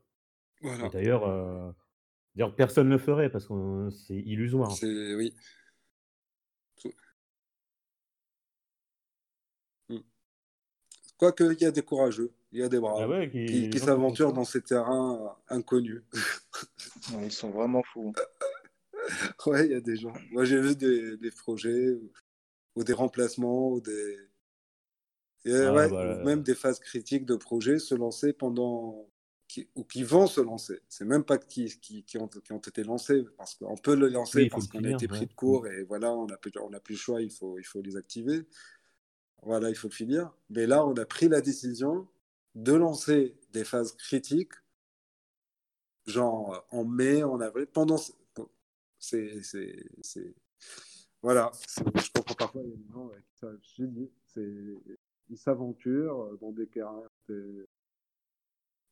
D'ailleurs, 0.92 1.28
euh, 1.28 1.72
d'ailleurs, 2.34 2.56
personne 2.56 2.88
ne 2.88 2.94
le 2.94 2.98
ferait 2.98 3.30
parce 3.30 3.48
que 3.48 3.90
c'est 3.90 4.16
illusoire. 4.16 4.72
C'est 4.72 5.16
oui. 5.16 5.36
Mmh. 9.90 9.98
Quoique, 11.18 11.54
il 11.54 11.62
y 11.62 11.66
a 11.66 11.72
des 11.72 11.82
courageux, 11.82 12.32
il 12.52 12.60
y 12.60 12.64
a 12.64 12.70
des 12.70 12.80
bras 12.80 12.96
ah 12.98 13.28
qui, 13.28 13.78
s'aventurent 13.80 14.34
dans 14.34 14.46
ces 14.46 14.62
terrains 14.62 15.36
inconnus. 15.50 16.04
ils 17.22 17.32
sont 17.32 17.52
vraiment 17.52 17.84
fous. 17.84 18.14
ouais, 19.46 19.66
il 19.66 19.72
y 19.72 19.76
a 19.76 19.82
des 19.82 19.98
gens. 19.98 20.14
Moi, 20.32 20.46
j'ai 20.46 20.62
vu 20.62 20.76
des, 20.76 21.18
des 21.18 21.32
projets 21.32 22.00
ou 22.76 22.84
des 22.84 22.94
remplacements, 22.94 23.70
ou 23.70 23.82
des. 23.82 24.18
Ah, 25.48 25.72
bah, 25.72 26.24
même 26.24 26.42
des 26.42 26.56
phases 26.56 26.80
critiques 26.80 27.26
de 27.26 27.36
projet 27.36 27.78
se 27.80 27.94
lancer 27.94 28.34
pendant. 28.34 29.08
qui, 29.48 29.70
ou 29.76 29.84
qui 29.84 30.04
vont 30.04 30.28
se 30.28 30.42
lancer. 30.42 30.82
C'est 30.90 31.06
même 31.06 31.24
pas 31.24 31.38
qui, 31.38 31.68
qui, 31.80 32.04
qui, 32.04 32.18
ont, 32.18 32.28
qui 32.28 32.52
ont 32.52 32.58
été 32.58 32.84
lancés, 32.84 33.24
parce 33.38 33.54
qu'on 33.56 33.78
peut 33.78 33.96
le 33.96 34.08
lancer 34.10 34.50
parce 34.50 34.68
qu'on 34.68 34.84
a 34.84 34.90
été 34.90 35.08
pris 35.08 35.28
de 35.28 35.34
court 35.34 35.68
et 35.68 35.84
voilà, 35.84 36.12
on 36.14 36.26
n'a 36.26 36.38
plus, 36.38 36.52
on 36.60 36.74
a 36.74 36.80
plus 36.80 36.96
le 36.96 37.00
choix, 37.00 37.22
il 37.22 37.32
faut, 37.32 37.60
il 37.60 37.64
faut 37.64 37.82
les 37.82 37.96
activer. 37.96 38.48
Voilà, 39.44 39.70
il 39.70 39.76
faut 39.76 39.88
le 39.88 39.94
finir. 39.94 40.32
Mais 40.50 40.66
là, 40.66 40.84
on 40.86 40.96
a 40.96 41.06
pris 41.06 41.30
la 41.30 41.42
décision 41.42 42.08
de 42.56 42.74
lancer 42.74 43.36
des 43.52 43.64
phases 43.64 43.92
critiques, 43.96 44.54
genre 46.08 46.66
en 46.72 46.84
mai, 46.84 47.22
en 47.24 47.40
avril, 47.40 47.68
pendant. 47.68 48.00
C'est. 48.98 49.40
Voilà, 51.26 51.50
je 51.56 52.12
comprends 52.14 52.36
parfois, 52.36 52.62
il 52.62 52.70
y 52.70 52.74
a 52.74 52.78
des 52.78 52.94
gens 52.94 53.10
qui 53.10 53.36
savent, 53.40 53.58
ils 55.28 55.38
s'aventurent 55.38 56.38
dans 56.40 56.52
des 56.52 56.68
terrains, 56.68 57.02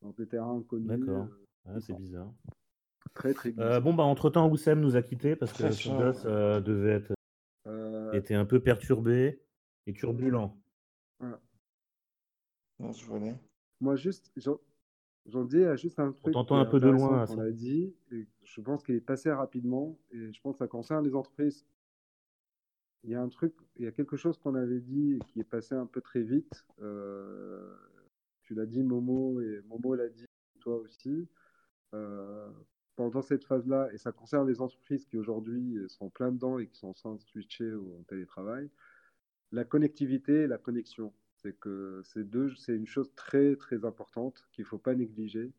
dans 0.01 0.09
des 0.17 0.25
terrains 0.25 0.57
inconnus. 0.57 0.87
D'accord, 0.87 1.27
euh, 1.67 1.79
c'est 1.79 1.95
bizarre. 1.95 2.33
Très, 3.13 3.35
très 3.35 3.53
euh, 3.59 3.79
bon, 3.79 3.93
bah, 3.93 4.01
entre-temps, 4.01 4.49
Oussem 4.49 4.81
nous 4.81 4.95
a 4.95 5.03
quittés 5.03 5.35
parce 5.35 5.53
que 5.53 5.69
son 5.69 5.95
gosse 5.95 6.23
euh, 6.25 6.59
devait 6.59 6.93
être. 6.93 7.13
était 8.15 8.33
un 8.33 8.45
peu 8.45 8.59
perturbé 8.59 9.39
et 9.85 9.93
turbulent. 9.93 10.57
je 11.21 13.05
venais. 13.05 13.39
Moi, 13.79 13.95
juste, 13.95 14.31
j'en 15.27 15.45
dis 15.45 15.63
juste 15.75 15.99
un 15.99 16.13
truc. 16.13 16.29
On 16.29 16.31
t'entend 16.31 16.57
un 16.57 16.65
peu 16.65 16.79
de 16.79 16.89
loin. 16.89 17.27
On 17.29 17.37
a 17.37 17.51
dit, 17.51 17.95
et 18.11 18.25
je 18.41 18.59
pense 18.59 18.81
qu'il 18.81 18.95
est 18.95 19.01
passé 19.01 19.31
rapidement, 19.31 19.99
et 20.09 20.33
je 20.33 20.41
pense 20.41 20.53
que 20.53 20.65
ça 20.65 20.67
concerne 20.67 21.05
les 21.05 21.13
entreprises. 21.13 21.63
Il 23.03 23.11
y 23.11 23.15
a 23.15 23.21
un 23.21 23.29
truc, 23.29 23.53
il 23.77 23.85
y 23.85 23.87
a 23.87 23.91
quelque 23.91 24.15
chose 24.15 24.37
qu'on 24.37 24.55
avait 24.55 24.79
dit 24.79 25.19
qui 25.27 25.39
est 25.39 25.43
passé 25.43 25.75
un 25.75 25.85
peu 25.85 26.01
très 26.01 26.21
vite. 26.21 26.65
Euh, 26.81 27.75
tu 28.43 28.53
l'as 28.53 28.65
dit, 28.65 28.83
Momo, 28.83 29.41
et 29.41 29.61
Momo 29.67 29.95
l'a 29.95 30.09
dit, 30.09 30.25
toi 30.61 30.77
aussi. 30.77 31.27
Euh, 31.93 32.49
pendant 32.95 33.21
cette 33.21 33.43
phase-là, 33.43 33.89
et 33.91 33.97
ça 33.97 34.11
concerne 34.11 34.47
les 34.47 34.61
entreprises 34.61 35.05
qui 35.05 35.17
aujourd'hui 35.17 35.79
sont 35.87 36.09
plein 36.09 36.31
dedans 36.31 36.59
et 36.59 36.67
qui 36.67 36.77
sont 36.77 36.93
sans 36.93 37.17
switcher 37.19 37.73
au 37.73 38.03
télétravail, 38.07 38.69
la 39.51 39.63
connectivité 39.63 40.43
et 40.43 40.47
la 40.47 40.57
connexion. 40.57 41.13
C'est 41.37 41.59
que 41.59 42.01
c'est 42.03 42.23
deux, 42.23 42.55
c'est 42.55 42.75
une 42.75 42.87
chose 42.87 43.11
très 43.15 43.55
très 43.55 43.83
importante 43.83 44.45
qu'il 44.51 44.63
ne 44.63 44.67
faut 44.67 44.77
pas 44.77 44.95
négliger. 44.95 45.51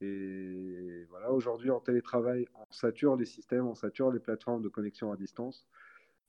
Et 0.00 1.04
voilà, 1.10 1.32
aujourd'hui 1.32 1.70
en 1.70 1.80
télétravail, 1.80 2.46
on 2.54 2.64
sature 2.70 3.16
les 3.16 3.24
systèmes, 3.24 3.66
on 3.66 3.74
sature 3.74 4.10
les 4.10 4.20
plateformes 4.20 4.62
de 4.62 4.68
connexion 4.68 5.12
à 5.12 5.16
distance, 5.16 5.66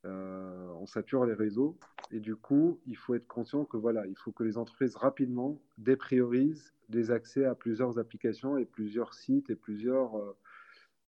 euh, 0.05 0.67
on 0.79 0.85
sature 0.85 1.25
les 1.25 1.33
réseaux. 1.33 1.77
Et 2.11 2.19
du 2.19 2.35
coup, 2.35 2.79
il 2.85 2.95
faut 2.95 3.15
être 3.15 3.27
conscient 3.27 3.65
que 3.65 3.77
voilà, 3.77 4.07
il 4.07 4.17
faut 4.17 4.31
que 4.31 4.43
les 4.43 4.57
entreprises 4.57 4.95
rapidement 4.95 5.61
dépriorisent 5.77 6.73
des 6.87 7.11
accès 7.11 7.45
à 7.45 7.55
plusieurs 7.55 7.99
applications 7.99 8.57
et 8.57 8.65
plusieurs 8.65 9.13
sites 9.13 9.49
et 9.49 9.55
plusieurs 9.55 10.17
euh, 10.17 10.35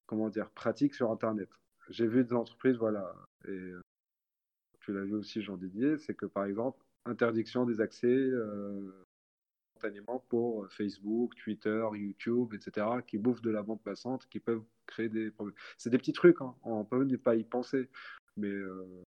comment 0.07 0.29
dire 0.29 0.51
pratiques 0.51 0.95
sur 0.95 1.11
Internet. 1.11 1.49
J'ai 1.89 2.07
vu 2.07 2.25
des 2.25 2.35
entreprises, 2.35 2.77
voilà, 2.77 3.15
et 3.47 3.51
euh, 3.51 3.81
tu 4.81 4.93
l'as 4.93 5.05
vu 5.05 5.15
aussi 5.15 5.41
Jean 5.43 5.57
Didier, 5.57 5.99
c'est 5.99 6.15
que 6.15 6.27
par 6.27 6.45
exemple, 6.45 6.79
interdiction 7.07 7.65
des 7.65 7.81
accès 7.81 8.31
spontanément 9.71 10.25
pour 10.29 10.71
Facebook, 10.73 11.35
Twitter, 11.37 11.85
YouTube, 11.95 12.53
etc., 12.55 12.87
qui 13.07 13.19
bouffent 13.19 13.43
de 13.43 13.51
la 13.51 13.63
bande 13.63 13.83
passante, 13.83 14.27
qui 14.29 14.39
peuvent 14.39 14.63
créer 14.87 15.09
des 15.09 15.31
problèmes. 15.31 15.57
C'est 15.79 15.91
des 15.91 15.99
petits 15.99 16.13
trucs, 16.13 16.41
hein. 16.43 16.55
on 16.63 16.85
peut 16.85 17.05
ne 17.05 17.17
pas 17.17 17.37
y 17.37 17.45
penser, 17.45 17.89
mais, 18.37 18.49
euh, 18.49 19.05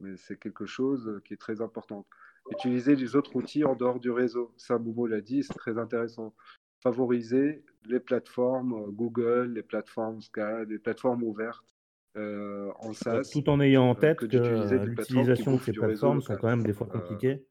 mais 0.00 0.16
c'est 0.16 0.38
quelque 0.38 0.66
chose 0.66 1.20
qui 1.24 1.34
est 1.34 1.38
très 1.38 1.60
important. 1.60 2.06
Utiliser 2.50 2.94
les 2.94 3.16
autres 3.16 3.34
outils 3.36 3.64
en 3.64 3.74
dehors 3.74 3.98
du 3.98 4.10
réseau, 4.10 4.52
ça 4.56 4.78
Momo 4.78 5.06
l'a 5.06 5.20
dit, 5.20 5.42
c'est 5.42 5.54
très 5.54 5.78
intéressant. 5.78 6.34
Favoriser 6.80 7.64
les 7.88 8.00
plateformes 8.00 8.74
euh, 8.74 8.90
Google, 8.90 9.52
les 9.54 9.62
plateformes 9.62 10.20
Sky, 10.20 10.66
les 10.68 10.78
plateformes 10.78 11.22
ouvertes, 11.22 11.74
euh, 12.16 12.70
en 12.78 12.92
SaaS. 12.92 13.30
Tout 13.32 13.48
en 13.48 13.60
ayant 13.60 13.88
en 13.88 13.94
tête 13.94 14.18
que, 14.18 14.84
l'utilisation 14.84 15.56
de 15.56 15.60
ces 15.60 15.72
plateformes 15.72 16.20
sont 16.20 16.36
quand 16.36 16.48
même 16.48 16.62
des 16.62 16.72
fois 16.72 16.86
euh, 16.86 16.98
compliquées 16.98 17.46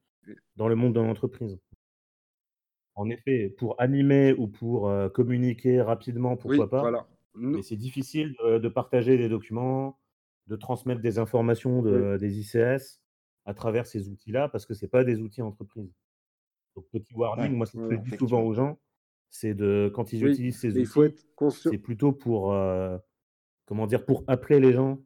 dans 0.56 0.68
le 0.68 0.76
monde 0.76 0.96
de 0.96 1.02
l'entreprise. 1.02 1.60
En 2.96 3.10
effet, 3.10 3.54
pour 3.58 3.80
animer 3.82 4.34
ou 4.34 4.48
pour 4.48 4.90
communiquer 5.14 5.82
rapidement, 5.82 6.38
pourquoi 6.38 6.70
pas. 6.70 7.08
Mais 7.36 7.62
c'est 7.62 7.76
difficile 7.76 8.34
de, 8.42 8.70
partager 8.70 9.18
des 9.18 9.28
documents, 9.28 10.00
de 10.48 10.56
transmettre 10.56 11.02
des 11.02 11.20
informations 11.20 11.82
de, 11.82 12.18
des 12.18 12.40
ICS 12.40 13.02
à 13.46 13.54
travers 13.54 13.86
ces 13.86 14.10
outils-là, 14.10 14.50
parce 14.50 14.66
que 14.66 14.74
ce 14.74 14.86
pas 14.86 15.04
des 15.04 15.20
outils 15.20 15.42
entreprise. 15.42 15.94
Donc, 16.76 16.86
petit 16.92 17.14
warning, 17.14 17.54
moi, 17.54 17.66
ce 17.66 17.78
que 17.78 17.96
je 17.96 18.02
dis 18.02 18.18
souvent 18.18 18.42
aux 18.42 18.54
gens, 18.54 18.80
c'est 19.30 19.54
de, 19.54 19.92
quand 19.94 20.14
ils 20.14 20.26
utilisent 20.26 20.60
ces 20.60 20.78
outils, 20.78 21.26
c'est 21.52 21.78
plutôt 21.78 22.12
pour 22.12 22.54
comment 23.66 23.88
dire, 23.88 24.06
pour 24.06 24.24
appeler 24.28 24.60
les 24.60 24.74
gens 24.74 25.00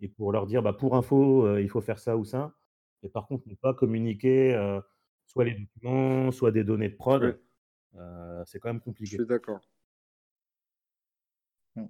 et 0.00 0.08
pour 0.08 0.32
leur 0.32 0.46
dire, 0.46 0.62
bah, 0.62 0.72
pour 0.72 0.96
info, 0.96 1.46
euh, 1.46 1.62
il 1.62 1.68
faut 1.68 1.80
faire 1.80 1.98
ça 1.98 2.16
ou 2.16 2.24
ça. 2.24 2.54
Et 3.02 3.08
par 3.08 3.26
contre, 3.26 3.48
ne 3.48 3.54
pas 3.54 3.74
communiquer 3.74 4.54
euh, 4.54 4.80
soit 5.26 5.44
les 5.44 5.54
documents, 5.54 6.30
soit 6.30 6.52
des 6.52 6.64
données 6.64 6.88
de 6.88 6.96
prod. 6.96 7.40
Euh, 7.94 8.42
c'est 8.46 8.58
quand 8.58 8.68
même 8.68 8.80
compliqué. 8.80 9.16
Je 9.16 9.22
suis 9.22 9.26
d'accord. 9.26 9.60
Mmh. 11.76 11.86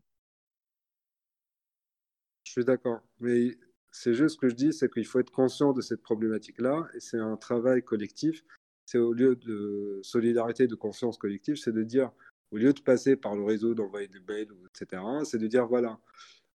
Je 2.41 2.41
suis 2.53 2.64
d'accord. 2.64 3.00
Mais 3.20 3.59
c'est 3.90 4.14
juste 4.14 4.36
ce 4.36 4.40
que 4.40 4.48
je 4.48 4.55
dis, 4.55 4.72
c'est 4.72 4.90
qu'il 4.90 5.07
faut 5.07 5.20
être 5.20 5.30
conscient 5.30 5.72
de 5.72 5.80
cette 5.80 6.03
problématique-là. 6.03 6.88
Et 6.94 7.00
c'est 7.00 7.18
un 7.18 7.36
travail 7.36 7.82
collectif. 7.82 8.44
C'est 8.86 8.98
au 8.98 9.12
lieu 9.12 9.36
de 9.36 10.00
solidarité, 10.03 10.66
de 10.66 10.74
confiance 10.74 11.18
collective, 11.18 11.57
c'est 11.57 11.72
de 11.72 11.82
dire 11.82 12.11
au 12.53 12.59
lieu 12.59 12.72
de 12.72 12.80
passer 12.80 13.16
par 13.16 13.34
le 13.34 13.44
réseau, 13.44 13.74
d'envoyer 13.74 14.09
des 14.09 14.20
mails, 14.20 14.48
etc., 14.66 15.03
c'est 15.24 15.38
de 15.38 15.46
dire, 15.46 15.66
voilà, 15.66 15.98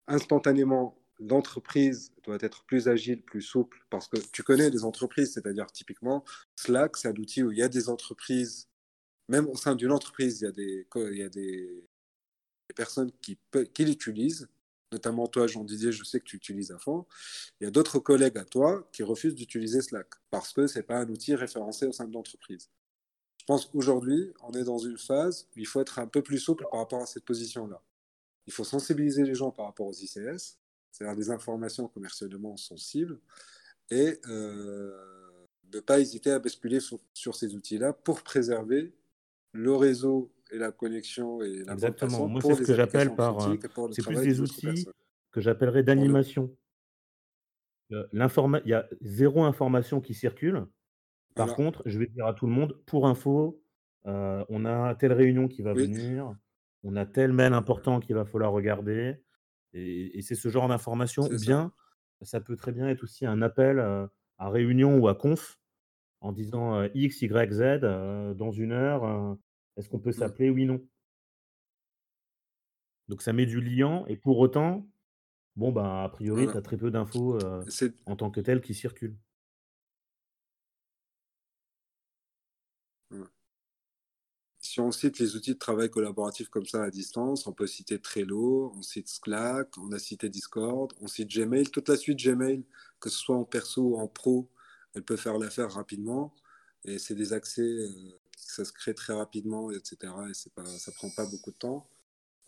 instantanément, 0.06 1.00
l'entreprise 1.18 2.12
doit 2.24 2.36
être 2.40 2.64
plus 2.64 2.88
agile, 2.88 3.22
plus 3.22 3.40
souple, 3.40 3.78
parce 3.88 4.06
que 4.06 4.18
tu 4.32 4.42
connais 4.42 4.70
des 4.70 4.84
entreprises, 4.84 5.32
c'est-à-dire 5.32 5.66
typiquement, 5.72 6.24
Slack, 6.56 6.98
c'est 6.98 7.08
un 7.08 7.14
outil 7.14 7.42
où 7.42 7.50
il 7.50 7.58
y 7.58 7.62
a 7.62 7.68
des 7.68 7.88
entreprises, 7.88 8.68
même 9.28 9.48
au 9.48 9.56
sein 9.56 9.74
d'une 9.74 9.92
entreprise, 9.92 10.42
il 10.42 10.44
y 10.44 10.48
a 10.48 10.52
des, 10.52 10.86
il 10.94 11.16
y 11.16 11.22
a 11.22 11.28
des, 11.30 11.84
personnes 12.74 13.10
qui, 13.22 13.38
qui 13.72 13.84
l'utilisent, 13.86 14.48
notamment 14.92 15.26
toi, 15.26 15.46
Jean 15.46 15.64
Didier, 15.64 15.92
je 15.92 16.04
sais 16.04 16.20
que 16.20 16.24
tu 16.24 16.36
utilises 16.36 16.70
à 16.70 16.78
fond. 16.78 17.06
Il 17.60 17.64
y 17.64 17.66
a 17.66 17.70
d'autres 17.70 17.98
collègues 17.98 18.38
à 18.38 18.44
toi 18.44 18.88
qui 18.92 19.02
refusent 19.02 19.34
d'utiliser 19.34 19.82
Slack 19.82 20.08
parce 20.30 20.52
que 20.52 20.66
ce 20.66 20.78
n'est 20.78 20.82
pas 20.82 20.98
un 20.98 21.08
outil 21.08 21.34
référencé 21.34 21.86
au 21.86 21.92
sein 21.92 22.06
de 22.06 22.12
l'entreprise. 22.12 22.70
Je 23.38 23.44
pense 23.46 23.66
qu'aujourd'hui, 23.66 24.32
on 24.42 24.52
est 24.52 24.64
dans 24.64 24.78
une 24.78 24.98
phase 24.98 25.48
où 25.54 25.60
il 25.60 25.66
faut 25.66 25.80
être 25.80 25.98
un 25.98 26.06
peu 26.06 26.22
plus 26.22 26.38
souple 26.38 26.66
par 26.70 26.80
rapport 26.80 27.02
à 27.02 27.06
cette 27.06 27.24
position-là. 27.24 27.80
Il 28.46 28.52
faut 28.52 28.64
sensibiliser 28.64 29.24
les 29.24 29.34
gens 29.34 29.50
par 29.50 29.66
rapport 29.66 29.86
aux 29.86 29.92
ICS, 29.92 30.58
c'est-à-dire 30.90 31.16
des 31.16 31.30
informations 31.30 31.88
commercialement 31.88 32.56
sensibles, 32.56 33.20
et 33.90 34.18
euh, 34.26 35.46
ne 35.72 35.80
pas 35.80 36.00
hésiter 36.00 36.30
à 36.30 36.38
basculer 36.38 36.80
sur, 36.80 37.00
ces 37.34 37.54
outils-là 37.54 37.92
pour 37.92 38.22
préserver 38.22 38.92
le 39.52 39.74
réseau 39.74 40.32
et 40.50 40.58
la 40.58 40.72
connexion 40.72 41.42
et 41.42 41.64
la 41.64 41.72
Exactement. 41.72 42.28
Moi, 42.28 42.40
c'est 42.40 42.54
ce 42.54 42.62
que 42.62 42.74
j'appelle 42.74 43.14
par. 43.14 43.48
Euh, 43.48 43.56
c'est 43.92 44.04
plus 44.04 44.20
des 44.20 44.40
outils 44.40 44.86
que 45.32 45.40
j'appellerais 45.40 45.82
d'animation. 45.82 46.56
Euh, 47.92 48.06
il 48.12 48.70
y 48.70 48.74
a 48.74 48.88
zéro 49.00 49.44
information 49.44 50.00
qui 50.00 50.14
circule. 50.14 50.66
Par 51.34 51.54
contre, 51.54 51.82
je 51.84 51.98
vais 51.98 52.06
dire 52.06 52.26
à 52.26 52.32
tout 52.32 52.46
le 52.46 52.52
monde, 52.52 52.80
pour 52.86 53.06
info, 53.06 53.62
euh, 54.06 54.44
on 54.48 54.64
a 54.64 54.94
telle 54.94 55.12
réunion 55.12 55.48
qui 55.48 55.62
va 55.62 55.74
venir, 55.74 56.34
on 56.82 56.96
a 56.96 57.04
tel 57.04 57.32
mail 57.32 57.52
important 57.52 58.00
qu'il 58.00 58.14
va 58.14 58.24
falloir 58.24 58.52
regarder. 58.52 59.16
Et, 59.74 60.22
c'est 60.22 60.34
ce 60.34 60.48
genre 60.48 60.68
d'information. 60.68 61.24
Ou 61.24 61.38
bien, 61.38 61.72
ça. 62.22 62.40
peut 62.40 62.56
très 62.56 62.72
bien 62.72 62.88
être 62.88 63.02
aussi 63.02 63.26
un 63.26 63.42
appel 63.42 63.78
euh, 63.78 64.06
à 64.38 64.48
réunion 64.48 64.96
ou 64.98 65.08
à 65.08 65.14
conf 65.14 65.58
en 66.20 66.32
disant 66.32 66.76
euh, 66.76 66.88
X, 66.94 67.20
Y, 67.20 67.52
Z, 67.52 67.80
dans 68.36 68.50
une 68.50 68.72
heure, 68.72 69.36
est-ce 69.76 69.88
qu'on 69.88 69.98
peut 69.98 70.10
mmh. 70.10 70.14
s'appeler 70.14 70.50
Oui, 70.50 70.66
non? 70.66 70.80
Donc 73.08 73.22
ça 73.22 73.32
met 73.32 73.46
du 73.46 73.60
liant, 73.60 74.04
et 74.06 74.16
pour 74.16 74.38
autant, 74.38 74.86
bon, 75.54 75.70
bah, 75.72 76.04
a 76.04 76.08
priori, 76.08 76.46
tu 76.48 76.56
as 76.56 76.62
très 76.62 76.76
peu 76.76 76.90
d'infos 76.90 77.38
en 78.06 78.16
tant 78.16 78.30
que 78.30 78.40
telles 78.40 78.60
qui 78.60 78.74
circulent. 78.74 79.16
Si 84.76 84.80
on 84.80 84.92
cite 84.92 85.18
les 85.20 85.36
outils 85.36 85.54
de 85.54 85.58
travail 85.58 85.88
collaboratif 85.88 86.50
comme 86.50 86.66
ça 86.66 86.82
à 86.82 86.90
distance, 86.90 87.46
on 87.46 87.52
peut 87.54 87.66
citer 87.66 87.98
Trello, 87.98 88.74
on 88.76 88.82
cite 88.82 89.08
Slack, 89.08 89.68
on 89.78 89.90
a 89.92 89.98
cité 89.98 90.28
Discord, 90.28 90.92
on 91.00 91.06
cite 91.06 91.30
Gmail. 91.34 91.70
Toute 91.70 91.88
la 91.88 91.96
suite 91.96 92.18
Gmail, 92.18 92.62
que 93.00 93.08
ce 93.08 93.16
soit 93.16 93.36
en 93.36 93.44
perso 93.44 93.82
ou 93.82 93.96
en 93.96 94.06
pro, 94.06 94.50
elle 94.94 95.02
peut 95.02 95.16
faire 95.16 95.38
l'affaire 95.38 95.70
rapidement. 95.70 96.34
Et 96.84 96.98
c'est 96.98 97.14
des 97.14 97.32
accès, 97.32 97.62
euh, 97.62 97.88
ça 98.36 98.64
se 98.64 98.72
crée 98.72 98.94
très 98.94 99.14
rapidement, 99.14 99.70
etc. 99.72 99.96
Et 100.30 100.34
c'est 100.34 100.52
pas, 100.52 100.64
ça 100.66 100.92
prend 100.92 101.10
pas 101.10 101.26
beaucoup 101.26 101.50
de 101.50 101.56
temps. 101.56 101.88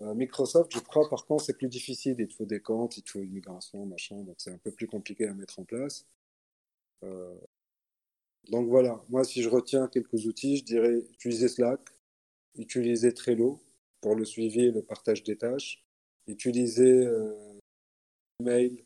Euh, 0.03 0.15
Microsoft, 0.15 0.73
je 0.73 0.81
crois, 0.81 1.09
par 1.09 1.27
contre, 1.27 1.45
c'est 1.45 1.57
plus 1.57 1.69
difficile. 1.69 2.17
Il 2.19 2.29
te 2.29 2.35
faut 2.35 2.47
des 2.47 2.61
comptes, 2.61 2.97
il 2.99 3.03
te 3.03 3.11
faut 3.11 3.21
une 3.21 3.33
migration, 3.33 3.85
machin. 3.87 4.23
Donc 4.23 4.37
c'est 4.39 4.53
un 4.53 4.59
peu 4.59 4.71
plus 4.71 4.87
compliqué 4.87 5.27
à 5.27 5.35
mettre 5.35 5.59
en 5.59 5.65
place. 5.65 6.07
Euh, 7.05 7.35
donc 8.51 8.69
voilà, 8.69 9.03
moi 9.09 9.25
si 9.25 9.43
je 9.43 9.49
retiens 9.49 9.89
quelques 9.89 10.27
outils, 10.27 10.59
je 10.59 10.65
dirais 10.65 10.95
utiliser 11.13 11.49
Slack, 11.49 11.81
utiliser 12.57 13.13
Trello 13.13 13.61
pour 14.01 14.15
le 14.15 14.25
suivi 14.25 14.67
et 14.67 14.71
le 14.71 14.83
partage 14.83 15.23
des 15.23 15.37
tâches, 15.37 15.85
utiliser 16.27 17.07
euh, 17.07 17.59
mail 18.41 18.85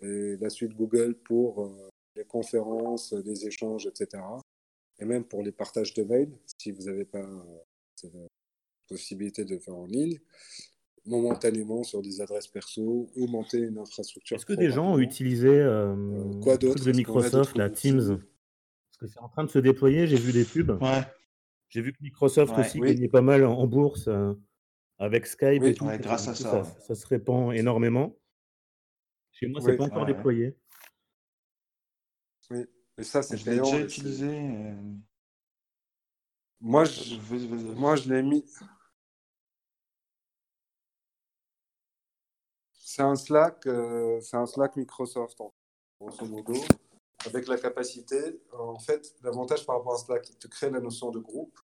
et 0.00 0.36
la 0.36 0.50
suite 0.50 0.74
Google 0.74 1.14
pour 1.14 1.64
euh, 1.64 1.88
les 2.16 2.24
conférences, 2.24 3.12
les 3.12 3.46
échanges, 3.46 3.86
etc. 3.86 4.22
Et 5.00 5.04
même 5.04 5.24
pour 5.24 5.42
les 5.42 5.52
partages 5.52 5.94
de 5.94 6.02
mails, 6.02 6.32
si 6.58 6.72
vous 6.72 6.84
n'avez 6.84 7.04
pas 7.04 7.26
cette 7.94 8.12
possibilité 8.88 9.44
de 9.44 9.54
le 9.54 9.60
faire 9.60 9.76
en 9.76 9.86
ligne, 9.86 10.18
momentanément 11.06 11.82
sur 11.82 12.02
des 12.02 12.20
adresses 12.20 12.48
perso 12.48 13.10
ou 13.16 13.26
monter 13.26 13.58
une 13.58 13.78
infrastructure. 13.78 14.36
Est-ce 14.36 14.46
que 14.46 14.52
des 14.52 14.70
gens 14.70 14.94
ont 14.94 14.98
utilisé 14.98 15.48
euh, 15.48 15.94
quoi 16.40 16.54
le 16.54 16.58
truc 16.58 16.74
d'autre? 16.74 16.84
de 16.84 16.92
Microsoft, 16.92 17.56
la 17.56 17.70
Teams? 17.70 18.18
Parce 18.18 18.98
que 19.00 19.06
c'est 19.06 19.20
en 19.20 19.28
train 19.28 19.44
de 19.44 19.50
se 19.50 19.58
déployer, 19.58 20.06
j'ai 20.06 20.16
vu 20.16 20.32
des 20.32 20.44
pubs. 20.44 20.82
Ouais, 20.82 21.02
J'ai 21.68 21.82
vu 21.82 21.92
que 21.92 22.02
Microsoft 22.02 22.52
Ouais. 22.52 22.60
aussi 22.60 22.80
Oui. 22.80 22.88
gagnait 22.88 23.08
pas 23.08 23.22
mal 23.22 23.44
en, 23.44 23.66
bourse 23.66 24.08
euh, 24.08 24.34
avec 24.98 25.26
Skype 25.26 25.62
Oui. 25.62 25.70
et 25.70 25.74
tout. 25.74 25.84
Ouais, 25.84 25.96
et 25.96 25.98
grâce 25.98 26.28
à 26.28 26.34
ça, 26.34 26.64
ça, 26.64 26.94
se 26.94 27.06
répand 27.06 27.54
énormément. 27.54 28.16
Chez 29.30 29.46
moi, 29.46 29.60
c'est 29.60 29.70
Oui. 29.70 29.76
pas 29.76 29.84
encore 29.84 30.06
déployé. 30.06 30.56
Oui. 32.50 32.64
Et 32.98 33.04
ça, 33.04 33.22
c'est 33.22 33.36
Je 33.36 33.44
payant. 33.44 33.62
déjà 33.64 33.80
utilisé. 33.80 34.74
Moi, 36.60 36.84
je, 36.84 37.16
moi, 37.74 37.94
je 37.96 38.12
l'ai 38.12 38.22
mis. 38.22 38.44
C'est 42.72 43.02
un 43.02 43.14
Slack, 43.14 43.64
euh, 43.68 44.20
c'est 44.20 44.36
un 44.36 44.46
Slack 44.46 44.74
Microsoft, 44.74 45.40
en 45.40 45.54
grosso 46.00 46.26
modo, 46.26 46.54
avec 47.26 47.46
la 47.46 47.56
capacité. 47.56 48.42
En 48.52 48.80
fait, 48.80 49.14
l'avantage 49.22 49.64
par 49.64 49.76
rapport 49.76 49.94
à 49.94 49.98
Slack, 49.98 50.28
il 50.30 50.36
te 50.38 50.48
crée 50.48 50.68
la 50.70 50.80
notion 50.80 51.12
de 51.12 51.20
groupe, 51.20 51.56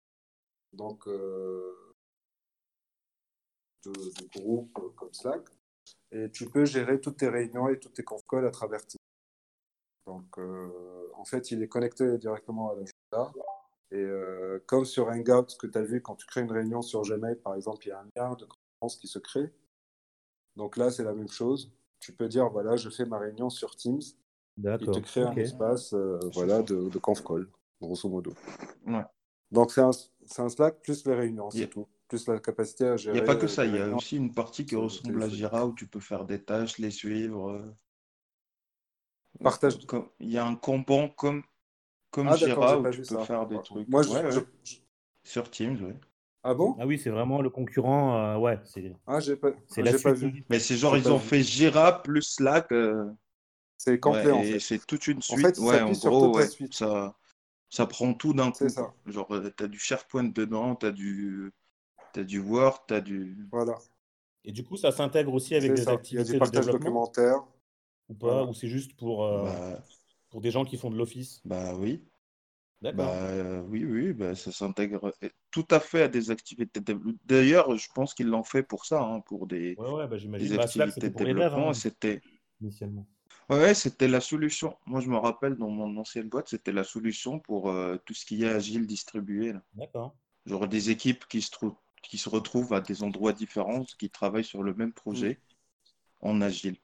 donc 0.72 1.08
euh, 1.08 1.94
de, 3.84 3.90
de 3.90 4.40
groupe 4.40 4.78
euh, 4.78 4.90
comme 4.90 5.12
Slack, 5.12 5.48
et 6.12 6.30
tu 6.30 6.48
peux 6.48 6.64
gérer 6.66 7.00
toutes 7.00 7.16
tes 7.16 7.28
réunions 7.28 7.68
et 7.68 7.80
toutes 7.80 7.94
tes 7.94 8.04
conf 8.04 8.22
à 8.32 8.50
travers 8.50 8.86
Teams. 8.86 8.98
Donc, 10.06 10.38
euh, 10.38 11.03
en 11.24 11.26
fait, 11.26 11.50
il 11.52 11.62
est 11.62 11.68
connecté 11.68 12.18
directement 12.18 12.70
à 12.70 12.74
l'agenda. 12.74 13.32
Et 13.90 13.96
euh, 13.96 14.62
comme 14.66 14.84
sur 14.84 15.08
Hangout, 15.08 15.48
ce 15.48 15.56
que 15.56 15.66
tu 15.66 15.78
as 15.78 15.82
vu 15.82 16.02
quand 16.02 16.16
tu 16.16 16.26
crées 16.26 16.42
une 16.42 16.52
réunion 16.52 16.82
sur 16.82 17.00
Gmail, 17.00 17.36
par 17.36 17.54
exemple, 17.54 17.86
il 17.86 17.88
y 17.88 17.92
a 17.92 18.00
un 18.00 18.08
lien 18.14 18.34
de 18.34 18.44
conférence 18.44 18.96
qui 19.00 19.08
se 19.08 19.18
crée. 19.18 19.50
Donc 20.56 20.76
là, 20.76 20.90
c'est 20.90 21.02
la 21.02 21.14
même 21.14 21.30
chose. 21.30 21.72
Tu 22.00 22.12
peux 22.12 22.28
dire, 22.28 22.50
voilà, 22.50 22.76
je 22.76 22.90
fais 22.90 23.06
ma 23.06 23.18
réunion 23.18 23.48
sur 23.48 23.74
Teams. 23.74 24.02
Il 24.58 24.90
te 24.90 24.98
crée 25.00 25.22
un 25.22 25.30
Ok. 25.32 25.38
espace 25.38 25.94
euh, 25.94 26.18
voilà, 26.34 26.60
de, 26.62 26.90
de 26.90 26.98
conf 26.98 27.24
call, 27.24 27.48
grosso 27.80 28.06
modo. 28.10 28.34
Ouais. 28.86 29.02
Donc 29.50 29.72
c'est 29.72 29.80
un, 29.80 29.92
c'est 29.92 30.42
un 30.42 30.48
Slack 30.50 30.82
plus 30.82 31.06
les 31.06 31.14
réunions, 31.14 31.48
Il 31.54 31.58
c'est 31.60 31.64
a- 31.64 31.68
tout. 31.68 31.86
Plus 32.06 32.26
la 32.28 32.38
capacité 32.38 32.84
à 32.86 32.96
Il 32.96 32.98
gérer. 32.98 33.16
n'y 33.16 33.22
a 33.22 33.26
pas 33.26 33.36
que 33.36 33.46
euh, 33.46 33.48
ça, 33.48 33.64
il 33.64 33.74
y 33.74 33.78
a 33.78 33.82
réunions. 33.84 33.96
aussi 33.96 34.16
une 34.18 34.34
partie 34.34 34.66
qui 34.66 34.76
ressemble 34.76 35.22
à. 35.22 35.28
Jira 35.30 35.64
où 35.66 35.72
tu 35.72 35.86
peux 35.86 36.00
faire 36.00 36.26
des 36.26 36.42
tâches, 36.44 36.78
les 36.78 36.90
suivre. 36.90 37.64
Partage. 39.42 39.78
Il 40.20 40.30
y 40.30 40.38
a 40.38 40.44
un 40.46 40.56
comban 40.56 41.08
comme, 41.08 41.42
comme 42.10 42.30
Ah 42.30 42.36
Jira 42.36 42.78
où 42.80 42.88
tu 42.88 43.02
peux 43.02 43.18
ça. 43.18 43.18
faire 43.18 43.46
des 43.46 43.60
trucs. 43.62 43.88
Moi, 43.88 44.02
je, 44.02 44.10
Ouais, 44.10 44.24
je- 44.28 44.40
ouais. 44.40 44.46
je- 44.64 44.76
Sur 45.24 45.50
Teams, 45.50 45.80
ouais. 45.82 46.00
Ah 46.44 46.54
bon? 46.54 46.78
Ah 46.78 46.86
oui, 46.86 46.98
c'est 46.98 47.10
vraiment 47.10 47.40
le 47.42 47.50
concurrent. 47.50 48.16
euh, 48.36 48.38
ouais, 48.38 48.60
c'est 48.64 48.94
Ah, 49.06 49.20
j'ai 49.20 49.36
pas, 49.36 49.52
c'est 49.66 49.82
ah, 49.82 49.92
pas 50.00 50.12
suite. 50.12 50.14
vu. 50.14 50.44
Mais 50.50 50.58
c'est 50.60 50.76
genre, 50.76 50.96
ils 50.96 51.12
ont 51.12 51.18
vu. 51.18 51.20
fait 51.20 51.42
Jira 51.42 52.02
plus 52.02 52.22
Slack. 52.22 52.72
euh, 52.72 53.10
C'est 53.76 54.00
complet 54.00 54.32
ouais, 54.32 54.32
en 54.32 54.42
fait. 54.42 54.60
c'est 54.60 54.84
toute 54.86 55.06
une 55.08 55.22
En 55.28 55.36
suite. 55.36 55.38
fait, 55.38 55.58
ouais, 55.58 55.80
en 55.80 55.92
s'appuie 55.92 55.96
sur 55.96 56.16
gros, 56.18 56.36
ouais. 56.36 56.50
Ça, 56.74 57.16
ça 57.70 57.86
prend 57.86 58.14
tout 58.14 58.34
d'un 58.34 58.52
C'est 58.52 58.68
coup. 58.68 58.70
ça. 58.70 58.94
Genre, 59.06 59.32
euh, 59.34 59.50
t'as 59.56 59.68
du 59.68 59.78
SharePoint 59.80 60.24
dedans, 60.24 60.76
t'as 60.76 60.92
du, 60.92 61.52
t'as 62.12 62.24
du 62.24 62.40
Word, 62.40 62.86
t'as 62.88 63.00
du. 63.02 63.36
Voilà, 63.50 63.82
Et 64.44 64.52
du 64.52 64.62
coup, 64.64 64.76
ça 64.76 64.92
s'intègre 64.92 65.34
aussi 65.34 65.56
avec 65.56 65.74
des 65.74 65.90
ça. 65.90 66.02
Il 66.10 66.16
y 66.16 66.20
a 66.20 66.24
activités 66.24 66.34
du 66.34 66.34
de 66.34 66.36
partage 66.36 66.70
développement? 66.70 66.70
documentaire. 66.70 67.42
Ou 68.08 68.14
pas 68.14 68.44
Voilà. 68.44 68.46
Ou 68.46 68.54
c'est 68.54 68.68
juste 68.68 68.96
pour, 68.96 69.24
euh, 69.24 69.52
Bah, 69.52 69.84
pour 70.30 70.40
des 70.42 70.50
gens 70.52 70.64
qui 70.64 70.76
font 70.78 70.90
de 70.90 70.96
l'office? 70.96 71.44
bah 71.44 71.74
oui. 71.76 72.04
Bah 72.92 73.10
euh, 73.24 73.62
oui, 73.62 73.84
oui, 73.84 74.12
bah, 74.14 74.34
ça 74.36 74.52
s'intègre 74.52 75.12
euh, 75.24 75.28
tout 75.50 75.66
à 75.70 75.80
fait 75.80 76.02
à 76.04 76.08
des 76.08 76.30
activités 76.30 76.80
de 76.80 76.84
développement. 76.86 77.20
D'ailleurs, 77.26 77.76
je 77.78 77.88
pense 77.94 78.14
qu'ils 78.14 78.28
l'ont 78.28 78.44
fait 78.44 78.62
pour 78.62 78.86
ça, 78.86 79.02
hein, 79.02 79.20
pour 79.22 79.46
des, 79.48 79.78
Ouais, 79.78 79.88
ouais, 79.90 80.06
bah, 80.08 80.16
des. 80.38 80.52
Bah, 80.52 80.64
activités 80.64 81.10
de 81.10 81.14
développement. 81.16 81.70
hein, 81.70 81.74
C'était, 81.74 82.22
initialement. 82.60 83.06
ouais, 83.48 83.74
c'était 83.74 84.08
la 84.08 84.20
solution. 84.20 84.76
Moi, 84.86 85.00
je 85.00 85.08
me 85.08 85.16
rappelle 85.16 85.56
dans 85.56 85.70
mon 85.70 85.96
ancienne 85.96 86.28
boîte, 86.28 86.48
c'était 86.48 86.72
la 86.72 86.84
solution 86.84 87.40
pour 87.40 87.70
euh, 87.70 87.96
tout 88.04 88.14
ce 88.14 88.24
qui 88.26 88.42
est 88.44 88.48
agile 88.48 88.86
distribué. 88.86 89.52
là. 89.52 89.62
D'accord. 89.74 90.14
Genre 90.46 90.68
des 90.68 90.90
équipes 90.90 91.26
qui 91.28 91.42
se, 91.42 91.50
trou- 91.52 91.78
qui 92.02 92.18
se 92.18 92.28
retrouvent 92.30 92.74
à 92.74 92.80
des 92.82 93.02
endroits 93.04 93.32
différents, 93.34 93.84
qui 93.98 94.10
travaillent 94.10 94.44
sur 94.44 94.62
le 94.62 94.74
même 94.74 94.92
Mm. 95.12 95.34
projet 95.34 95.40
en 96.22 96.40
agile. 96.42 96.78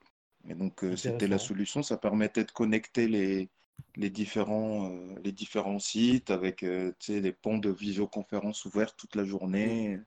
Et 0.49 0.55
donc, 0.55 0.85
euh, 0.85 0.97
c'était 0.97 1.29
la 1.29 1.39
solution. 1.39 1.83
Ça 1.83 1.97
permettait 1.97 2.45
de 2.45 2.51
connecter 2.51 3.09
les, 3.09 3.49
les 3.97 4.11
différents, 4.11 4.91
euh, 4.91 5.15
les 5.23 5.33
différents 5.33 5.79
sites 5.79 6.31
avec 6.31 6.63
euh, 6.63 6.93
sais, 6.99 7.21
les 7.21 7.33
ponts 7.33 7.59
de 7.59 7.71
visioconférence 7.71 8.65
ouverts 8.65 8.95
toute 8.97 9.15
la 9.17 9.25
journée. 9.25 10.01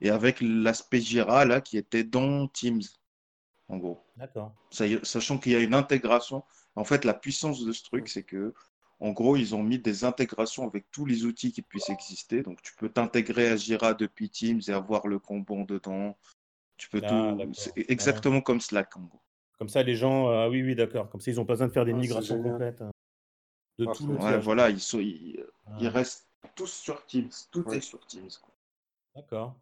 Et 0.00 0.10
avec 0.10 0.40
l'aspect 0.40 1.00
Jira, 1.00 1.44
là, 1.44 1.60
qui 1.60 1.78
était 1.78 2.04
dans 2.04 2.48
Teams, 2.48 2.82
en 3.68 3.78
gros. 3.78 4.02
D'accord. 4.16 4.52
Sachant 4.70 5.38
qu'il 5.38 5.52
y 5.52 5.56
a 5.56 5.60
une 5.60 5.74
intégration. 5.74 6.44
En 6.74 6.84
fait, 6.84 7.04
la 7.04 7.14
puissance 7.14 7.64
de 7.64 7.72
ce 7.72 7.82
truc, 7.82 8.08
c'est 8.08 8.24
que, 8.24 8.52
en 9.00 9.12
gros, 9.12 9.36
ils 9.36 9.54
ont 9.54 9.62
mis 9.62 9.78
des 9.78 10.04
intégrations 10.04 10.66
avec 10.66 10.90
tous 10.90 11.06
les 11.06 11.24
outils 11.24 11.52
qui 11.52 11.62
puissent 11.62 11.88
exister. 11.88 12.42
Donc, 12.42 12.60
tu 12.62 12.74
peux 12.74 12.90
t'intégrer 12.90 13.48
à 13.48 13.56
Jira 13.56 13.94
depuis 13.94 14.28
Teams 14.28 14.60
et 14.68 14.72
avoir 14.72 15.06
le 15.06 15.18
Kanban 15.18 15.62
dedans. 15.62 16.18
Tu 16.76 16.90
peux 16.90 17.00
Ah, 17.04 17.34
tout. 17.38 17.52
C'est 17.54 17.74
Ouais. 17.76 17.86
exactement 17.88 18.42
comme 18.42 18.60
Slack, 18.60 18.96
en 18.96 19.02
gros. 19.02 19.20
Comme 19.58 19.68
ça, 19.68 19.82
les 19.82 19.94
gens. 19.96 20.28
euh, 20.28 20.44
Ah 20.44 20.48
oui, 20.48 20.62
oui, 20.62 20.74
d'accord. 20.74 21.08
Comme 21.10 21.20
ça, 21.20 21.30
ils 21.30 21.36
n'ont 21.36 21.44
pas 21.46 21.54
besoin 21.54 21.68
de 21.68 21.72
faire 21.72 21.84
des 21.84 21.92
Ah, 21.92 21.96
migrations 21.96 22.42
complètes 22.42 22.82
euh, 22.82 22.90
de 23.78 23.86
tout. 23.86 24.04
Ouais, 24.06 24.18
quoi. 24.18 24.38
voilà, 24.38 24.70
ils, 24.70 24.80
sont, 24.80 25.00
ils, 25.00 25.44
ils 25.80 25.86
Ouais. 25.86 25.88
restent 25.88 26.28
tous 26.54 26.72
sur 26.72 27.04
Teams. 27.06 27.30
Tout 27.50 27.64
Ouais. 27.68 27.76
est 27.76 27.80
sur 27.80 28.06
Teams. 28.06 28.28
D'accord. 29.14 29.54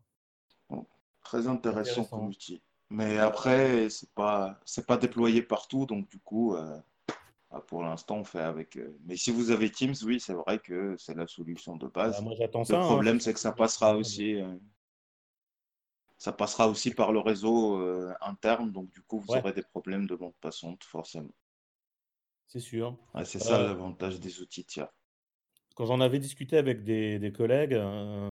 Bon, 0.69 0.87
très 1.23 1.47
intéressant 1.47 2.05
comme 2.05 2.21
Intéressant. 2.21 2.29
outil. 2.29 2.63
Mais 2.91 3.19
après, 3.19 3.89
c'est 3.89 4.13
pas, 4.15 4.61
c'est 4.65 4.87
pas 4.87 4.97
déployé 4.97 5.43
partout, 5.43 5.87
donc 5.87 6.09
du 6.11 6.19
coup, 6.19 6.55
euh, 6.55 6.79
ah, 7.51 7.61
pour 7.61 7.83
l'instant, 7.83 8.19
on 8.19 8.25
fait 8.25 8.41
avec. 8.41 8.77
euh, 8.77 8.97
Mais 9.07 9.17
si 9.17 9.31
vous 9.31 9.51
avez 9.51 9.71
Teams, 9.71 9.95
oui, 10.05 10.21
c'est 10.21 10.35
vrai 10.35 10.59
que 10.59 10.97
c'est 10.99 11.15
la 11.15 11.27
solution 11.27 11.77
de 11.77 11.87
Bah, 11.87 12.05
base. 12.07 12.23
moi, 12.23 12.35
j'attends 12.39 12.61
Le 12.61 12.67
ça. 12.67 12.77
hein, 12.83 12.85
problème, 12.85 13.21
c'est 13.21 13.33
que 13.33 13.41
ça 13.41 13.53
passera 13.53 13.97
aussi, 13.97 14.35
euh, 14.41 14.55
ça 16.25 16.33
passera 16.33 16.69
aussi 16.69 16.93
par 16.93 17.13
le 17.13 17.21
réseau 17.21 17.79
euh, 17.81 18.13
interne, 18.21 18.73
donc 18.73 18.91
du 18.91 19.03
coup, 19.03 19.21
vous 19.21 19.37
Ouais, 19.37 19.45
aurez 19.45 19.53
des 19.53 19.63
problèmes 19.63 20.07
de 20.09 20.17
bande 20.17 20.35
passante, 20.41 20.83
forcément. 20.85 21.35
c'est 22.47 22.59
sûr. 22.61 22.97
Ouais, 23.13 23.27
c'est 23.27 23.39
ça 23.39 23.59
Euh, 23.59 23.63
l'avantage 23.63 24.19
des 24.19 24.41
outils 24.41 24.65
tiers. 24.65 24.89
quand 25.77 25.87
j'en 25.87 26.01
avais 26.01 26.19
discuté 26.19 26.57
avec 26.57 26.83
des, 26.85 27.19
des 27.19 27.33
collègues, 27.33 27.75
euh, 27.75 28.29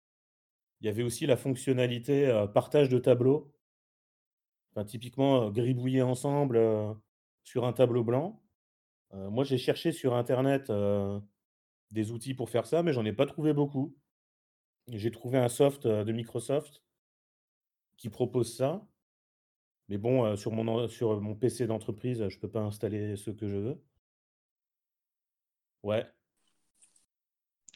il 0.82 0.88
y 0.88 0.90
avait 0.90 1.04
aussi 1.04 1.26
la 1.28 1.38
fonctionnalité 1.38 2.48
partage 2.54 2.90
de 2.90 3.00
tableaux. 3.00 3.54
Enfin, 4.72 4.86
typiquement, 4.86 5.50
gribouiller 5.52 6.02
ensemble 6.02 6.60
sur 7.44 7.66
un 7.66 7.74
tableau 7.74 8.04
blanc. 8.04 8.44
Euh, 9.14 9.30
moi, 9.32 9.44
j'ai 9.44 9.58
cherché 9.60 9.92
sur 9.94 10.16
Internet 10.16 10.70
euh, 10.72 11.20
des 11.92 12.12
outils 12.12 12.34
pour 12.36 12.50
faire 12.50 12.68
ça, 12.68 12.84
mais 12.84 12.94
j'en 12.94 13.06
ai 13.06 13.14
pas 13.14 13.28
trouvé 13.28 13.54
beaucoup. 13.54 13.96
J'ai 14.90 15.12
trouvé 15.12 15.40
un 15.40 15.50
soft 15.50 15.86
euh, 15.88 16.06
de 16.06 16.14
Microsoft 16.14 16.84
qui 17.98 18.10
propose 18.10 18.56
ça. 18.56 18.86
Mais 19.90 19.98
bon, 19.98 20.26
euh, 20.26 20.36
sur 20.36 20.52
mon, 20.52 20.88
sur 20.88 21.20
mon 21.22 21.36
PC 21.36 21.66
d'entreprise, 21.68 22.28
je 22.28 22.40
peux 22.40 22.50
pas 22.50 22.62
installer 22.62 23.16
ce 23.16 23.32
que 23.32 23.48
je 23.48 23.56
veux. 23.56 23.82
Ouais. 25.84 26.06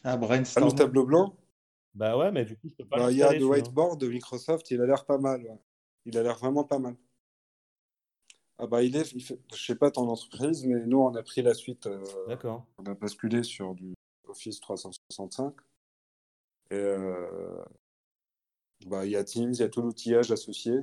Ah, 0.03 0.19
Ah, 0.29 0.37
le 0.37 0.71
tableau 0.75 1.05
blanc? 1.05 1.35
Bah 1.93 2.17
ouais, 2.17 2.31
mais 2.31 2.45
du 2.45 2.57
coup, 2.57 2.69
je 2.69 2.75
peux 2.75 2.85
pas 2.85 2.97
Bah, 2.97 3.11
il 3.11 3.17
y 3.17 3.23
a 3.23 3.33
le 3.33 3.45
whiteboard 3.45 3.99
de 3.99 4.07
Microsoft, 4.07 4.71
il 4.71 4.81
a 4.81 4.85
l'air 4.85 5.05
pas 5.05 5.17
mal. 5.17 5.43
ouais. 5.43 5.59
Il 6.05 6.17
a 6.17 6.23
l'air 6.23 6.37
vraiment 6.37 6.63
pas 6.63 6.79
mal. 6.79 6.95
Ah 8.57 8.67
bah 8.67 8.83
il 8.83 8.95
est, 8.95 9.11
il 9.13 9.23
fait- 9.23 9.39
je 9.55 9.65
sais 9.65 9.75
pas 9.75 9.89
ton 9.89 10.07
entreprise, 10.07 10.65
mais 10.65 10.85
nous 10.85 10.99
on 10.99 11.13
a 11.15 11.23
pris 11.23 11.41
la 11.41 11.53
suite, 11.53 11.87
euh, 11.87 12.03
D'accord. 12.27 12.67
on 12.77 12.83
a 12.85 12.93
basculé 12.93 13.41
sur 13.43 13.73
du 13.73 13.93
Office 14.27 14.59
365. 14.59 15.53
Et 16.69 16.75
euh, 16.75 17.63
bah, 18.87 19.05
il 19.05 19.11
y 19.11 19.15
a 19.15 19.23
Teams, 19.23 19.51
il 19.53 19.59
y 19.59 19.63
a 19.63 19.69
tout 19.69 19.81
l'outillage 19.81 20.31
associé. 20.31 20.73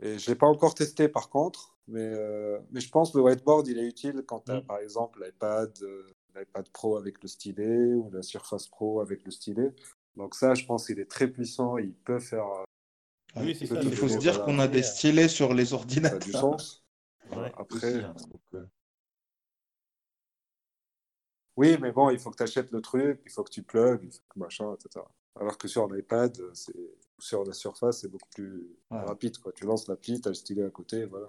Et 0.00 0.18
je 0.18 0.30
l'ai 0.30 0.36
pas 0.36 0.46
encore 0.46 0.74
testé 0.74 1.08
par 1.08 1.28
contre, 1.30 1.76
mais, 1.86 2.00
euh, 2.02 2.58
mais 2.70 2.80
je 2.80 2.90
pense 2.90 3.12
que 3.12 3.18
le 3.18 3.24
whiteboard 3.24 3.68
il 3.68 3.78
est 3.78 3.86
utile 3.86 4.24
quand 4.26 4.40
tu 4.40 4.52
as 4.52 4.60
Mm. 4.60 4.66
par 4.66 4.78
exemple 4.78 5.22
l'iPad, 5.24 5.72
euh, 5.82 6.10
l'iPad 6.34 6.68
Pro 6.70 6.96
avec 6.96 7.22
le 7.22 7.28
stylet 7.28 7.94
ou 7.94 8.10
la 8.10 8.22
Surface 8.22 8.66
Pro 8.66 9.00
avec 9.00 9.24
le 9.24 9.30
stylet. 9.30 9.72
Donc 10.16 10.34
ça, 10.34 10.54
je 10.54 10.64
pense 10.66 10.86
qu'il 10.86 10.98
est 10.98 11.10
très 11.10 11.28
puissant, 11.28 11.78
il 11.78 11.94
peut 11.94 12.18
faire, 12.18 12.46
euh, 12.46 12.64
Oui, 13.36 13.46
Ouais. 13.46 13.54
c'est 13.54 13.64
il 13.64 13.68
ça. 13.68 13.96
faut 13.96 14.08
se 14.08 14.18
dire 14.18 14.32
voilà, 14.34 14.44
qu'on 14.46 14.58
a 14.58 14.68
des 14.68 14.82
stylets 14.82 15.28
sur 15.28 15.54
les 15.54 15.66
ça 15.66 15.76
a 15.76 15.78
du 15.78 15.82
ordinateurs 15.84 16.40
sens. 16.40 16.84
Ouais. 17.30 17.50
Après, 17.56 17.76
aussi. 17.76 18.04
hein, 18.04 18.14
donc, 18.52 18.64
oui, 21.56 21.76
mais 21.80 21.92
bon, 21.92 22.10
il 22.10 22.18
faut 22.18 22.30
que 22.30 22.36
tu 22.36 22.42
achètes 22.42 22.70
le 22.72 22.80
truc, 22.80 23.20
il 23.24 23.30
faut 23.30 23.44
que 23.44 23.50
tu 23.50 23.62
plugues, 23.62 24.00
il 24.04 24.10
faut 24.12 24.22
que 24.34 24.38
machin, 24.38 24.74
etc. 24.74 25.04
Alors 25.38 25.58
que 25.58 25.68
sur 25.68 25.88
l'iPad, 25.88 26.36
sur 27.18 27.44
la 27.44 27.52
surface, 27.52 28.00
c'est 28.00 28.08
beaucoup 28.08 28.28
plus 28.34 28.76
rapide. 28.90 29.38
Quoi. 29.38 29.52
Tu 29.52 29.64
lances 29.64 29.88
l'appli, 29.88 30.20
tu 30.20 30.28
as 30.28 30.30
le 30.30 30.34
stylet 30.34 30.64
à 30.64 30.70
côté, 30.70 31.06
voilà. 31.06 31.28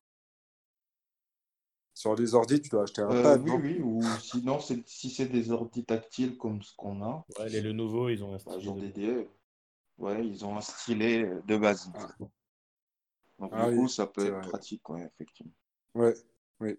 Sur 1.94 2.16
les 2.16 2.34
ordi, 2.34 2.60
tu 2.60 2.70
dois 2.70 2.84
acheter 2.84 3.02
un 3.02 3.12
euh, 3.12 3.24
pad. 3.24 3.42
Oui, 3.44 3.52
oui, 3.62 3.80
ou 3.82 4.02
sinon, 4.20 4.60
si 4.60 5.12
c'est 5.12 5.28
des 5.28 5.52
ordi 5.52 5.86
tactiles 5.86 6.38
comme 6.38 6.62
ce 6.62 6.76
qu'on 6.76 7.04
a. 7.04 7.24
Ouais, 7.38 7.50
les 7.50 7.62
Lenovo, 7.62 8.10
ils 8.10 8.24
ont 8.24 8.34
un 8.34 8.40
stylet. 8.40 8.62
Genre 8.62 8.78
ouais, 10.00 10.28
ils 10.28 10.44
ont 10.44 10.58
un 10.58 10.62
stylet 10.62 11.30
de 11.46 11.58
base. 11.58 11.92
Ah. 11.94 12.08
Donc, 13.40 13.52
ah 13.54 13.70
du 13.70 13.78
coup, 13.78 13.88
ça 13.88 14.08
peut 14.08 14.26
être 14.26 14.50
pratique, 14.50 14.90
ouais, 14.90 15.06
effectivement. 15.06 15.54
Ouais, 15.94 16.16
oui. 16.60 16.78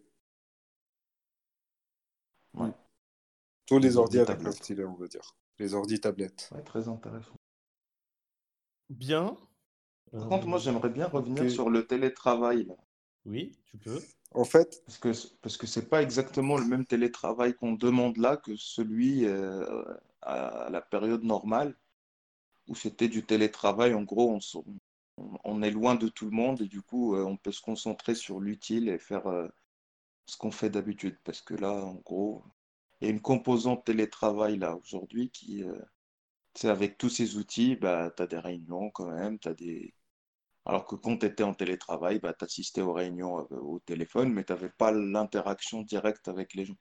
Tous 3.66 3.78
les, 3.78 3.96
ordi 3.96 4.18
avec 4.18 4.42
le 4.42 4.52
stylet, 4.52 4.84
on 4.84 4.94
va 4.94 5.06
dire. 5.06 5.34
Les 5.58 5.74
ordi 5.74 6.00
tablettes. 6.00 6.50
Ouais, 6.54 6.62
très 6.62 6.88
intéressant. 6.88 7.34
Bien. 8.90 9.36
Par 10.12 10.28
contre, 10.28 10.46
moi, 10.46 10.58
j'aimerais 10.58 10.90
bien 10.90 11.06
revenir 11.06 11.50
sur 11.50 11.70
le 11.70 11.86
télétravail. 11.86 12.68
Oui, 13.24 13.56
tu 13.64 13.78
peux. 13.78 14.00
En 14.32 14.44
fait. 14.44 14.82
Parce 14.86 14.98
que 14.98 15.12
ce 15.12 15.28
parce 15.42 15.56
que 15.56 15.66
c'est 15.66 15.88
pas 15.88 16.02
exactement 16.02 16.58
le 16.58 16.66
même 16.66 16.84
télétravail 16.84 17.54
qu'on 17.54 17.72
demande 17.72 18.16
là 18.18 18.36
que 18.36 18.54
celui 18.56 19.24
euh, 19.24 19.84
à 20.22 20.68
la 20.70 20.80
période 20.80 21.24
normale, 21.24 21.76
où 22.68 22.74
c'était 22.74 23.08
du 23.08 23.24
télétravail. 23.24 23.94
En 23.94 24.02
gros, 24.02 24.30
on, 24.30 24.64
on, 25.44 25.62
est 25.62 25.70
loin 25.70 25.94
de 25.94 26.08
tout 26.08 26.26
le 26.26 26.32
monde 26.32 26.62
et 26.62 26.68
du 26.68 26.82
coup, 26.82 27.14
euh, 27.16 27.24
on 27.24 27.36
peut 27.36 27.52
se 27.52 27.62
concentrer 27.62 28.14
sur 28.14 28.40
l'utile 28.40 28.88
et 28.88 28.98
faire 28.98 29.26
euh, 29.26 29.48
ce 30.26 30.36
qu'on 30.36 30.50
fait 30.50 30.70
d'habitude. 30.70 31.18
Parce 31.24 31.40
que 31.40 31.54
là, 31.54 31.72
en 31.72 31.94
gros, 31.94 32.44
une 33.08 33.20
composante 33.20 33.84
télétravail 33.84 34.58
là 34.58 34.76
aujourd'hui 34.76 35.30
qui, 35.30 35.64
c'est 36.54 36.68
avec 36.68 36.98
tous 36.98 37.10
ces 37.10 37.36
outils, 37.36 37.76
bah, 37.76 38.10
tu 38.16 38.22
as 38.22 38.26
des 38.26 38.38
réunions 38.38 38.90
quand 38.90 39.10
même, 39.10 39.38
tu 39.38 39.48
as 39.48 39.54
des 39.54 39.94
alors 40.66 40.86
que 40.86 40.94
quand 40.96 41.18
tu 41.18 41.26
étais 41.26 41.42
en 41.42 41.54
télétravail, 41.54 42.18
bah, 42.20 42.34
tu 42.34 42.44
assistais 42.44 42.80
aux 42.82 42.92
réunions 42.92 43.40
euh, 43.52 43.56
au 43.56 43.80
téléphone, 43.80 44.32
mais 44.32 44.44
tu 44.44 44.52
n'avais 44.52 44.70
pas 44.70 44.92
l'interaction 44.92 45.82
directe 45.82 46.28
avec 46.28 46.54
les 46.54 46.64
gens. 46.66 46.76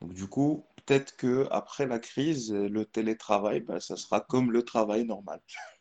Donc, 0.00 0.12
du 0.14 0.26
coup, 0.28 0.66
peut-être 0.76 1.16
que 1.16 1.46
après 1.50 1.86
la 1.86 1.98
crise, 1.98 2.52
le 2.52 2.84
télétravail, 2.84 3.60
bah, 3.60 3.80
ça 3.80 3.96
sera 3.96 4.20
comme 4.20 4.50
le 4.52 4.64
travail 4.64 5.04
normal. 5.04 5.40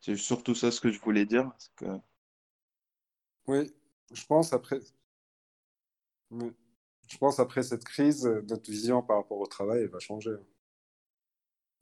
C'est 0.00 0.16
surtout 0.16 0.54
ça 0.54 0.70
ce 0.72 0.80
que 0.80 0.90
je 0.90 1.00
voulais 1.00 1.26
dire. 1.26 1.50
Que... 1.76 1.86
Oui, 3.46 3.72
je 4.12 4.24
pense 4.26 4.52
après. 4.52 4.80
Je 7.08 7.18
pense 7.18 7.38
après 7.38 7.62
cette 7.62 7.84
crise, 7.84 8.26
notre 8.26 8.70
vision 8.70 9.02
par 9.02 9.18
rapport 9.18 9.38
au 9.38 9.46
travail 9.46 9.86
va 9.86 9.98
changer. 9.98 10.36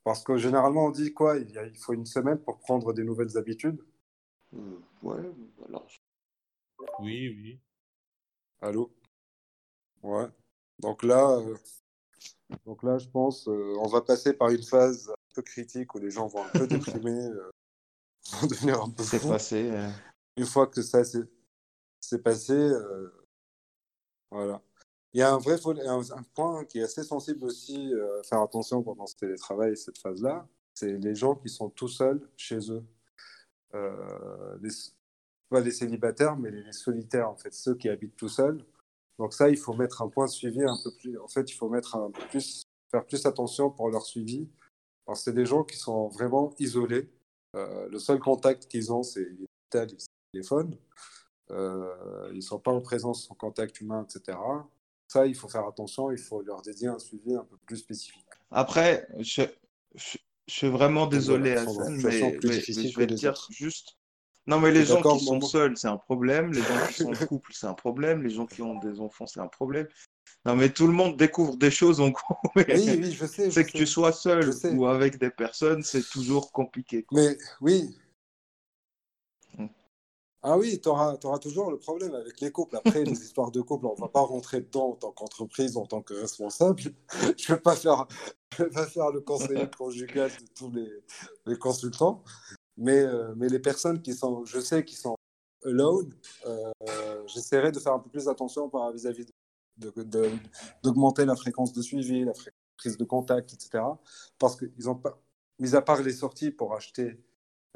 Parce 0.05 0.25
que 0.25 0.37
généralement, 0.37 0.87
on 0.87 0.91
dit 0.91 1.13
quoi? 1.13 1.37
Il 1.39 1.77
faut 1.77 1.93
une 1.93 2.07
semaine 2.07 2.39
pour 2.39 2.59
prendre 2.59 2.93
des 2.93 3.05
nouvelles 3.05 3.37
habitudes. 3.37 3.85
Euh, 4.55 4.79
ouais, 5.03 5.31
alors. 5.69 5.87
Oui, 6.99 7.29
oui. 7.29 7.61
Allô? 8.61 8.91
Ouais. 10.03 10.27
Donc 10.79 11.03
là, 11.03 11.39
euh, 11.39 11.57
donc 12.65 12.83
là 12.83 12.97
je 12.97 13.07
pense 13.09 13.47
euh, 13.49 13.77
on 13.79 13.87
va 13.87 14.01
passer 14.01 14.33
par 14.33 14.49
une 14.49 14.63
phase 14.63 15.11
un 15.11 15.35
peu 15.35 15.43
critique 15.43 15.95
où 15.95 15.99
les 15.99 16.11
gens 16.11 16.27
vont 16.27 16.43
un 16.43 16.49
peu 16.49 16.67
déprimer, 16.67 17.29
vont 18.33 18.47
devenir 18.47 18.83
un 18.83 18.91
peu 18.91 19.03
C'est 19.03 19.21
passé. 19.21 19.71
Une 20.37 20.47
fois 20.47 20.67
que 20.67 20.81
ça 20.81 21.05
s'est 21.05 22.23
passé, 22.23 22.73
voilà. 24.31 24.63
Il 25.13 25.21
y 25.21 25.23
a 25.23 25.33
un 25.33 25.39
vrai 25.39 25.57
un, 25.87 26.23
point 26.35 26.65
qui 26.65 26.79
est 26.79 26.85
assez 26.85 27.03
sensible 27.03 27.45
aussi 27.45 27.93
à 27.95 28.23
faire 28.23 28.43
attention 28.43 28.83
pendant 28.83 29.07
ce 29.07 29.17
télétravail, 29.17 29.77
cette 29.77 29.99
phase-là, 29.99 30.47
c'est 30.75 30.99
les 30.99 31.15
gens 31.15 31.35
qui 31.35 31.49
sont 31.49 31.69
tout 31.69 31.89
seuls 31.89 32.21
chez 32.37 32.71
eux 32.71 32.85
euh, 33.75 34.59
les, 34.63 34.71
pas 35.49 35.61
les 35.61 35.71
célibataires, 35.71 36.37
mais 36.37 36.51
les, 36.51 36.73
solitaires, 36.73 37.29
en 37.31 37.37
fait, 37.37 37.53
ceux 37.55 37.75
qui 37.75 37.89
habitent 37.89 38.17
tout 38.17 38.29
seuls. 38.29 38.65
Donc 39.19 39.35
ça, 39.35 39.49
il 39.51 39.57
faut 39.57 39.75
mettre 39.75 40.03
un 40.03 40.09
point 40.09 40.27
de 40.27 40.31
suivi 40.31 40.63
un 40.63 40.77
peu 40.83 40.91
plus. 40.99 41.19
En 41.19 41.29
fait, 41.29 41.51
il 41.51 41.55
faut 41.55 41.69
mettre 41.69 41.97
un 41.97 42.11
plus, 42.11 42.63
faire 42.91 43.05
plus 43.07 43.25
attention 43.27 43.71
pour 43.71 43.91
leur 43.91 44.03
suivi, 44.03 44.49
parce 45.07 45.23
c'est 45.23 45.33
des 45.33 45.47
gens 45.47 45.65
qui 45.65 45.77
sont 45.77 46.09
vraiment 46.09 46.55
isolés. 46.59 47.11
Euh, 47.57 47.89
le 47.89 47.99
seul 47.99 48.19
contact 48.21 48.67
qu'ils 48.67 48.93
ont, 48.93 49.03
c'est 49.03 49.29
le 49.29 49.47
téléphone. 50.33 50.77
Euh, 51.51 52.29
ils 52.33 52.37
ne 52.37 52.41
sont 52.41 52.61
pas 52.61 52.73
en 52.73 52.81
présence, 52.81 53.31
en 53.31 53.35
contact 53.35 53.81
humain, 53.81 54.07
etc. 54.09 54.39
Ça, 55.11 55.27
il 55.27 55.35
faut 55.35 55.49
faire 55.49 55.67
attention, 55.67 56.13
il 56.13 56.19
faut 56.19 56.41
leur 56.41 56.63
dédier 56.63 56.87
un 56.87 57.01
suivi 57.01 57.35
un 57.35 57.43
peu 57.43 57.57
plus 57.67 57.79
spécifique. 57.79 58.25
Après, 58.53 59.09
je, 59.19 59.43
je 59.97 60.19
suis 60.47 60.69
vraiment 60.69 61.09
désolé, 61.09 61.51
Hassan, 61.55 61.97
mais, 61.97 62.39
je 62.41 62.97
vais 62.97 63.09
te 63.09 63.15
dire 63.15 63.35
juste. 63.51 63.97
Non, 64.47 64.61
mais 64.61 64.71
les 64.71 64.85
gens 64.85 65.03
qui 65.03 65.25
sont 65.25 65.41
seuls, 65.41 65.77
c'est 65.77 65.89
un 65.89 65.97
problème. 65.97 66.53
Les 66.53 66.63
gens 66.63 66.87
qui 66.87 66.95
sont 66.95 67.11
en 67.11 67.27
couple, 67.27 67.51
c'est 67.53 67.67
un 67.67 67.75
problème. 67.75 68.23
Les 68.23 68.31
gens 68.31 68.47
qui 68.47 68.63
ont 68.63 68.79
des 68.79 69.01
enfants, 69.01 69.27
c'est 69.27 69.41
un 69.41 69.49
problème. 69.49 69.89
Non, 70.45 70.55
mais 70.55 70.69
tout 70.69 70.87
le 70.87 70.93
monde 70.93 71.17
découvre 71.17 71.57
des 71.57 71.73
choses 71.73 72.01
en 72.01 72.11
gros. 72.11 72.37
Oui, 72.55 72.65
oui, 72.69 73.11
je 73.11 73.27
sais. 73.27 73.51
C'est 73.51 73.65
que 73.65 73.73
tu 73.73 73.89
sois 73.89 74.13
seul 74.13 74.49
ou 74.75 74.87
avec 74.87 75.19
des 75.19 75.31
personnes, 75.31 75.83
c'est 75.83 76.09
toujours 76.09 76.53
compliqué. 76.53 77.05
Mais 77.11 77.37
oui, 77.61 77.99
ah 80.43 80.57
oui, 80.57 80.81
tu 80.81 80.89
auras, 80.89 81.17
toujours 81.39 81.71
le 81.71 81.79
problème 81.79 82.15
avec 82.15 82.41
les 82.41 82.51
couples. 82.51 82.77
Après, 82.77 83.05
les 83.05 83.13
histoires 83.13 83.51
de 83.51 83.61
couple, 83.61 83.87
on 83.87 83.95
ne 83.95 84.01
va 84.01 84.09
pas 84.09 84.23
rentrer 84.23 84.63
dedans 84.63 84.91
en 84.91 84.95
tant 84.95 85.13
qu'entreprise, 85.13 85.77
en 85.77 85.85
tant 85.85 86.01
que 86.01 86.15
responsable. 86.15 86.81
Je 87.37 87.53
ne 87.53 87.57
vais, 87.57 87.61
pas 87.61 87.77
faire, 87.77 88.07
vais 88.59 88.87
faire 88.87 89.11
le 89.11 89.21
conseiller 89.21 89.69
conjugal 89.77 90.31
de 90.31 90.47
tous 90.55 90.73
les, 91.47 91.59
consultants. 91.59 92.25
Mais, 92.79 93.01
euh, 93.01 93.35
mais 93.37 93.49
les 93.49 93.59
personnes 93.59 94.01
qui 94.01 94.15
sont, 94.15 94.47
je 94.47 94.61
sais, 94.61 94.83
qui 94.83 94.95
sont 94.95 95.15
alone, 95.65 96.15
euh, 96.47 96.73
j'essaierai 97.27 97.71
de 97.71 97.79
faire 97.79 97.93
un 97.93 97.99
peu 97.99 98.09
plus 98.09 98.27
attention 98.27 98.71
vis-à-vis 98.95 99.27
d'augmenter 100.83 101.27
la 101.27 101.37
fréquence 101.37 101.75
de 101.75 101.83
suivi, 101.83 102.25
la 102.25 102.33
prise 102.79 102.97
de 102.97 103.05
contact, 103.05 103.53
etc. 103.53 103.85
Parce 104.39 104.57
qu'ils 104.57 104.89
ont 104.89 104.95
pas, 104.95 105.21
mis 105.59 105.75
à 105.75 105.83
part 105.83 106.03
les 106.03 106.13
sorties 106.13 106.51
pour 106.51 106.75
acheter 106.75 107.23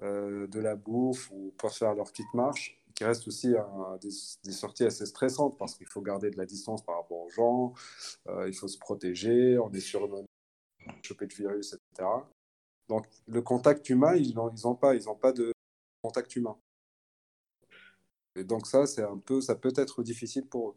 euh, 0.02 0.46
de 0.48 0.60
la 0.60 0.76
bouffe 0.76 1.30
ou 1.30 1.52
pour 1.56 1.72
faire 1.72 1.94
leur 1.94 2.10
petite 2.10 2.32
marche, 2.34 2.80
qui 2.94 3.04
reste 3.04 3.26
aussi 3.28 3.54
des, 4.00 4.52
sorties 4.52 4.84
assez 4.84 5.06
stressantes 5.06 5.58
parce 5.58 5.74
qu'il 5.74 5.86
faut 5.86 6.00
garder 6.00 6.30
de 6.30 6.36
la 6.36 6.46
distance 6.46 6.84
par 6.84 6.96
rapport 6.96 7.18
aux 7.18 7.30
gens, 7.30 7.74
euh, 8.28 8.48
il 8.48 8.54
faut 8.54 8.68
se 8.68 8.78
protéger, 8.78 9.58
on 9.58 9.70
est 9.72 9.80
sur 9.80 10.04
une 10.06 10.26
choper 11.02 11.26
de 11.26 11.34
virus, 11.34 11.74
etc. 11.74 12.08
Donc 12.88 13.06
le 13.26 13.42
contact 13.42 13.88
humain, 13.88 14.14
ils 14.14 14.34
n'ont 14.34 14.74
pas, 14.74 14.94
ils 14.94 15.04
n'ont 15.04 15.16
pas 15.16 15.32
de 15.32 15.52
contact 16.02 16.36
humain. 16.36 16.56
Et 18.36 18.44
donc 18.44 18.66
ça, 18.66 18.86
c'est 18.86 19.02
un 19.02 19.18
peu, 19.18 19.40
ça 19.40 19.54
peut 19.54 19.72
être 19.76 20.02
difficile 20.02 20.46
pour 20.46 20.70
eux. 20.70 20.76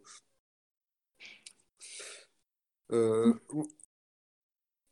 Euh, 2.92 3.34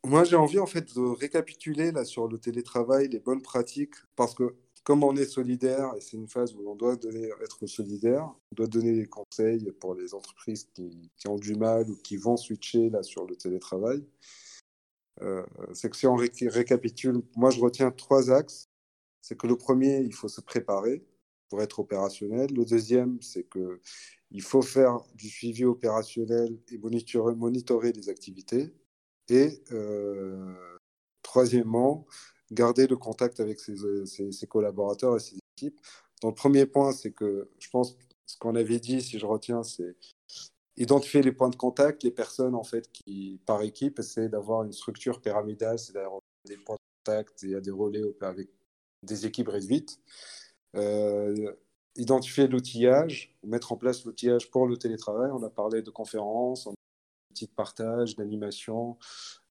moi, 0.06 0.24
j'ai 0.24 0.36
envie 0.36 0.58
en 0.58 0.66
fait 0.66 0.94
de 0.94 1.00
récapituler 1.00 1.90
là 1.90 2.04
sur 2.04 2.28
le 2.28 2.38
télétravail, 2.38 3.08
les 3.08 3.18
bonnes 3.18 3.42
pratiques, 3.42 3.94
parce 4.14 4.34
que 4.34 4.54
comme 4.84 5.02
on 5.02 5.16
est 5.16 5.26
solidaire, 5.26 5.92
et 5.96 6.00
c'est 6.00 6.16
une 6.16 6.28
phase 6.28 6.54
où 6.54 6.62
on 6.70 6.76
doit 6.76 6.94
donner, 6.94 7.28
être 7.42 7.66
solidaire, 7.66 8.24
on 8.52 8.54
doit 8.54 8.68
donner 8.68 8.92
des 8.94 9.06
conseils 9.06 9.68
pour 9.80 9.96
les 9.96 10.14
entreprises 10.14 10.68
qui, 10.74 11.10
ont 11.26 11.38
du 11.38 11.56
mal 11.56 11.90
ou 11.90 11.96
qui 11.96 12.16
vont 12.16 12.36
switcher 12.36 12.88
là 12.90 13.02
sur 13.02 13.26
le 13.26 13.34
télétravail. 13.34 14.04
Euh, 15.22 15.44
c'est 15.72 15.90
que 15.90 15.96
si 15.96 16.06
on 16.06 16.14
récapitule, 16.14 17.20
moi 17.34 17.50
je 17.50 17.60
retiens 17.60 17.90
trois 17.90 18.30
axes. 18.30 18.68
C'est 19.22 19.36
que 19.36 19.48
le 19.48 19.56
premier, 19.56 19.98
il 20.02 20.14
faut 20.14 20.28
se 20.28 20.40
préparer 20.40 21.04
pour 21.48 21.62
être 21.62 21.80
opérationnel. 21.80 22.48
Le 22.54 22.64
deuxième, 22.64 23.20
c'est 23.22 23.42
que 23.42 23.80
il 24.30 24.42
faut 24.42 24.62
faire 24.62 24.98
du 25.14 25.28
suivi 25.28 25.64
opérationnel 25.64 26.60
et 26.70 26.78
monitorer 26.78 27.92
les 27.92 28.08
activités. 28.08 28.72
Et 29.28 29.62
euh, 29.72 30.54
troisièmement, 31.22 32.06
garder 32.52 32.86
le 32.86 32.96
contact 32.96 33.40
avec 33.40 33.58
ses, 33.60 34.46
collaborateurs 34.48 35.16
et 35.16 35.20
ses 35.20 35.38
équipes. 35.56 35.80
Donc, 36.22 36.32
le 36.32 36.34
premier 36.36 36.66
point, 36.66 36.92
c'est 36.92 37.12
que 37.12 37.50
je 37.58 37.68
pense 37.70 37.96
ce 38.26 38.36
qu'on 38.38 38.54
avait 38.54 38.80
dit, 38.80 39.02
si 39.02 39.18
je 39.18 39.26
retiens, 39.26 39.62
c'est 39.62 39.96
identifier 40.76 41.22
les 41.22 41.32
points 41.32 41.48
de 41.48 41.56
contact, 41.56 42.02
les 42.02 42.10
personnes 42.10 42.54
en 42.54 42.64
fait 42.64 42.90
qui, 42.92 43.40
par 43.46 43.62
équipe, 43.62 43.98
essaient 43.98 44.28
d'avoir 44.28 44.62
une 44.62 44.72
structure 44.72 45.20
pyramidale, 45.20 45.78
c'est 45.78 45.94
d'avoir 45.94 46.20
des 46.44 46.56
points 46.56 46.76
de 46.76 47.04
contact, 47.04 47.42
y 47.42 47.54
a 47.54 47.60
des 47.60 47.70
relais 47.70 48.02
avec 48.20 48.48
des 49.02 49.26
équipes 49.26 49.48
réduites. 49.48 49.98
Euh, 50.74 51.52
identifier 51.96 52.46
l'outillage, 52.46 53.34
mettre 53.42 53.72
en 53.72 53.76
place 53.76 54.04
l'outillage 54.04 54.50
pour 54.50 54.66
le 54.66 54.76
télétravail. 54.76 55.30
On 55.32 55.42
a 55.42 55.50
parlé 55.50 55.80
de 55.82 55.90
conférences, 55.90 56.68
de 57.44 57.50
partage, 57.50 58.16
d'animation, 58.16 58.96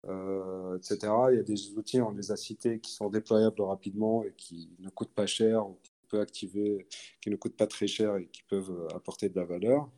euh, 0.07 0.77
etc. 0.77 1.13
Il 1.31 1.37
y 1.37 1.39
a 1.39 1.43
des 1.43 1.77
outils, 1.77 2.01
on 2.01 2.11
les 2.11 2.31
a 2.31 2.35
cités, 2.35 2.79
qui 2.79 2.91
sont 2.91 3.09
déployables 3.09 3.61
rapidement 3.61 4.23
et 4.23 4.33
qui 4.35 4.71
ne 4.79 4.89
coûtent 4.89 5.13
pas 5.13 5.27
cher, 5.27 5.67
ou 5.67 5.77
peut 6.09 6.19
activer, 6.19 6.87
qui 7.21 7.29
ne 7.29 7.35
coûtent 7.35 7.55
pas 7.55 7.67
très 7.67 7.87
cher 7.87 8.17
et 8.17 8.27
qui 8.27 8.41
peuvent 8.43 8.71
euh, 8.71 8.95
apporter 8.95 9.29
de 9.29 9.39
la 9.39 9.45
valeur. 9.45 9.89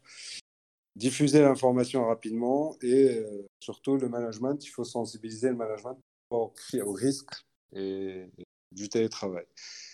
Diffuser 0.96 1.42
l'information 1.42 2.06
rapidement 2.06 2.76
et 2.82 3.20
euh, 3.20 3.48
surtout 3.62 3.98
le 3.98 4.10
management, 4.10 4.64
il 4.66 4.70
faut 4.70 4.84
sensibiliser 4.84 5.50
le 5.50 5.56
management 5.56 5.98
au, 6.32 6.54
au 6.84 6.92
risque 6.92 7.32
et, 7.74 8.26
du 8.72 8.90
télétravail. 8.90 9.46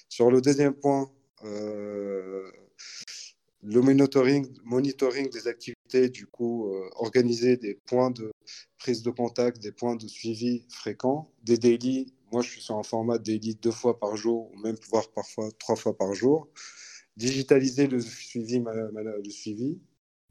Sur 0.09 0.31
le 0.31 0.41
deuxième 0.41 0.73
point, 0.73 1.11
le 3.63 3.81
monitoring, 3.81 4.47
monitoring 4.63 5.29
des 5.29 5.47
activités, 5.47 6.09
du 6.09 6.27
coup, 6.27 6.67
euh, 6.67 6.89
organiser 6.95 7.57
des 7.57 7.75
points 7.75 8.11
de 8.11 8.31
prise 8.77 9.03
de 9.03 9.09
contact, 9.09 9.61
des 9.61 9.71
points 9.71 9.95
de 9.95 10.07
suivi 10.07 10.65
fréquents, 10.69 11.31
des 11.43 11.57
daily. 11.57 12.13
Moi, 12.31 12.41
je 12.41 12.49
suis 12.49 12.61
sur 12.61 12.77
un 12.77 12.83
format 12.83 13.17
daily 13.17 13.55
deux 13.55 13.71
fois 13.71 13.99
par 13.99 14.17
jour, 14.17 14.51
ou 14.51 14.59
même 14.59 14.75
voire 14.89 15.09
parfois 15.11 15.49
trois 15.59 15.75
fois 15.75 15.97
par 15.97 16.13
jour. 16.13 16.49
Digitaliser 17.15 17.87
le 17.87 18.01
suivi, 18.01 18.59
le 18.59 19.29
suivi 19.29 19.79